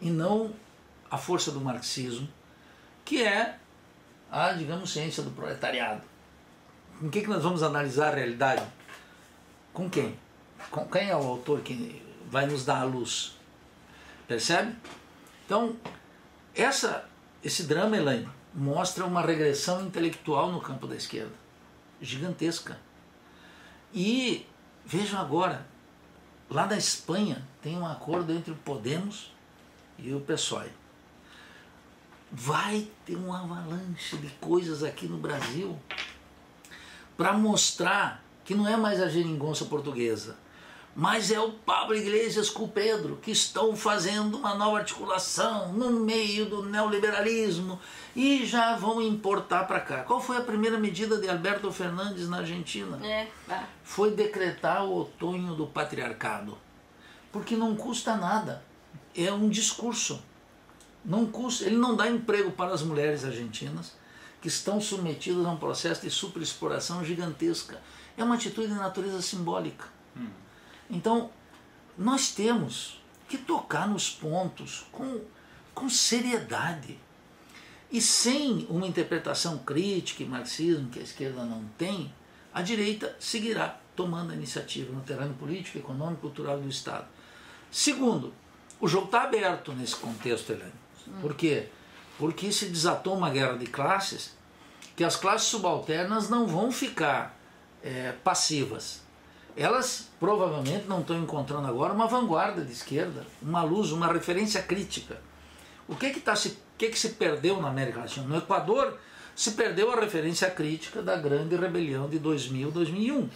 e 0.00 0.10
não 0.10 0.52
a 1.10 1.16
força 1.16 1.50
do 1.50 1.60
marxismo, 1.60 2.28
que 3.04 3.22
é 3.22 3.56
a, 4.30 4.52
digamos, 4.52 4.90
ciência 4.90 5.22
do 5.22 5.30
proletariado. 5.30 6.02
Com 6.98 7.08
que, 7.08 7.20
que 7.20 7.28
nós 7.28 7.42
vamos 7.42 7.62
analisar 7.62 8.12
a 8.12 8.16
realidade? 8.16 8.66
Com 9.72 9.88
quem? 9.88 10.18
Com 10.70 10.86
quem 10.86 11.08
é 11.08 11.16
o 11.16 11.22
autor 11.22 11.60
que 11.60 12.02
vai 12.28 12.46
nos 12.46 12.64
dar 12.64 12.80
a 12.80 12.84
luz? 12.84 13.36
Percebe? 14.26 14.74
Então, 15.48 15.74
essa, 16.54 17.08
esse 17.42 17.62
drama, 17.62 17.96
Elaine, 17.96 18.28
mostra 18.54 19.06
uma 19.06 19.22
regressão 19.22 19.82
intelectual 19.86 20.52
no 20.52 20.60
campo 20.60 20.86
da 20.86 20.94
esquerda, 20.94 21.32
gigantesca. 22.02 22.78
E 23.94 24.46
vejam 24.84 25.18
agora, 25.18 25.66
lá 26.50 26.66
na 26.66 26.76
Espanha 26.76 27.48
tem 27.62 27.78
um 27.78 27.86
acordo 27.86 28.30
entre 28.30 28.52
o 28.52 28.56
Podemos 28.56 29.32
e 29.98 30.12
o 30.12 30.20
PSOE. 30.20 30.68
Vai 32.30 32.86
ter 33.06 33.16
um 33.16 33.32
avalanche 33.32 34.18
de 34.18 34.28
coisas 34.32 34.82
aqui 34.82 35.06
no 35.06 35.16
Brasil 35.16 35.78
para 37.16 37.32
mostrar 37.32 38.22
que 38.44 38.54
não 38.54 38.68
é 38.68 38.76
mais 38.76 39.00
a 39.00 39.08
geringonça 39.08 39.64
portuguesa, 39.64 40.36
mas 40.98 41.30
é 41.30 41.38
o 41.38 41.52
Pablo 41.52 41.94
Iglesias 41.94 42.50
com 42.50 42.64
o 42.64 42.68
Pedro 42.68 43.20
que 43.22 43.30
estão 43.30 43.76
fazendo 43.76 44.36
uma 44.36 44.56
nova 44.56 44.78
articulação 44.78 45.72
no 45.72 45.92
meio 45.92 46.46
do 46.46 46.64
neoliberalismo 46.64 47.78
e 48.16 48.44
já 48.44 48.74
vão 48.74 49.00
importar 49.00 49.62
para 49.68 49.78
cá. 49.78 50.02
Qual 50.02 50.20
foi 50.20 50.38
a 50.38 50.40
primeira 50.40 50.76
medida 50.76 51.18
de 51.18 51.28
Alberto 51.28 51.70
Fernandes 51.70 52.28
na 52.28 52.38
Argentina? 52.38 52.98
É, 53.06 53.28
Foi 53.84 54.10
decretar 54.10 54.84
o 54.84 54.90
outono 54.90 55.54
do 55.54 55.68
patriarcado. 55.68 56.58
Porque 57.30 57.54
não 57.54 57.76
custa 57.76 58.16
nada. 58.16 58.64
É 59.14 59.32
um 59.32 59.48
discurso. 59.48 60.20
Não 61.04 61.26
custa, 61.26 61.64
ele 61.64 61.76
não 61.76 61.94
dá 61.94 62.10
emprego 62.10 62.50
para 62.50 62.74
as 62.74 62.82
mulheres 62.82 63.24
argentinas 63.24 63.92
que 64.42 64.48
estão 64.48 64.80
submetidas 64.80 65.46
a 65.46 65.50
um 65.50 65.58
processo 65.58 66.02
de 66.02 66.10
superexploração 66.10 67.04
gigantesca. 67.04 67.80
É 68.16 68.24
uma 68.24 68.34
atitude 68.34 68.66
de 68.66 68.74
natureza 68.74 69.22
simbólica. 69.22 69.84
Hum. 70.16 70.26
Então, 70.90 71.30
nós 71.96 72.30
temos 72.30 73.00
que 73.28 73.36
tocar 73.36 73.86
nos 73.86 74.10
pontos 74.10 74.86
com, 74.90 75.20
com 75.74 75.88
seriedade. 75.88 76.98
E 77.90 78.00
sem 78.00 78.66
uma 78.68 78.86
interpretação 78.86 79.58
crítica 79.58 80.22
e 80.22 80.26
marxismo 80.26 80.90
que 80.90 80.98
a 80.98 81.02
esquerda 81.02 81.44
não 81.44 81.64
tem, 81.76 82.12
a 82.52 82.62
direita 82.62 83.16
seguirá 83.18 83.78
tomando 83.96 84.32
a 84.32 84.34
iniciativa 84.34 84.92
no 84.92 85.00
terreno 85.00 85.34
político, 85.34 85.78
econômico 85.78 86.20
e 86.20 86.22
cultural 86.22 86.60
do 86.60 86.68
Estado. 86.68 87.06
Segundo, 87.70 88.32
o 88.80 88.86
jogo 88.86 89.06
está 89.06 89.22
aberto 89.22 89.72
nesse 89.72 89.96
contexto, 89.96 90.52
Helene. 90.52 90.72
Por 91.20 91.34
quê? 91.34 91.68
Porque 92.18 92.52
se 92.52 92.66
desatou 92.66 93.16
uma 93.16 93.30
guerra 93.30 93.56
de 93.56 93.66
classes 93.66 94.36
que 94.94 95.04
as 95.04 95.16
classes 95.16 95.48
subalternas 95.48 96.28
não 96.28 96.46
vão 96.46 96.70
ficar 96.70 97.38
é, 97.82 98.12
passivas 98.24 99.02
elas 99.56 100.08
provavelmente 100.20 100.86
não 100.86 101.00
estão 101.00 101.18
encontrando 101.18 101.66
agora 101.66 101.92
uma 101.92 102.06
vanguarda 102.06 102.64
de 102.64 102.72
esquerda, 102.72 103.26
uma 103.42 103.62
luz, 103.62 103.92
uma 103.92 104.12
referência 104.12 104.62
crítica. 104.62 105.20
O 105.88 105.96
que 105.96 106.10
que, 106.10 106.20
tá 106.20 106.36
se, 106.36 106.58
que, 106.76 106.88
que 106.88 106.98
se 106.98 107.10
perdeu 107.10 107.60
na 107.60 107.68
América 107.68 108.00
Latina? 108.00 108.26
No 108.26 108.36
Equador 108.36 108.98
se 109.34 109.52
perdeu 109.52 109.90
a 109.92 110.00
referência 110.00 110.50
crítica 110.50 111.00
da 111.00 111.16
grande 111.16 111.56
rebelião 111.56 112.08
de 112.08 112.18
2000, 112.18 112.70
2001. 112.70 113.28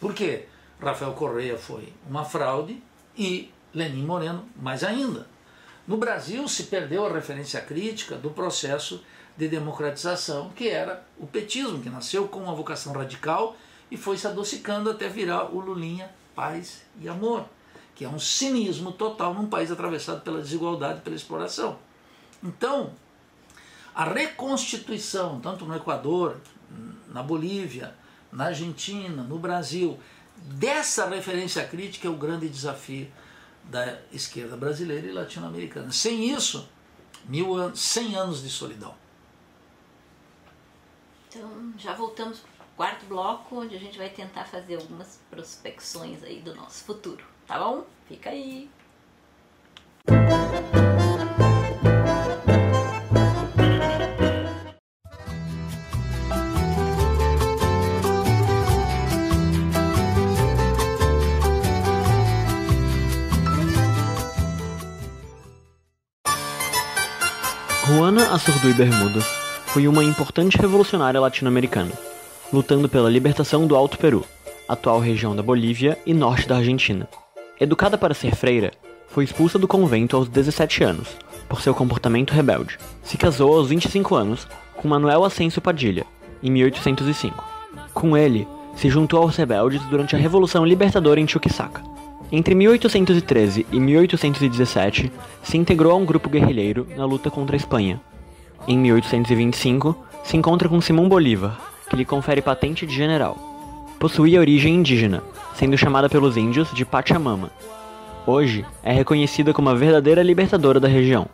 Por 0.00 0.14
quê? 0.14 0.46
Rafael 0.80 1.12
Correia 1.12 1.58
foi 1.58 1.92
uma 2.08 2.24
fraude 2.24 2.82
e 3.16 3.50
Lenin 3.74 4.04
Moreno 4.04 4.48
mais 4.56 4.84
ainda. 4.84 5.26
No 5.86 5.96
Brasil 5.96 6.46
se 6.48 6.64
perdeu 6.64 7.06
a 7.06 7.12
referência 7.12 7.60
crítica 7.60 8.16
do 8.16 8.30
processo 8.30 9.02
de 9.36 9.48
democratização, 9.48 10.50
que 10.50 10.68
era 10.68 11.04
o 11.18 11.26
petismo, 11.26 11.80
que 11.80 11.90
nasceu 11.90 12.26
com 12.28 12.40
uma 12.40 12.54
vocação 12.54 12.92
radical 12.92 13.56
e 13.90 13.96
foi 13.96 14.16
se 14.16 14.26
adocicando 14.26 14.90
até 14.90 15.08
virar 15.08 15.54
o 15.54 15.60
Lulinha 15.60 16.10
Paz 16.34 16.82
e 17.00 17.08
Amor, 17.08 17.46
que 17.94 18.04
é 18.04 18.08
um 18.08 18.18
cinismo 18.18 18.92
total 18.92 19.32
num 19.32 19.48
país 19.48 19.70
atravessado 19.70 20.22
pela 20.22 20.40
desigualdade 20.40 20.98
e 20.98 21.02
pela 21.02 21.16
exploração. 21.16 21.78
Então, 22.42 22.92
a 23.94 24.04
reconstituição, 24.04 25.40
tanto 25.40 25.64
no 25.64 25.74
Equador, 25.74 26.40
na 27.08 27.22
Bolívia, 27.22 27.94
na 28.30 28.46
Argentina, 28.46 29.22
no 29.22 29.38
Brasil, 29.38 29.98
dessa 30.36 31.08
referência 31.08 31.66
crítica 31.66 32.06
é 32.06 32.10
o 32.10 32.16
grande 32.16 32.48
desafio 32.48 33.10
da 33.64 33.98
esquerda 34.12 34.56
brasileira 34.56 35.06
e 35.06 35.12
latino-americana. 35.12 35.90
Sem 35.90 36.30
isso, 36.30 36.68
mil 37.24 37.54
anos, 37.54 37.80
cem 37.80 38.14
anos 38.14 38.42
de 38.42 38.50
solidão. 38.50 38.94
Então, 41.28 41.72
já 41.78 41.94
voltamos 41.94 42.42
quarto 42.76 43.06
bloco, 43.06 43.60
onde 43.60 43.74
a 43.74 43.78
gente 43.78 43.96
vai 43.96 44.10
tentar 44.10 44.44
fazer 44.44 44.76
algumas 44.76 45.18
prospecções 45.30 46.22
aí 46.22 46.40
do 46.40 46.54
nosso 46.54 46.84
futuro, 46.84 47.24
tá 47.46 47.58
bom? 47.58 47.84
Fica 48.06 48.30
aí! 48.30 48.68
Juana 67.86 68.34
Azurduy 68.34 68.74
Bermudas 68.74 69.24
foi 69.68 69.88
uma 69.88 70.04
importante 70.04 70.58
revolucionária 70.58 71.20
latino-americana 71.20 71.92
lutando 72.52 72.88
pela 72.88 73.10
libertação 73.10 73.66
do 73.66 73.76
Alto 73.76 73.98
Peru, 73.98 74.24
atual 74.68 75.00
região 75.00 75.34
da 75.34 75.42
Bolívia 75.42 75.98
e 76.06 76.14
norte 76.14 76.48
da 76.48 76.56
Argentina. 76.56 77.08
Educada 77.60 77.96
para 77.96 78.14
ser 78.14 78.34
freira, 78.34 78.72
foi 79.08 79.24
expulsa 79.24 79.58
do 79.58 79.68
convento 79.68 80.16
aos 80.16 80.28
17 80.28 80.84
anos, 80.84 81.08
por 81.48 81.60
seu 81.60 81.74
comportamento 81.74 82.32
rebelde. 82.32 82.78
Se 83.02 83.16
casou 83.16 83.56
aos 83.56 83.68
25 83.68 84.14
anos 84.14 84.46
com 84.76 84.88
Manuel 84.88 85.24
Ascenso 85.24 85.60
Padilha, 85.60 86.04
em 86.42 86.50
1805. 86.50 87.44
Com 87.94 88.16
ele, 88.16 88.46
se 88.76 88.90
juntou 88.90 89.22
aos 89.22 89.36
rebeldes 89.36 89.82
durante 89.86 90.14
a 90.14 90.18
Revolução 90.18 90.64
Libertadora 90.66 91.20
em 91.20 91.26
Chuquisaca. 91.26 91.82
Entre 92.30 92.54
1813 92.54 93.66
e 93.72 93.80
1817, 93.80 95.12
se 95.42 95.56
integrou 95.56 95.92
a 95.92 95.96
um 95.96 96.04
grupo 96.04 96.28
guerrilheiro 96.28 96.86
na 96.96 97.04
luta 97.04 97.30
contra 97.30 97.56
a 97.56 97.58
Espanha. 97.58 98.00
Em 98.66 98.76
1825, 98.76 99.96
se 100.24 100.36
encontra 100.36 100.68
com 100.68 100.80
Simão 100.80 101.08
Bolívar, 101.08 101.58
que 101.88 101.96
lhe 101.96 102.04
confere 102.04 102.42
patente 102.42 102.86
de 102.86 102.94
general. 102.94 103.36
Possuía 103.98 104.40
origem 104.40 104.74
indígena, 104.74 105.22
sendo 105.54 105.78
chamada 105.78 106.08
pelos 106.08 106.36
índios 106.36 106.72
de 106.72 106.84
Pachamama. 106.84 107.50
Hoje 108.26 108.64
é 108.82 108.92
reconhecida 108.92 109.52
como 109.52 109.70
a 109.70 109.74
verdadeira 109.74 110.22
libertadora 110.22 110.80
da 110.80 110.88
região. 110.88 111.28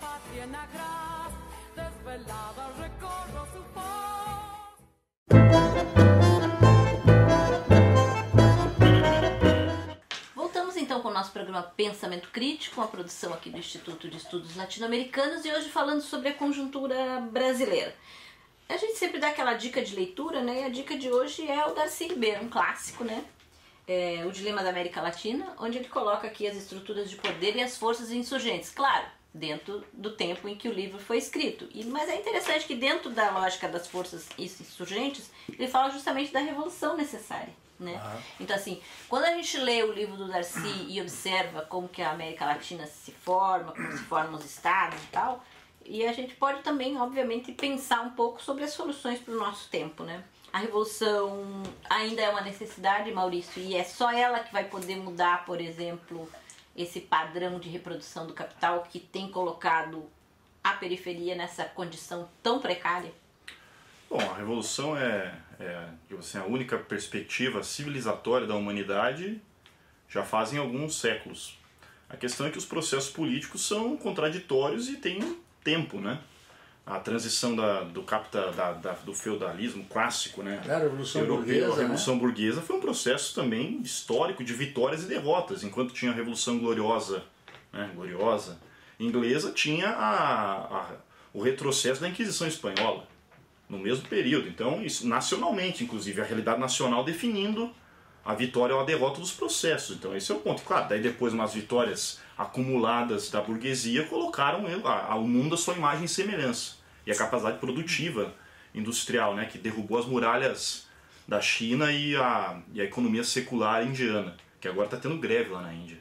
Então 10.93 11.01
Pensamento 11.77 12.29
Crítico, 12.31 12.81
uma 12.81 12.87
produção 12.87 13.33
aqui 13.33 13.51
do 13.51 13.59
Instituto 13.59 14.09
de 14.09 14.17
Estudos 14.17 14.57
Latino-Americanos 14.57 15.45
e 15.45 15.51
hoje 15.51 15.69
falando 15.69 16.01
sobre 16.01 16.29
a 16.29 16.35
conjuntura 16.35 17.21
brasileira. 17.33 17.95
A 18.73 18.77
gente 18.77 18.97
sempre 18.97 19.19
dá 19.19 19.29
aquela 19.29 19.55
dica 19.55 19.83
de 19.83 19.95
leitura, 19.95 20.43
né? 20.43 20.63
E 20.63 20.65
a 20.65 20.69
dica 20.69 20.97
de 20.97 21.11
hoje 21.11 21.49
é 21.49 21.67
o 21.67 21.75
Darcy 21.75 22.09
Ribeiro, 22.09 22.45
um 22.45 22.49
clássico, 22.49 23.05
né? 23.05 23.25
é, 23.87 24.25
O 24.27 24.33
Dilema 24.33 24.63
da 24.63 24.71
América 24.71 25.01
Latina, 25.01 25.55
onde 25.59 25.79
ele 25.79 25.89
coloca 25.89 26.27
aqui 26.27 26.47
as 26.47 26.57
estruturas 26.57 27.11
de 27.11 27.17
poder 27.17 27.57
e 27.57 27.63
as 27.63 27.77
forças 27.77 28.11
insurgentes. 28.11 28.71
Claro, 28.71 29.07
dentro 29.35 29.85
do 29.93 30.11
tempo 30.11 30.49
em 30.49 30.55
que 30.55 30.69
o 30.69 30.73
livro 30.73 30.99
foi 30.99 31.19
escrito. 31.19 31.69
E, 31.73 31.85
mas 31.85 32.09
é 32.09 32.17
interessante 32.17 32.67
que 32.67 32.75
dentro 32.75 33.11
da 33.11 33.31
lógica 33.31 33.69
das 33.69 33.87
forças 33.87 34.27
insurgentes, 34.39 35.31
ele 35.49 35.69
fala 35.69 35.91
justamente 35.91 36.33
da 36.33 36.41
revolução 36.41 36.97
necessária. 36.97 37.53
Né? 37.81 38.01
Então 38.39 38.55
assim, 38.55 38.81
quando 39.09 39.25
a 39.25 39.35
gente 39.35 39.59
lê 39.59 39.83
o 39.83 39.93
livro 39.93 40.17
do 40.17 40.29
Darcy 40.29 40.87
e 40.89 41.01
observa 41.01 41.63
como 41.63 41.89
que 41.89 42.01
a 42.01 42.13
América 42.13 42.45
Latina 42.45 42.87
se 42.87 43.11
forma, 43.11 43.73
como 43.73 43.91
se 43.91 44.05
formam 44.05 44.39
os 44.39 44.45
estados 44.45 45.03
e 45.03 45.07
tal, 45.09 45.45
e 45.87 46.07
a 46.07 46.13
gente 46.13 46.35
pode 46.35 46.63
também, 46.63 46.99
obviamente, 46.99 47.53
pensar 47.53 48.03
um 48.03 48.11
pouco 48.11 48.43
sobre 48.43 48.65
as 48.65 48.73
soluções 48.73 49.21
para 49.21 49.35
o 49.35 49.39
nosso 49.39 49.69
tempo, 49.69 50.03
né? 50.05 50.25
A 50.53 50.59
revolução 50.59 51.63
ainda 51.89 52.21
é 52.21 52.29
uma 52.29 52.43
necessidade, 52.43 53.11
Maurício, 53.11 53.63
e 53.63 53.75
é 53.75 53.85
só 53.85 54.13
ela 54.13 54.41
que 54.41 54.53
vai 54.53 54.65
poder 54.65 54.97
mudar, 54.97 55.47
por 55.47 55.61
exemplo, 55.61 56.29
esse 56.77 57.01
padrão 57.01 57.59
de 57.59 57.69
reprodução 57.69 58.27
do 58.27 58.35
capital 58.35 58.83
que 58.83 59.01
tem 59.01 59.31
colocado 59.31 60.05
a 60.63 60.75
periferia 60.75 61.35
nessa 61.35 61.65
condição 61.65 62.29
tão 62.43 62.61
precária? 62.61 63.13
Bom, 64.09 64.21
a 64.21 64.35
revolução 64.35 64.97
é, 64.97 65.35
é 65.59 65.89
assim, 66.19 66.39
a 66.39 66.45
única 66.45 66.77
perspectiva 66.77 67.63
civilizatória 67.63 68.47
da 68.47 68.55
humanidade 68.55 69.41
já 70.09 70.23
fazem 70.23 70.59
alguns 70.59 70.97
séculos. 70.97 71.59
A 72.11 72.17
questão 72.17 72.47
é 72.47 72.51
que 72.51 72.59
os 72.59 72.67
processos 72.67 73.09
políticos 73.09 73.67
são 73.67 73.97
contraditórios 73.97 74.91
e 74.91 74.99
têm 74.99 75.39
tempo, 75.63 76.01
né? 76.01 76.19
A 76.85 76.99
transição 76.99 77.55
da, 77.55 77.83
do, 77.83 78.03
capta, 78.03 78.51
da, 78.51 78.73
da, 78.73 78.93
do 78.93 79.15
feudalismo 79.15 79.85
clássico, 79.85 80.43
né? 80.43 80.61
A 80.69 80.79
Revolução 80.79 81.21
Europeu, 81.21 81.45
Burguesa, 81.45 81.73
a 81.73 81.77
Revolução 81.77 82.15
né? 82.15 82.21
Burguesa 82.21 82.63
foi 82.63 82.77
um 82.77 82.81
processo 82.81 83.35
também 83.35 83.81
histórico 83.83 84.43
de 84.43 84.53
vitórias 84.53 85.05
e 85.05 85.07
derrotas. 85.07 85.63
Enquanto 85.63 85.95
tinha 85.95 86.11
a 86.11 86.15
Revolução 86.15 86.59
Gloriosa, 86.59 87.23
né? 87.73 87.91
Gloriosa 87.95 88.59
inglesa, 88.99 89.53
tinha 89.53 89.89
a, 89.89 90.55
a, 90.55 90.91
o 91.33 91.41
retrocesso 91.41 92.01
da 92.01 92.09
Inquisição 92.09 92.47
Espanhola 92.47 93.07
no 93.69 93.79
mesmo 93.79 94.07
período. 94.07 94.49
Então, 94.49 94.83
isso, 94.83 95.07
nacionalmente, 95.09 95.83
inclusive, 95.83 96.21
a 96.21 96.25
realidade 96.25 96.61
nacional 96.61 97.03
definindo 97.03 97.73
a 98.25 98.35
vitória 98.35 98.75
ou 98.75 98.81
a 98.81 98.85
derrota 98.85 99.21
dos 99.21 99.33
processos. 99.33 99.97
Então, 99.97 100.17
esse 100.17 100.31
é 100.31 100.35
o 100.35 100.39
ponto. 100.39 100.63
Claro, 100.63 100.89
daí 100.89 101.01
depois 101.01 101.33
umas 101.33 101.55
vitórias 101.55 102.21
acumuladas 102.37 103.31
da 103.31 103.41
burguesia 103.41 104.05
colocaram 104.07 104.65
ao 104.85 105.23
mundo 105.23 105.55
a 105.55 105.59
sua 105.59 105.75
imagem 105.75 106.05
e 106.05 106.09
semelhança. 106.09 106.77
E 107.07 107.11
a 107.11 107.17
capacidade 107.17 107.59
produtiva 107.59 108.33
industrial, 108.75 109.35
né, 109.35 109.47
que 109.47 109.59
derrubou 109.59 109.99
as 109.99 110.07
muralhas 110.07 110.87
da 111.27 111.41
China 111.41 111.93
e 111.93 112.17
a, 112.17 112.61
e 112.73 112.81
a 112.81 112.85
economia 112.85 113.25
secular 113.25 113.85
indiana, 113.87 114.37
que 114.61 114.69
agora 114.69 114.87
está 114.87 114.97
tendo 114.97 115.19
greve 115.19 115.51
lá 115.51 115.63
na 115.63 115.75
Índia. 115.75 115.99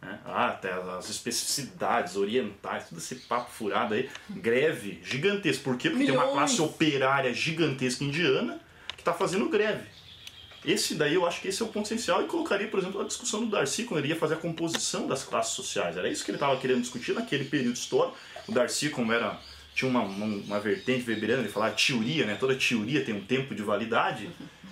Né? 0.00 0.18
Ah, 0.24 0.48
até 0.48 0.72
as 0.72 1.08
especificidades 1.08 2.16
orientais, 2.16 2.88
todo 2.88 2.98
esse 2.98 3.16
papo 3.16 3.50
furado 3.50 3.94
aí. 3.94 4.08
Greve 4.30 5.00
gigantesca. 5.02 5.64
Por 5.64 5.76
quê? 5.76 5.90
Porque 5.90 6.04
Milhões. 6.04 6.20
tem 6.20 6.28
uma 6.28 6.38
classe 6.38 6.60
operária 6.62 7.32
gigantesca 7.34 8.04
indiana 8.04 8.60
que 8.94 9.00
está 9.00 9.12
fazendo 9.12 9.48
greve. 9.48 9.84
Esse 10.66 10.94
daí 10.94 11.14
eu 11.14 11.24
acho 11.24 11.40
que 11.40 11.48
esse 11.48 11.62
é 11.62 11.64
o 11.64 11.68
ponto 11.68 11.86
essencial 11.86 12.22
e 12.22 12.26
colocaria, 12.26 12.66
por 12.66 12.80
exemplo, 12.80 13.00
a 13.00 13.04
discussão 13.04 13.44
do 13.44 13.46
Darcy 13.46 13.84
quando 13.84 14.00
ele 14.00 14.08
ia 14.08 14.16
fazer 14.16 14.34
a 14.34 14.38
composição 14.38 15.06
das 15.06 15.22
classes 15.22 15.52
sociais. 15.54 15.96
Era 15.96 16.08
isso 16.08 16.24
que 16.24 16.30
ele 16.30 16.36
estava 16.36 16.56
querendo 16.58 16.80
discutir 16.80 17.12
naquele 17.12 17.44
período 17.44 17.76
histórico. 17.76 18.16
O 18.48 18.52
Darcy, 18.52 18.90
como 18.90 19.12
era 19.12 19.38
tinha 19.76 19.90
uma, 19.90 20.00
uma, 20.00 20.24
uma 20.24 20.60
vertente 20.60 21.08
weberiana, 21.08 21.42
ele 21.42 21.52
falava 21.52 21.74
teoria, 21.74 22.24
né? 22.24 22.34
Toda 22.34 22.56
teoria 22.56 23.04
tem 23.04 23.14
um 23.14 23.20
tempo 23.20 23.54
de 23.54 23.62
validade 23.62 24.28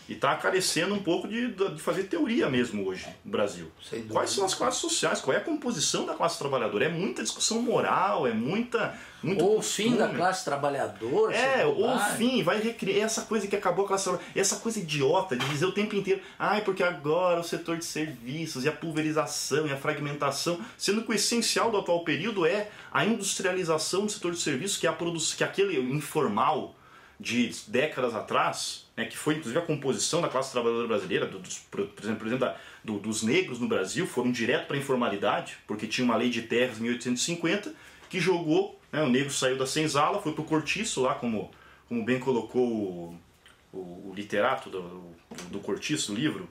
e 0.09 0.12
está 0.12 0.34
carecendo 0.36 0.94
um 0.94 1.02
pouco 1.02 1.26
de, 1.26 1.48
de 1.52 1.80
fazer 1.80 2.05
teoria 2.05 2.48
mesmo 2.48 2.86
hoje 2.86 3.07
no 3.24 3.30
Brasil. 3.30 3.70
Quais 4.11 4.30
são 4.30 4.44
as 4.44 4.55
classes 4.55 4.80
sociais? 4.80 5.20
Qual 5.20 5.34
é 5.34 5.38
a 5.38 5.42
composição 5.42 6.05
da 6.05 6.14
classe 6.14 6.38
trabalhadora? 6.38 6.86
É 6.86 6.88
muita 6.88 7.22
discussão 7.22 7.62
moral, 7.62 8.26
é 8.26 8.32
muita 8.32 8.94
muito 9.24 9.42
Ou 9.42 9.59
o 9.59 9.62
fim 9.62 9.96
da 9.96 10.09
classe 10.09 10.44
trabalhadora. 10.44 11.34
É, 11.34 11.64
ou 11.64 11.76
bobagem. 11.76 12.16
fim, 12.16 12.42
vai 12.42 12.61
recriar 12.61 13.07
essa 13.07 13.22
coisa 13.22 13.46
que 13.46 13.57
acabou 13.57 13.86
a 13.86 13.88
classe 13.88 14.05
trabalhadora, 14.05 14.38
essa 14.38 14.57
coisa 14.57 14.78
idiota 14.78 15.34
de 15.34 15.48
dizer 15.48 15.64
o 15.64 15.72
tempo 15.72 15.96
inteiro, 15.96 16.20
ai, 16.38 16.61
porque 16.61 16.82
agora 16.82 17.40
o 17.40 17.44
setor 17.44 17.78
de 17.78 17.86
serviços 17.86 18.64
e 18.64 18.68
a 18.68 18.72
pulverização 18.72 19.66
e 19.66 19.72
a 19.72 19.76
fragmentação, 19.78 20.61
sendo 20.76 21.02
que 21.02 21.11
o 21.11 21.14
essencial 21.14 21.70
do 21.70 21.78
atual 21.78 22.05
período 22.05 22.44
é 22.44 22.68
a 22.92 23.05
industrialização 23.07 24.05
do 24.05 24.12
setor 24.12 24.32
de 24.32 24.40
serviços, 24.40 24.76
que 24.76 24.86
é 24.86 24.90
a 24.90 24.92
produção, 24.92 25.38
que 25.38 25.42
é 25.42 25.46
aquele 25.46 25.80
informal 25.80 26.74
de 27.24 27.50
décadas 27.68 28.14
atrás, 28.14 28.86
né, 28.96 29.06
que 29.06 29.16
foi 29.16 29.34
inclusive 29.34 29.58
a 29.58 29.62
composição 29.62 30.20
da 30.20 30.28
classe 30.28 30.52
trabalhadora 30.52 30.86
brasileira, 30.86 31.26
do- 31.26 31.38
dos, 31.38 31.58
por 31.70 31.80
exemplo, 31.80 32.16
por 32.18 32.26
exemplo 32.26 32.38
da- 32.38 32.56
do- 32.84 32.98
dos 32.98 33.22
negros 33.22 33.58
no 33.58 33.66
Brasil, 33.66 34.06
foram 34.06 34.30
direto 34.30 34.66
para 34.66 34.76
a 34.76 34.78
informalidade, 34.78 35.56
porque 35.66 35.86
tinha 35.86 36.04
uma 36.04 36.16
lei 36.16 36.28
de 36.28 36.42
terras 36.42 36.78
em 36.78 36.82
1850 36.82 37.74
que 38.10 38.20
jogou, 38.20 38.78
né, 38.92 39.02
o 39.02 39.08
negro 39.08 39.32
saiu 39.32 39.56
da 39.56 39.66
senzala, 39.66 40.20
foi 40.20 40.32
para 40.32 40.42
o 40.42 40.44
cortiço 40.44 41.00
lá, 41.00 41.14
como, 41.14 41.50
como 41.88 42.04
bem 42.04 42.20
colocou 42.20 42.62
o, 42.62 43.18
o- 43.78 44.10
o 44.10 44.12
literato 44.14 44.70
do, 44.70 45.12
do 45.50 45.58
cortiço, 45.58 46.12
do 46.12 46.18
livro, 46.18 46.48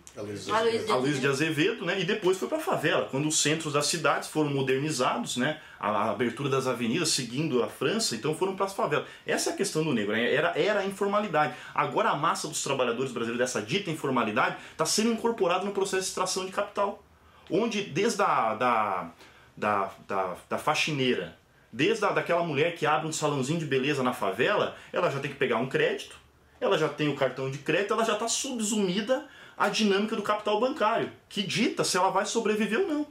a 0.91 0.95
Luiz 0.97 1.19
de 1.21 1.27
Azevedo, 1.27 1.85
né? 1.85 1.99
E 1.99 2.03
depois 2.03 2.37
foi 2.37 2.47
para 2.47 2.57
a 2.57 2.61
favela, 2.61 3.07
quando 3.09 3.27
os 3.27 3.39
centros 3.39 3.73
das 3.73 3.85
cidades 3.87 4.27
foram 4.29 4.49
modernizados, 4.49 5.37
né? 5.37 5.59
A, 5.79 5.89
a 5.89 6.11
abertura 6.11 6.49
das 6.49 6.67
avenidas 6.67 7.09
seguindo 7.09 7.63
a 7.63 7.67
França, 7.67 8.15
então 8.15 8.35
foram 8.35 8.55
para 8.55 8.65
as 8.65 8.73
favelas. 8.73 9.05
Essa 9.25 9.51
é 9.51 9.53
a 9.53 9.55
questão 9.55 9.83
do 9.83 9.93
negro, 9.93 10.13
né? 10.13 10.33
era, 10.33 10.49
era 10.59 10.79
a 10.81 10.85
informalidade. 10.85 11.53
Agora 11.73 12.09
a 12.09 12.15
massa 12.15 12.47
dos 12.47 12.61
trabalhadores 12.63 13.11
brasileiros 13.11 13.37
dessa 13.39 13.61
dita 13.65 13.89
informalidade 13.89 14.57
está 14.71 14.85
sendo 14.85 15.11
incorporada 15.11 15.63
no 15.65 15.71
processo 15.71 16.03
de 16.03 16.07
extração 16.09 16.45
de 16.45 16.51
capital, 16.51 17.01
onde 17.49 17.81
desde 17.83 18.21
a 18.21 18.55
da, 18.55 19.11
da, 19.55 19.91
da, 20.07 20.35
da 20.49 20.57
faxineira, 20.57 21.37
desde 21.71 22.03
a, 22.05 22.09
daquela 22.11 22.43
mulher 22.43 22.75
que 22.75 22.85
abre 22.85 23.07
um 23.07 23.11
salãozinho 23.11 23.59
de 23.59 23.65
beleza 23.65 24.03
na 24.03 24.13
favela, 24.13 24.75
ela 24.91 25.09
já 25.09 25.19
tem 25.19 25.31
que 25.31 25.37
pegar 25.37 25.57
um 25.57 25.67
crédito, 25.67 26.15
ela 26.63 26.77
já 26.77 26.89
tem 26.89 27.09
o 27.09 27.15
cartão 27.15 27.49
de 27.49 27.59
crédito, 27.59 27.93
ela 27.93 28.05
já 28.05 28.13
está 28.13 28.27
subsumida 28.27 29.25
à 29.57 29.69
dinâmica 29.69 30.15
do 30.15 30.21
capital 30.21 30.59
bancário, 30.59 31.11
que 31.29 31.43
dita 31.43 31.83
se 31.83 31.97
ela 31.97 32.09
vai 32.09 32.25
sobreviver 32.25 32.79
ou 32.79 32.87
não, 32.87 33.07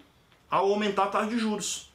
ao 0.51 0.71
aumentar 0.71 1.05
a 1.05 1.09
taxa 1.09 1.29
de 1.29 1.39
juros. 1.39 1.93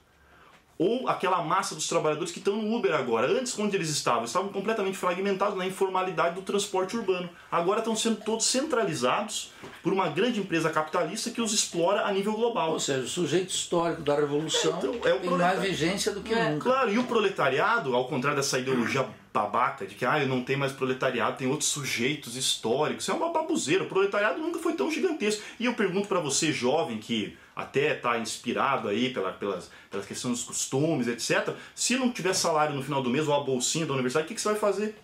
Ou 0.80 1.10
aquela 1.10 1.42
massa 1.42 1.74
dos 1.74 1.88
trabalhadores 1.88 2.32
que 2.32 2.38
estão 2.38 2.56
no 2.56 2.76
Uber 2.76 2.94
agora. 2.94 3.28
Antes, 3.28 3.58
onde 3.58 3.76
eles 3.76 3.90
estavam? 3.90 4.26
Estavam 4.26 4.50
completamente 4.50 4.96
fragmentados 4.96 5.58
na 5.58 5.66
informalidade 5.66 6.36
do 6.36 6.44
transporte 6.44 6.96
urbano. 6.96 7.28
Agora 7.52 7.80
estão 7.80 7.96
sendo 7.96 8.18
todos 8.18 8.46
centralizados 8.46 9.52
por 9.82 9.92
uma 9.92 10.08
grande 10.08 10.40
empresa 10.40 10.70
capitalista 10.70 11.32
que 11.32 11.42
os 11.42 11.52
explora 11.52 12.06
a 12.06 12.12
nível 12.12 12.34
global. 12.34 12.74
Ou 12.74 12.80
seja, 12.80 13.02
o 13.02 13.08
sujeito 13.08 13.50
histórico 13.50 14.04
da 14.04 14.16
Revolução 14.16 14.76
É, 14.76 14.78
então, 14.78 14.94
é 15.04 15.14
o 15.16 15.20
tem 15.20 15.30
mais 15.32 15.60
vigência 15.60 16.12
do 16.12 16.22
que 16.22 16.32
É, 16.32 16.52
nunca. 16.52 16.70
Claro, 16.70 16.92
e 16.92 17.00
o 17.00 17.06
proletariado, 17.06 17.96
ao 17.96 18.08
contrário 18.08 18.38
dessa 18.38 18.60
ideologia 18.60 19.04
babaca 19.34 19.86
de 19.86 19.96
que 19.96 20.06
ah, 20.06 20.26
não 20.26 20.44
tem 20.44 20.58
mais 20.58 20.72
proletariado, 20.72 21.38
tem 21.38 21.48
outros 21.48 21.70
sujeitos 21.70 22.36
históricos, 22.36 23.08
é 23.08 23.14
uma 23.14 23.32
babuzeira. 23.32 23.84
O 23.84 23.88
proletariado 23.88 24.40
nunca 24.40 24.60
foi 24.60 24.74
tão 24.74 24.90
gigantesco. 24.92 25.44
E 25.60 25.66
eu 25.66 25.74
pergunto 25.74 26.08
para 26.08 26.20
você, 26.20 26.52
jovem, 26.52 26.98
que 26.98 27.38
até 27.56 27.96
está 27.96 28.18
inspirado 28.18 28.88
aí 28.88 29.12
pela, 29.12 29.32
pelas, 29.34 29.72
pelas 29.90 30.06
questões 30.06 30.40
dos 30.40 30.44
costumes, 30.44 31.08
etc., 31.08 31.56
se 31.74 31.96
não 31.98 32.12
tiver 32.12 32.34
salário 32.34 32.76
no 32.76 32.84
final 32.84 33.02
do 33.02 33.10
mês 33.10 33.28
ou 33.28 33.34
a 33.34 33.40
bolsinha 33.40 33.86
da 33.86 33.94
universidade, 33.94 34.26
o 34.26 34.28
que, 34.28 34.36
que 34.36 34.42
você 34.42 34.50
vai 34.50 34.60
fazer? 34.60 34.96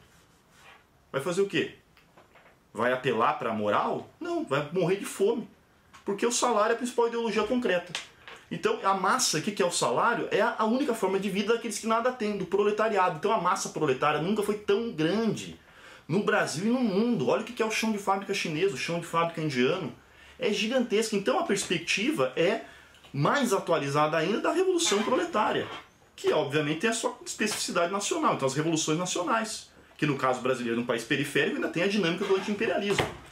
Vai 1.12 1.22
fazer 1.22 1.42
o 1.42 1.48
quê? 1.48 1.76
Vai 2.74 2.92
apelar 2.92 3.34
para 3.34 3.52
a 3.52 3.54
moral? 3.54 4.10
Não, 4.20 4.44
vai 4.44 4.68
morrer 4.72 4.98
de 4.98 5.06
fome. 5.06 5.48
Porque 6.04 6.26
o 6.26 6.32
salário 6.32 6.74
é 6.74 6.76
a 6.76 6.78
principal 6.78 7.08
ideologia 7.08 7.44
concreta. 7.44 7.94
Então, 8.54 8.78
a 8.84 8.94
massa, 8.94 9.40
o 9.40 9.42
que 9.42 9.64
é 9.64 9.66
o 9.66 9.72
salário? 9.72 10.28
É 10.30 10.40
a 10.40 10.64
única 10.64 10.94
forma 10.94 11.20
de 11.20 11.28
vida 11.28 11.56
daqueles 11.56 11.80
que 11.80 11.88
nada 11.88 12.12
têm, 12.12 12.38
do 12.38 12.46
proletariado. 12.46 13.18
Então, 13.18 13.32
a 13.32 13.42
massa 13.42 13.70
proletária 13.70 14.22
nunca 14.22 14.44
foi 14.44 14.60
tão 14.60 14.92
grande 14.92 15.60
no 16.08 16.22
Brasil 16.24 16.68
e 16.68 16.70
no 16.70 16.80
mundo. 16.80 17.30
Olha 17.30 17.42
o 17.42 17.44
que 17.44 17.52
que 17.52 17.64
é 17.64 17.66
o 17.66 17.72
chão 17.72 17.92
de 17.92 17.98
fábrica 17.98 18.32
chinês, 18.32 18.72
o 18.72 18.78
chão 18.78 19.00
de 19.00 19.08
fábrica 19.08 19.42
indiano. 19.42 19.92
É 20.38 20.54
gigantesco. 20.54 21.16
Então, 21.16 21.40
a 21.40 21.44
perspectiva 21.44 22.32
é 22.36 22.62
mais 23.12 23.54
atualizada 23.54 24.18
ainda 24.18 24.40
da 24.40 24.52
Revolução 24.52 25.02
Proletária, 25.02 25.68
que 26.16 26.32
obviamente 26.32 26.82
tem 26.82 26.92
a 26.92 26.94
sua 26.94 27.18
especificidade 27.26 27.92
nacional. 27.92 28.36
Então, 28.36 28.48
as 28.48 28.54
revoluções 28.54 29.00
nacionais, 29.00 29.72
que 29.98 30.06
no 30.06 30.16
caso 30.16 30.42
brasileiro, 30.42 30.80
num 30.80 30.86
país 30.86 31.04
periférico, 31.04 31.56
ainda 31.56 31.70
tem 31.70 31.82
a 31.82 31.88
dinâmica 31.88 32.24
do 32.24 32.36
antiimperialismo 32.36 33.23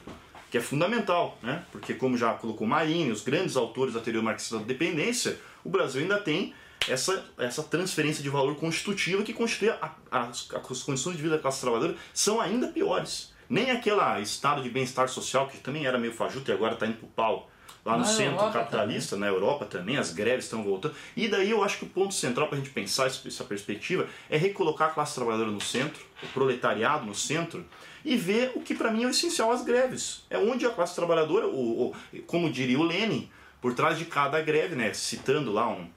que 0.52 0.58
é 0.58 0.62
fundamental, 0.62 1.38
né? 1.41 1.64
porque 1.72 1.93
como 1.93 2.18
já 2.18 2.34
colocou 2.34 2.68
Marini, 2.68 3.10
os 3.12 3.22
grandes 3.22 3.56
autores 3.56 3.93
da 3.93 4.02
teoria 4.02 4.22
marxista 4.22 4.58
da 4.60 4.64
dependência, 4.66 5.39
o 5.64 5.70
Brasil 5.70 6.02
ainda 6.02 6.20
tem 6.20 6.54
essa, 6.88 7.24
essa 7.38 7.64
transferência 7.64 8.22
de 8.22 8.30
valor 8.30 8.56
constitutiva 8.58 9.24
que 9.24 9.34
constitui 9.34 9.70
a- 9.70 9.91
as, 10.12 10.47
as 10.54 10.84
condições 10.84 11.16
de 11.16 11.22
vida 11.24 11.38
da 11.38 11.41
classe 11.41 11.62
trabalhadora 11.62 11.95
são 12.14 12.41
ainda 12.41 12.68
piores. 12.68 13.32
Nem 13.49 13.72
aquele 13.72 14.02
estado 14.22 14.62
de 14.62 14.70
bem-estar 14.70 15.08
social, 15.10 15.47
que 15.47 15.58
também 15.58 15.86
era 15.86 15.97
meio 15.97 16.14
fajuto 16.14 16.52
e 16.52 16.54
agora 16.54 16.74
está 16.74 16.86
indo 16.86 16.97
pro 16.97 17.08
pau, 17.08 17.49
lá 17.86 17.93
no 17.93 17.99
Na 17.99 18.06
centro 18.06 18.34
Europa 18.34 18.52
capitalista, 18.60 19.16
na 19.18 19.28
Europa 19.28 19.66
também, 19.66 19.97
as 19.97 20.12
greves 20.14 20.45
estão 20.45 20.64
voltando. 20.64 20.95
E 21.16 21.28
daí 21.28 21.49
eu 21.52 21.64
acho 21.64 21.80
que 21.80 21.86
o 21.86 21.89
ponto 21.89 22.14
central 22.14 22.47
para 22.47 22.58
a 22.58 22.62
gente 22.62 22.72
pensar 22.74 23.08
essa 23.08 23.43
perspectiva 23.43 24.08
é 24.30 24.38
recolocar 24.38 24.89
a 24.89 24.91
classe 24.91 25.16
trabalhadora 25.16 25.49
no 25.52 25.62
centro, 25.62 26.02
o 26.24 26.28
proletariado 26.28 27.06
no 27.06 27.16
centro, 27.16 27.66
e 28.04 28.16
ver 28.18 28.52
o 28.56 28.62
que 28.62 28.74
para 28.74 28.91
mim 28.91 29.04
é 29.04 29.08
o 29.08 29.10
essencial, 29.10 29.52
as 29.52 29.64
greves. 29.64 30.24
É 30.30 30.38
onde 30.38 30.66
a 30.66 30.70
classe 30.70 30.95
trabalhadora, 30.95 31.47
o, 31.47 31.88
o, 31.88 32.22
como 32.26 32.52
diria 32.52 32.80
o 32.80 32.84
Lenin, 32.84 33.30
por 33.62 33.74
trás 33.74 33.97
de 33.97 34.06
cada 34.06 34.41
greve, 34.41 34.76
né, 34.76 34.93
citando 34.93 35.52
lá 35.52 35.70
um, 35.70 35.88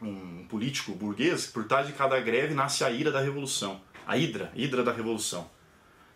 um 0.00 0.46
político 0.48 0.92
burguês, 0.92 1.46
por 1.46 1.64
trás 1.64 1.86
de 1.86 1.92
cada 1.92 2.18
greve 2.20 2.54
nasce 2.54 2.84
a 2.84 2.90
ira 2.90 3.10
da 3.10 3.20
revolução. 3.20 3.80
A 4.06 4.16
hidra, 4.16 4.52
hidra 4.54 4.82
da 4.82 4.92
revolução. 4.92 5.48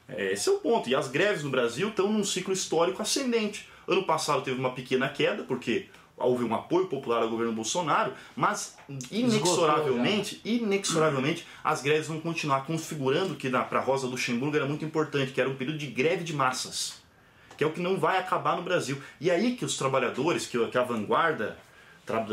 É, 0.09 0.33
esse 0.33 0.49
é 0.49 0.53
o 0.53 0.59
ponto. 0.59 0.89
E 0.89 0.95
as 0.95 1.09
greves 1.09 1.43
no 1.43 1.51
Brasil 1.51 1.89
estão 1.89 2.12
num 2.12 2.24
ciclo 2.24 2.53
histórico 2.53 3.03
ascendente. 3.03 3.68
Ano 3.87 4.05
passado 4.05 4.43
teve 4.43 4.59
uma 4.59 4.72
pequena 4.72 5.09
queda, 5.09 5.45
porque 5.45 5.87
houve 6.19 6.45
um 6.45 6.55
apoio 6.55 6.87
popular 6.87 7.23
ao 7.23 7.29
governo 7.29 7.53
Bolsonaro, 7.53 8.12
mas 8.35 8.77
inexoravelmente, 9.11 10.41
inexoravelmente, 10.45 11.47
as 11.62 11.83
greves 11.83 12.09
vão 12.09 12.21
continuar 12.21 12.64
configurando 12.64 13.35
que 13.35 13.51
para 13.51 13.81
Rosa 13.81 14.07
Luxemburgo 14.07 14.57
era 14.57 14.67
muito 14.67 14.85
importante, 14.85 15.33
que 15.33 15.41
era 15.41 15.51
um 15.51 15.57
período 15.57 15.79
de 15.79 15.87
greve 15.87 16.25
de 16.25 16.33
massas, 16.33 17.03
que 17.57 17.64
é 17.64 17.67
o 17.67 17.73
que 17.73 17.81
não 17.81 17.99
vai 17.99 18.19
acabar 18.19 18.57
no 18.57 18.62
Brasil. 18.62 19.01
E 19.21 19.31
aí 19.31 19.57
que 19.57 19.64
os 19.64 19.77
trabalhadores, 19.77 20.47
que 20.47 20.57
a 20.57 20.83
vanguarda 20.83 21.59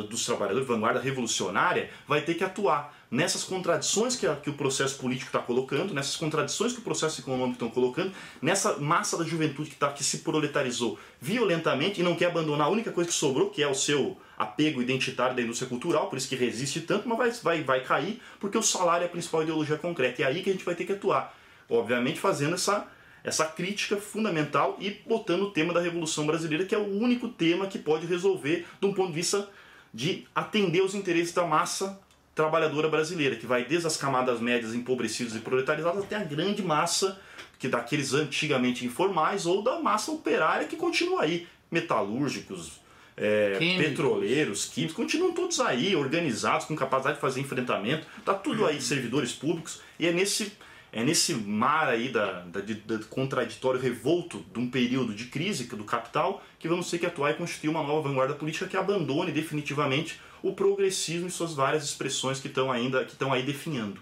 dos 0.09 0.25
trabalhadores, 0.25 0.67
vanguarda 0.67 0.99
revolucionária, 0.99 1.89
vai 2.07 2.21
ter 2.21 2.35
que 2.35 2.43
atuar 2.43 2.95
nessas 3.13 3.43
contradições 3.43 4.15
que, 4.15 4.25
a, 4.25 4.35
que 4.35 4.49
o 4.49 4.53
processo 4.53 4.97
político 4.97 5.27
está 5.27 5.37
colocando, 5.37 5.93
nessas 5.93 6.15
contradições 6.15 6.73
que 6.73 6.79
o 6.79 6.81
processo 6.81 7.21
econômico 7.21 7.53
estão 7.53 7.69
colocando, 7.69 8.11
nessa 8.41 8.79
massa 8.79 9.15
da 9.15 9.23
juventude 9.23 9.69
que, 9.69 9.75
tá, 9.75 9.91
que 9.91 10.03
se 10.03 10.19
proletarizou 10.19 10.97
violentamente 11.21 12.01
e 12.01 12.03
não 12.03 12.15
quer 12.15 12.25
abandonar 12.25 12.65
a 12.65 12.69
única 12.71 12.91
coisa 12.91 13.07
que 13.07 13.15
sobrou, 13.15 13.51
que 13.51 13.61
é 13.61 13.67
o 13.67 13.75
seu 13.75 14.17
apego 14.35 14.81
identitário 14.81 15.35
da 15.35 15.43
indústria 15.43 15.69
cultural, 15.69 16.09
por 16.09 16.17
isso 16.17 16.27
que 16.27 16.35
resiste 16.35 16.81
tanto, 16.81 17.07
mas 17.07 17.39
vai, 17.39 17.61
vai, 17.61 17.63
vai 17.63 17.83
cair, 17.83 18.19
porque 18.39 18.57
o 18.57 18.63
salário 18.63 19.03
é 19.03 19.05
a 19.05 19.09
principal 19.09 19.43
ideologia 19.43 19.77
concreta. 19.77 20.21
E 20.21 20.23
é 20.23 20.27
aí 20.27 20.41
que 20.41 20.49
a 20.49 20.53
gente 20.53 20.65
vai 20.65 20.73
ter 20.73 20.83
que 20.83 20.93
atuar. 20.93 21.37
Obviamente 21.69 22.19
fazendo 22.19 22.55
essa, 22.55 22.87
essa 23.23 23.45
crítica 23.45 23.95
fundamental 23.95 24.75
e 24.79 24.89
botando 24.89 25.43
o 25.43 25.51
tema 25.51 25.71
da 25.71 25.79
Revolução 25.79 26.25
Brasileira, 26.25 26.65
que 26.65 26.73
é 26.73 26.79
o 26.79 26.99
único 26.99 27.29
tema 27.29 27.67
que 27.67 27.77
pode 27.77 28.07
resolver, 28.07 28.65
de 28.81 28.87
um 28.87 28.93
ponto 28.93 29.09
de 29.09 29.15
vista 29.15 29.47
de 29.93 30.25
atender 30.33 30.81
os 30.81 30.95
interesses 30.95 31.31
da 31.31 31.45
massa 31.45 32.01
trabalhadora 32.35 32.89
brasileira, 32.89 33.35
que 33.35 33.45
vai 33.45 33.65
desde 33.65 33.87
as 33.87 33.97
camadas 33.97 34.39
médias 34.39 34.73
empobrecidas 34.73 35.35
e 35.35 35.39
proletarizadas 35.39 36.03
até 36.03 36.15
a 36.15 36.23
grande 36.23 36.63
massa 36.63 37.19
que 37.59 37.67
daqueles 37.67 38.13
antigamente 38.13 38.85
informais 38.85 39.45
ou 39.45 39.61
da 39.61 39.79
massa 39.79 40.11
operária 40.11 40.67
que 40.67 40.75
continua 40.75 41.23
aí, 41.23 41.47
metalúrgicos, 41.71 42.81
é, 43.15 43.57
petroleiros, 43.77 44.65
químicos, 44.65 44.95
continuam 44.95 45.33
todos 45.33 45.59
aí, 45.59 45.95
organizados, 45.95 46.65
com 46.65 46.75
capacidade 46.75 47.15
de 47.15 47.21
fazer 47.21 47.39
enfrentamento, 47.39 48.05
tá 48.25 48.33
tudo 48.33 48.65
aí, 48.65 48.81
servidores 48.81 49.31
públicos, 49.31 49.81
e 49.99 50.07
é 50.07 50.11
nesse 50.11 50.51
é 50.95 51.03
nesse 51.03 51.33
mar 51.33 51.87
aí 51.87 52.09
da, 52.09 52.41
da, 52.41 52.61
da, 52.61 53.03
contraditório 53.05 53.81
revolto 53.81 54.45
de 54.53 54.59
um 54.59 54.69
período 54.69 55.15
de 55.15 55.25
crise 55.25 55.63
do 55.63 55.83
capital 55.83 56.43
que 56.59 56.67
vamos 56.67 56.87
ter 56.87 56.99
que 56.99 57.05
atuar 57.07 57.31
e 57.31 57.33
constituir 57.33 57.71
uma 57.71 57.81
nova 57.81 58.07
vanguarda 58.07 58.35
política 58.35 58.67
que 58.67 58.77
abandone 58.77 59.31
definitivamente 59.31 60.21
o 60.43 60.53
progressismo 60.53 61.27
e 61.27 61.31
suas 61.31 61.53
várias 61.53 61.83
expressões 61.83 62.39
que 62.39 62.47
estão 62.47 62.71
ainda 62.71 63.03
que 63.05 63.13
estão 63.13 63.33
aí 63.33 63.43
definhando. 63.43 63.99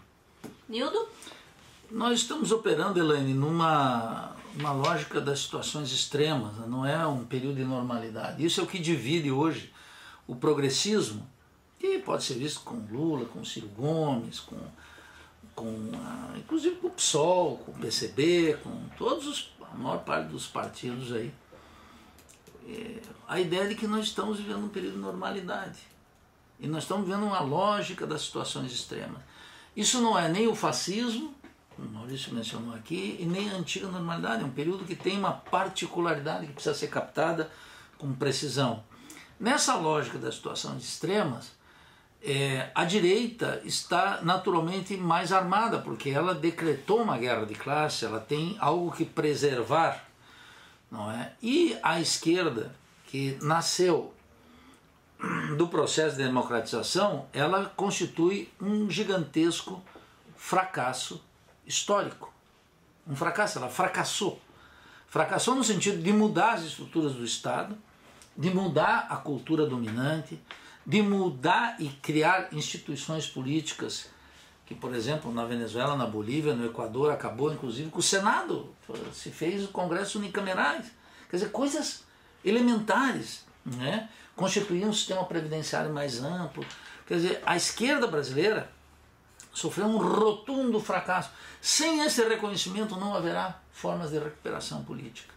Nildo? 0.68 1.08
Nós 1.89 2.20
estamos 2.20 2.52
operando, 2.52 3.00
Elaine, 3.00 3.34
numa 3.34 4.36
uma 4.54 4.74
lógica 4.74 5.22
das 5.22 5.39
situações 5.39 5.92
extremas, 5.94 6.54
né? 6.58 6.66
não 6.68 6.86
é 6.86 7.08
um 7.08 7.24
período 7.24 7.56
de 7.56 7.64
normalidade. 7.64 8.44
Isso 8.44 8.60
é 8.60 8.64
o 8.64 8.68
que 8.68 8.80
divide 8.80 9.32
hoje 9.32 9.72
o 10.28 10.36
progressismo, 10.36 11.26
que 11.80 12.00
pode 12.00 12.24
ser 12.24 12.34
visto 12.34 12.60
com 12.62 12.76
Lula, 12.92 13.26
com 13.26 13.46
Ciro 13.46 13.70
Gomes, 13.70 14.42
com 14.42 14.58
com 15.56 15.92
a, 15.96 16.38
inclusive 16.38 16.78
com 16.78 16.88
o 16.88 16.92
PSOL, 16.92 17.58
com 17.58 17.72
o 17.72 17.76
PCB, 17.76 18.58
com 18.64 18.72
todos 18.98 19.28
os, 19.28 19.52
a 19.72 19.78
maior 19.78 20.00
parte 20.00 20.30
dos 20.30 20.48
partidos 20.48 21.12
aí. 21.12 21.32
É, 22.68 23.02
a 23.28 23.39
ideia 23.39 23.68
de 23.68 23.76
que 23.76 23.86
nós 23.86 24.06
estamos 24.06 24.38
vivendo 24.38 24.66
um 24.66 24.70
período 24.70 24.94
de 24.94 25.00
normalidade. 25.00 25.91
E 26.62 26.68
nós 26.68 26.84
estamos 26.84 27.07
vivendo 27.07 27.24
uma 27.24 27.41
lógica 27.41 28.05
das 28.05 28.22
situações 28.22 28.72
extremas. 28.72 29.20
Isso 29.76 29.99
não 29.99 30.18
é 30.18 30.30
nem 30.30 30.47
o 30.47 30.55
fascismo, 30.55 31.34
o 31.78 31.82
Maurício 31.82 32.34
mencionou 32.34 32.76
aqui, 32.76 33.18
e 33.20 33.26
nem 33.26 33.49
a 33.49 33.55
antiga 33.55 33.88
normalidade. 33.88 34.43
É 34.43 34.45
um 34.45 34.51
período 34.51 34.86
que 34.86 34.95
tem 34.95 35.18
uma 35.18 35.32
particularidade 35.32 36.45
que 36.45 36.53
precisa 36.53 36.76
ser 36.76 36.88
captada 36.88 37.49
com 37.97 38.14
precisão. 38.14 38.84
Nessa 39.39 39.76
lógica 39.76 40.20
das 40.20 40.36
situações 40.36 40.84
extremas, 40.84 41.51
é, 42.24 42.70
a 42.76 42.86
direita 42.86 43.59
está 43.66 44.20
naturalmente 44.22 44.95
mais 44.95 45.32
armada, 45.32 45.80
porque 45.80 46.12
ela 46.12 46.36
decretou 46.36 47.01
uma 47.01 47.18
guerra 47.18 47.45
de 47.47 47.55
classe, 47.55 48.05
ela 48.05 48.20
tem 48.20 48.55
algo 48.59 48.91
que 48.91 49.03
preservar, 49.03 50.05
não 50.91 51.09
é? 51.09 51.34
E 51.41 51.76
a 51.82 51.99
esquerda, 51.99 52.76
que 53.07 53.39
nasceu 53.41 54.14
do 55.57 55.67
processo 55.67 56.17
de 56.17 56.24
democratização, 56.24 57.28
ela 57.32 57.65
constitui 57.76 58.51
um 58.59 58.89
gigantesco 58.89 59.82
fracasso 60.36 61.24
histórico. 61.65 62.34
Um 63.07 63.15
fracasso, 63.15 63.59
ela 63.59 63.69
fracassou. 63.69 64.41
Fracassou 65.07 65.55
no 65.55 65.63
sentido 65.63 66.01
de 66.01 66.11
mudar 66.11 66.53
as 66.53 66.63
estruturas 66.63 67.13
do 67.13 67.24
Estado, 67.24 67.78
de 68.36 68.49
mudar 68.49 69.07
a 69.09 69.17
cultura 69.17 69.65
dominante, 69.65 70.39
de 70.86 71.01
mudar 71.01 71.76
e 71.80 71.89
criar 71.89 72.49
instituições 72.51 73.28
políticas 73.28 74.09
que, 74.65 74.74
por 74.74 74.95
exemplo, 74.95 75.34
na 75.34 75.45
Venezuela, 75.45 75.97
na 75.97 76.05
Bolívia, 76.05 76.53
no 76.53 76.65
Equador, 76.65 77.11
acabou 77.11 77.51
inclusive 77.53 77.89
com 77.89 77.99
o 77.99 78.03
Senado, 78.03 78.74
se 79.13 79.30
fez 79.30 79.65
o 79.65 79.67
Congresso 79.67 80.17
unicamerais. 80.17 80.86
Quer 81.30 81.36
dizer, 81.36 81.51
coisas 81.51 82.05
elementares, 82.43 83.45
né? 83.65 84.09
Constituir 84.36 84.86
um 84.86 84.94
sistema 84.94 85.24
previdenciário 85.26 85.94
mais 85.94 86.24
amplo. 86.24 86.66
Quer 87.08 87.16
dizer, 87.16 87.44
a 87.46 87.56
esquerda 87.56 88.08
brasileira 88.08 88.72
sofreu 89.54 89.86
um 89.86 89.98
rotundo 89.98 90.80
fracasso. 90.80 91.30
Sem 91.62 92.02
esse 92.02 92.24
reconhecimento 92.28 92.96
não 92.96 93.14
haverá 93.14 93.60
formas 93.72 94.12
de 94.12 94.20
recuperação 94.20 94.84
política. 94.84 95.34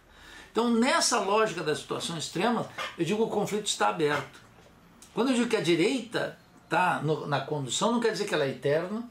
Então, 0.51 0.71
nessa 0.71 1.19
lógica 1.19 1.61
da 1.61 1.75
situação 1.75 2.17
extrema, 2.17 2.67
eu 2.97 3.03
digo 3.03 3.23
que 3.23 3.29
o 3.29 3.35
conflito 3.35 3.65
está 3.65 3.89
aberto. 3.89 4.39
Quando 5.13 5.29
eu 5.29 5.35
digo 5.35 5.49
que 5.49 5.57
a 5.57 5.61
direita 5.61 6.37
está 6.63 7.01
na 7.01 7.41
condução, 7.41 7.91
não 7.91 7.99
quer 7.99 8.11
dizer 8.11 8.25
que 8.25 8.33
ela 8.33 8.45
é 8.45 8.49
eterna, 8.49 9.03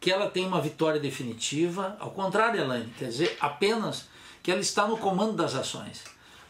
que 0.00 0.10
ela 0.10 0.30
tem 0.30 0.46
uma 0.46 0.60
vitória 0.60 1.00
definitiva. 1.00 1.96
Ao 1.98 2.10
contrário, 2.10 2.60
Elaine, 2.60 2.92
quer 2.96 3.06
dizer 3.06 3.36
apenas 3.40 4.08
que 4.42 4.50
ela 4.50 4.60
está 4.60 4.86
no 4.86 4.98
comando 4.98 5.32
das 5.32 5.54
ações. 5.54 6.04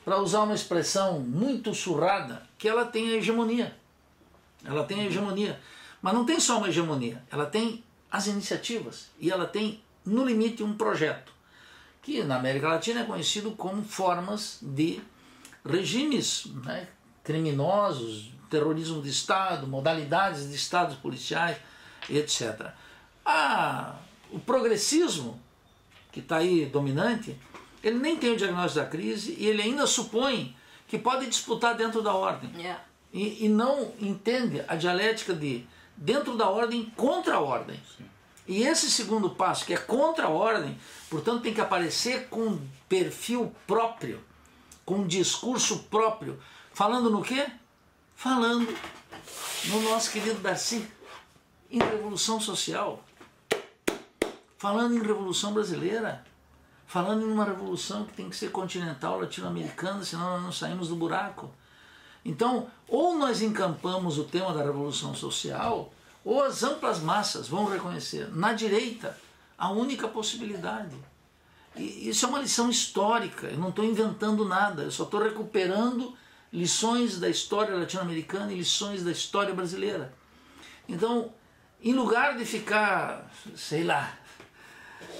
Para 0.05 0.21
usar 0.21 0.43
uma 0.43 0.55
expressão 0.55 1.21
muito 1.21 1.75
surrada, 1.75 2.43
que 2.59 2.69
ela 2.69 2.85
tem 2.85 3.11
a 3.11 3.17
hegemonia. 3.17 3.75
Ela 4.65 4.85
tem 4.85 5.01
a 5.01 5.07
hegemonia. 5.07 5.59
Mas 6.03 6.13
não 6.13 6.27
tem 6.27 6.39
só 6.39 6.59
uma 6.59 6.69
hegemonia, 6.69 7.23
ela 7.31 7.47
tem 7.47 7.83
as 8.11 8.27
iniciativas 8.27 9.09
e 9.19 9.31
ela 9.31 9.47
tem, 9.47 9.83
no 10.05 10.23
limite, 10.23 10.63
um 10.63 10.77
projeto, 10.77 11.33
que 12.03 12.23
na 12.23 12.37
América 12.37 12.69
Latina 12.69 13.01
é 13.01 13.05
conhecido 13.05 13.53
como 13.53 13.83
formas 13.83 14.59
de 14.61 15.01
regimes 15.65 16.47
né, 16.63 16.87
criminosos, 17.23 18.31
terrorismo 18.51 19.01
de 19.01 19.09
Estado, 19.09 19.67
modalidades 19.67 20.51
de 20.51 20.55
Estados 20.55 20.97
policiais, 20.97 21.57
etc. 22.11 22.71
Ah, 23.25 23.97
o 24.31 24.39
progressismo, 24.39 25.41
que 26.13 26.21
está 26.21 26.37
aí 26.37 26.67
dominante, 26.67 27.35
ele 27.89 27.99
nem 27.99 28.17
tem 28.17 28.33
o 28.33 28.37
diagnóstico 28.37 28.85
da 28.85 28.91
crise 28.91 29.37
e 29.39 29.47
ele 29.47 29.63
ainda 29.63 29.87
supõe 29.87 30.57
que 30.89 30.99
pode 30.99 31.27
disputar 31.27 31.77
dentro 31.77 32.03
da 32.03 32.13
ordem. 32.15 32.51
Yeah. 32.57 32.83
E, 33.13 33.45
e, 33.45 33.49
não 33.49 33.93
entende 34.01 34.65
a 34.67 34.75
dialética 34.75 35.35
de 35.35 35.67
dentro 35.97 36.37
da 36.37 36.49
ordem 36.49 36.93
contra 36.97 37.37
a 37.37 37.41
ordem. 37.41 37.81
Sim. 37.97 38.05
E 38.47 38.63
esse 38.65 38.91
segundo 38.91 39.31
passo, 39.31 39.65
que 39.65 39.73
é 39.73 39.77
contra 39.77 40.27
a 40.27 40.31
ordem, 40.31 40.77
portanto 41.09 41.43
tem 41.43 41.55
que 41.55 41.61
aparecer 41.61 42.29
com 42.29 42.59
perfil 42.89 43.55
próprio, 43.67 44.21
com 44.85 44.97
um 44.97 45.07
discurso 45.07 45.85
próprio, 45.85 46.39
falando 46.73 47.09
no 47.09 47.23
quê? 47.23 47.47
falando 48.15 48.75
no 49.67 49.83
nosso 49.83 50.11
querido 50.11 50.41
Darcy, 50.41 50.87
em 51.71 51.79
revolução 51.79 52.41
social, 52.41 53.05
falando 54.57 54.97
em 54.97 55.03
revolução 55.03 55.53
brasileira, 55.53 56.25
falando 56.95 57.23
em 57.23 57.33
uma 57.33 57.45
revolução 57.45 58.05
que 58.05 58.13
tem 58.13 58.31
que 58.31 58.37
ser 58.37 58.53
continental, 58.53 59.19
latino-americana, 59.19 60.05
senão 60.05 60.35
nós 60.35 60.43
não 60.45 60.53
saímos 60.53 60.87
do 60.87 60.95
buraco. 60.95 61.51
Então, 62.25 62.69
ou 62.87 63.19
nós 63.19 63.43
encampamos 63.43 64.17
o 64.17 64.23
tema 64.23 64.55
da 64.55 64.63
revolução 64.63 65.13
social, 65.13 65.93
ou 66.25 66.41
as 66.41 66.63
amplas 66.63 67.01
massas 67.01 67.49
vão 67.49 67.65
reconhecer 67.65 68.29
na 68.33 68.53
direita 68.53 69.19
a 69.59 69.73
única 69.73 70.07
possibilidade. 70.07 70.95
E 71.75 72.09
isso 72.11 72.27
é 72.27 72.29
uma 72.29 72.39
lição 72.39 72.71
histórica, 72.71 73.49
eu 73.49 73.59
não 73.59 73.71
estou 73.71 73.85
inventando 73.85 74.45
nada, 74.45 74.85
eu 74.85 74.91
só 74.93 75.03
estou 75.03 75.21
recuperando 75.21 76.17
lições 76.53 77.19
da 77.19 77.29
história 77.29 77.75
latino-americana 77.75 78.53
e 78.53 78.59
lições 78.59 79.03
da 79.03 79.11
história 79.11 79.53
brasileira. 79.53 80.15
Então, 80.89 81.33
em 81.83 81.93
lugar 81.93 82.37
de 82.37 82.45
ficar, 82.45 83.29
sei 83.57 83.83
lá, 83.83 84.17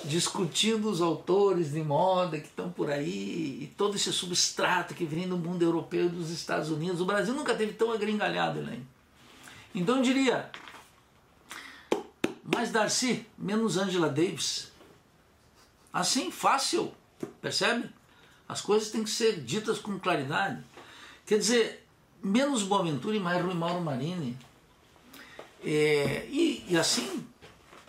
discutindo 0.05 0.89
os 0.91 1.01
autores 1.01 1.73
de 1.73 1.83
moda 1.83 2.39
que 2.39 2.47
estão 2.47 2.71
por 2.71 2.91
aí 2.91 3.63
e 3.63 3.75
todo 3.77 3.97
esse 3.97 4.13
substrato 4.13 4.95
que 4.95 5.05
vem 5.05 5.29
do 5.29 5.37
mundo 5.37 5.63
europeu 5.63 6.07
e 6.07 6.09
dos 6.09 6.31
Estados 6.31 6.71
Unidos, 6.71 7.01
o 7.01 7.05
Brasil 7.05 7.35
nunca 7.35 7.55
teve 7.55 7.73
tão 7.73 7.93
agringalhado, 7.93 8.59
Elaine. 8.59 8.87
Então 9.75 9.97
eu 9.97 10.03
diria, 10.03 10.51
mais 12.43 12.71
Darcy, 12.71 13.27
menos 13.37 13.77
Angela 13.77 14.09
Davis. 14.09 14.71
Assim, 15.93 16.31
fácil, 16.31 16.93
percebe? 17.41 17.89
As 18.49 18.61
coisas 18.61 18.91
têm 18.91 19.03
que 19.03 19.11
ser 19.11 19.41
ditas 19.41 19.79
com 19.79 19.99
claridade. 19.99 20.63
Quer 21.27 21.39
dizer, 21.39 21.87
menos 22.23 22.63
Boaventura 22.63 23.17
e 23.17 23.21
mais 23.21 23.43
Rui 23.43 23.55
Mauro 23.55 23.81
Marini. 23.81 24.37
É, 25.65 26.27
e, 26.31 26.65
e, 26.69 26.77
assim 26.77 27.27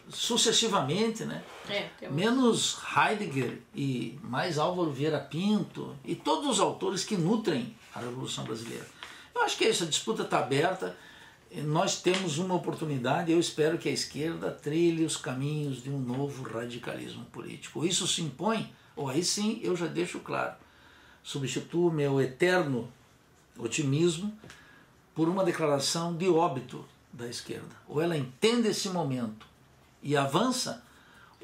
sucessivamente, 0.10 1.26
né? 1.26 1.44
É, 1.70 1.90
temos... 2.00 2.16
Menos 2.16 2.78
Heidegger 2.96 3.62
e 3.74 4.18
mais 4.24 4.58
Álvaro 4.58 4.92
Vieira 4.92 5.20
Pinto 5.20 5.96
e 6.04 6.16
todos 6.16 6.50
os 6.50 6.60
autores 6.60 7.04
que 7.04 7.18
nutrem 7.18 7.76
a 7.94 8.00
Revolução 8.00 8.44
Brasileira. 8.44 8.86
Eu 9.34 9.44
acho 9.44 9.58
que 9.58 9.66
essa 9.66 9.86
disputa 9.86 10.24
está 10.24 10.40
aberta. 10.40 10.96
Nós 11.64 12.02
temos 12.02 12.38
uma 12.38 12.56
oportunidade. 12.56 13.32
Eu 13.32 13.40
espero 13.40 13.78
que 13.78 13.90
a 13.90 13.92
esquerda 13.92 14.52
trilhe 14.52 15.04
os 15.04 15.18
caminhos 15.18 15.84
de 15.84 15.90
um 15.90 16.00
novo 16.00 16.44
radicalismo 16.44 17.26
político. 17.26 17.86
Isso 17.86 18.08
se 18.08 18.22
impõe, 18.22 18.74
ou 18.96 19.10
aí 19.10 19.24
sim 19.24 19.60
eu 19.64 19.76
já 19.76 19.88
deixo 19.88 20.20
claro. 20.20 20.56
Substituo 21.24 21.92
meu 21.92 22.22
eterno 22.22 22.92
otimismo 23.58 24.38
por 25.14 25.28
uma 25.30 25.44
declaração 25.44 26.16
de 26.16 26.28
óbito 26.28 26.86
da 27.12 27.28
esquerda. 27.28 27.76
Ou 27.88 28.02
ela 28.02 28.18
entende 28.18 28.68
esse 28.68 28.90
momento 28.90 29.48
e 30.04 30.16
avança, 30.16 30.85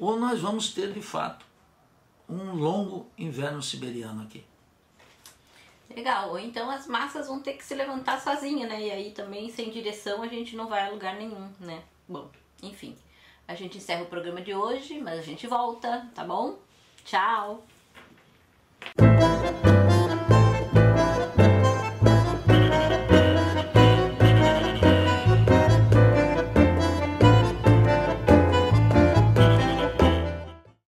ou 0.01 0.19
nós 0.19 0.41
vamos 0.41 0.73
ter 0.73 0.91
de 0.91 1.01
fato 1.01 1.45
um 2.27 2.55
longo 2.55 3.05
inverno 3.15 3.61
siberiano 3.61 4.23
aqui. 4.23 4.43
Legal, 5.95 6.31
ou 6.31 6.39
então 6.39 6.71
as 6.71 6.87
massas 6.87 7.27
vão 7.27 7.39
ter 7.39 7.53
que 7.53 7.63
se 7.63 7.75
levantar 7.75 8.19
sozinha, 8.19 8.67
né? 8.67 8.81
E 8.81 8.91
aí 8.91 9.11
também 9.11 9.49
sem 9.51 9.69
direção 9.69 10.23
a 10.23 10.27
gente 10.27 10.55
não 10.55 10.67
vai 10.67 10.87
a 10.87 10.89
lugar 10.89 11.15
nenhum, 11.15 11.47
né? 11.59 11.83
Bom, 12.07 12.31
enfim. 12.63 12.97
A 13.47 13.53
gente 13.53 13.77
encerra 13.77 14.03
o 14.03 14.07
programa 14.07 14.41
de 14.41 14.55
hoje, 14.55 14.99
mas 14.99 15.19
a 15.19 15.21
gente 15.21 15.45
volta, 15.45 16.09
tá 16.15 16.23
bom? 16.23 16.57
Tchau! 17.05 17.63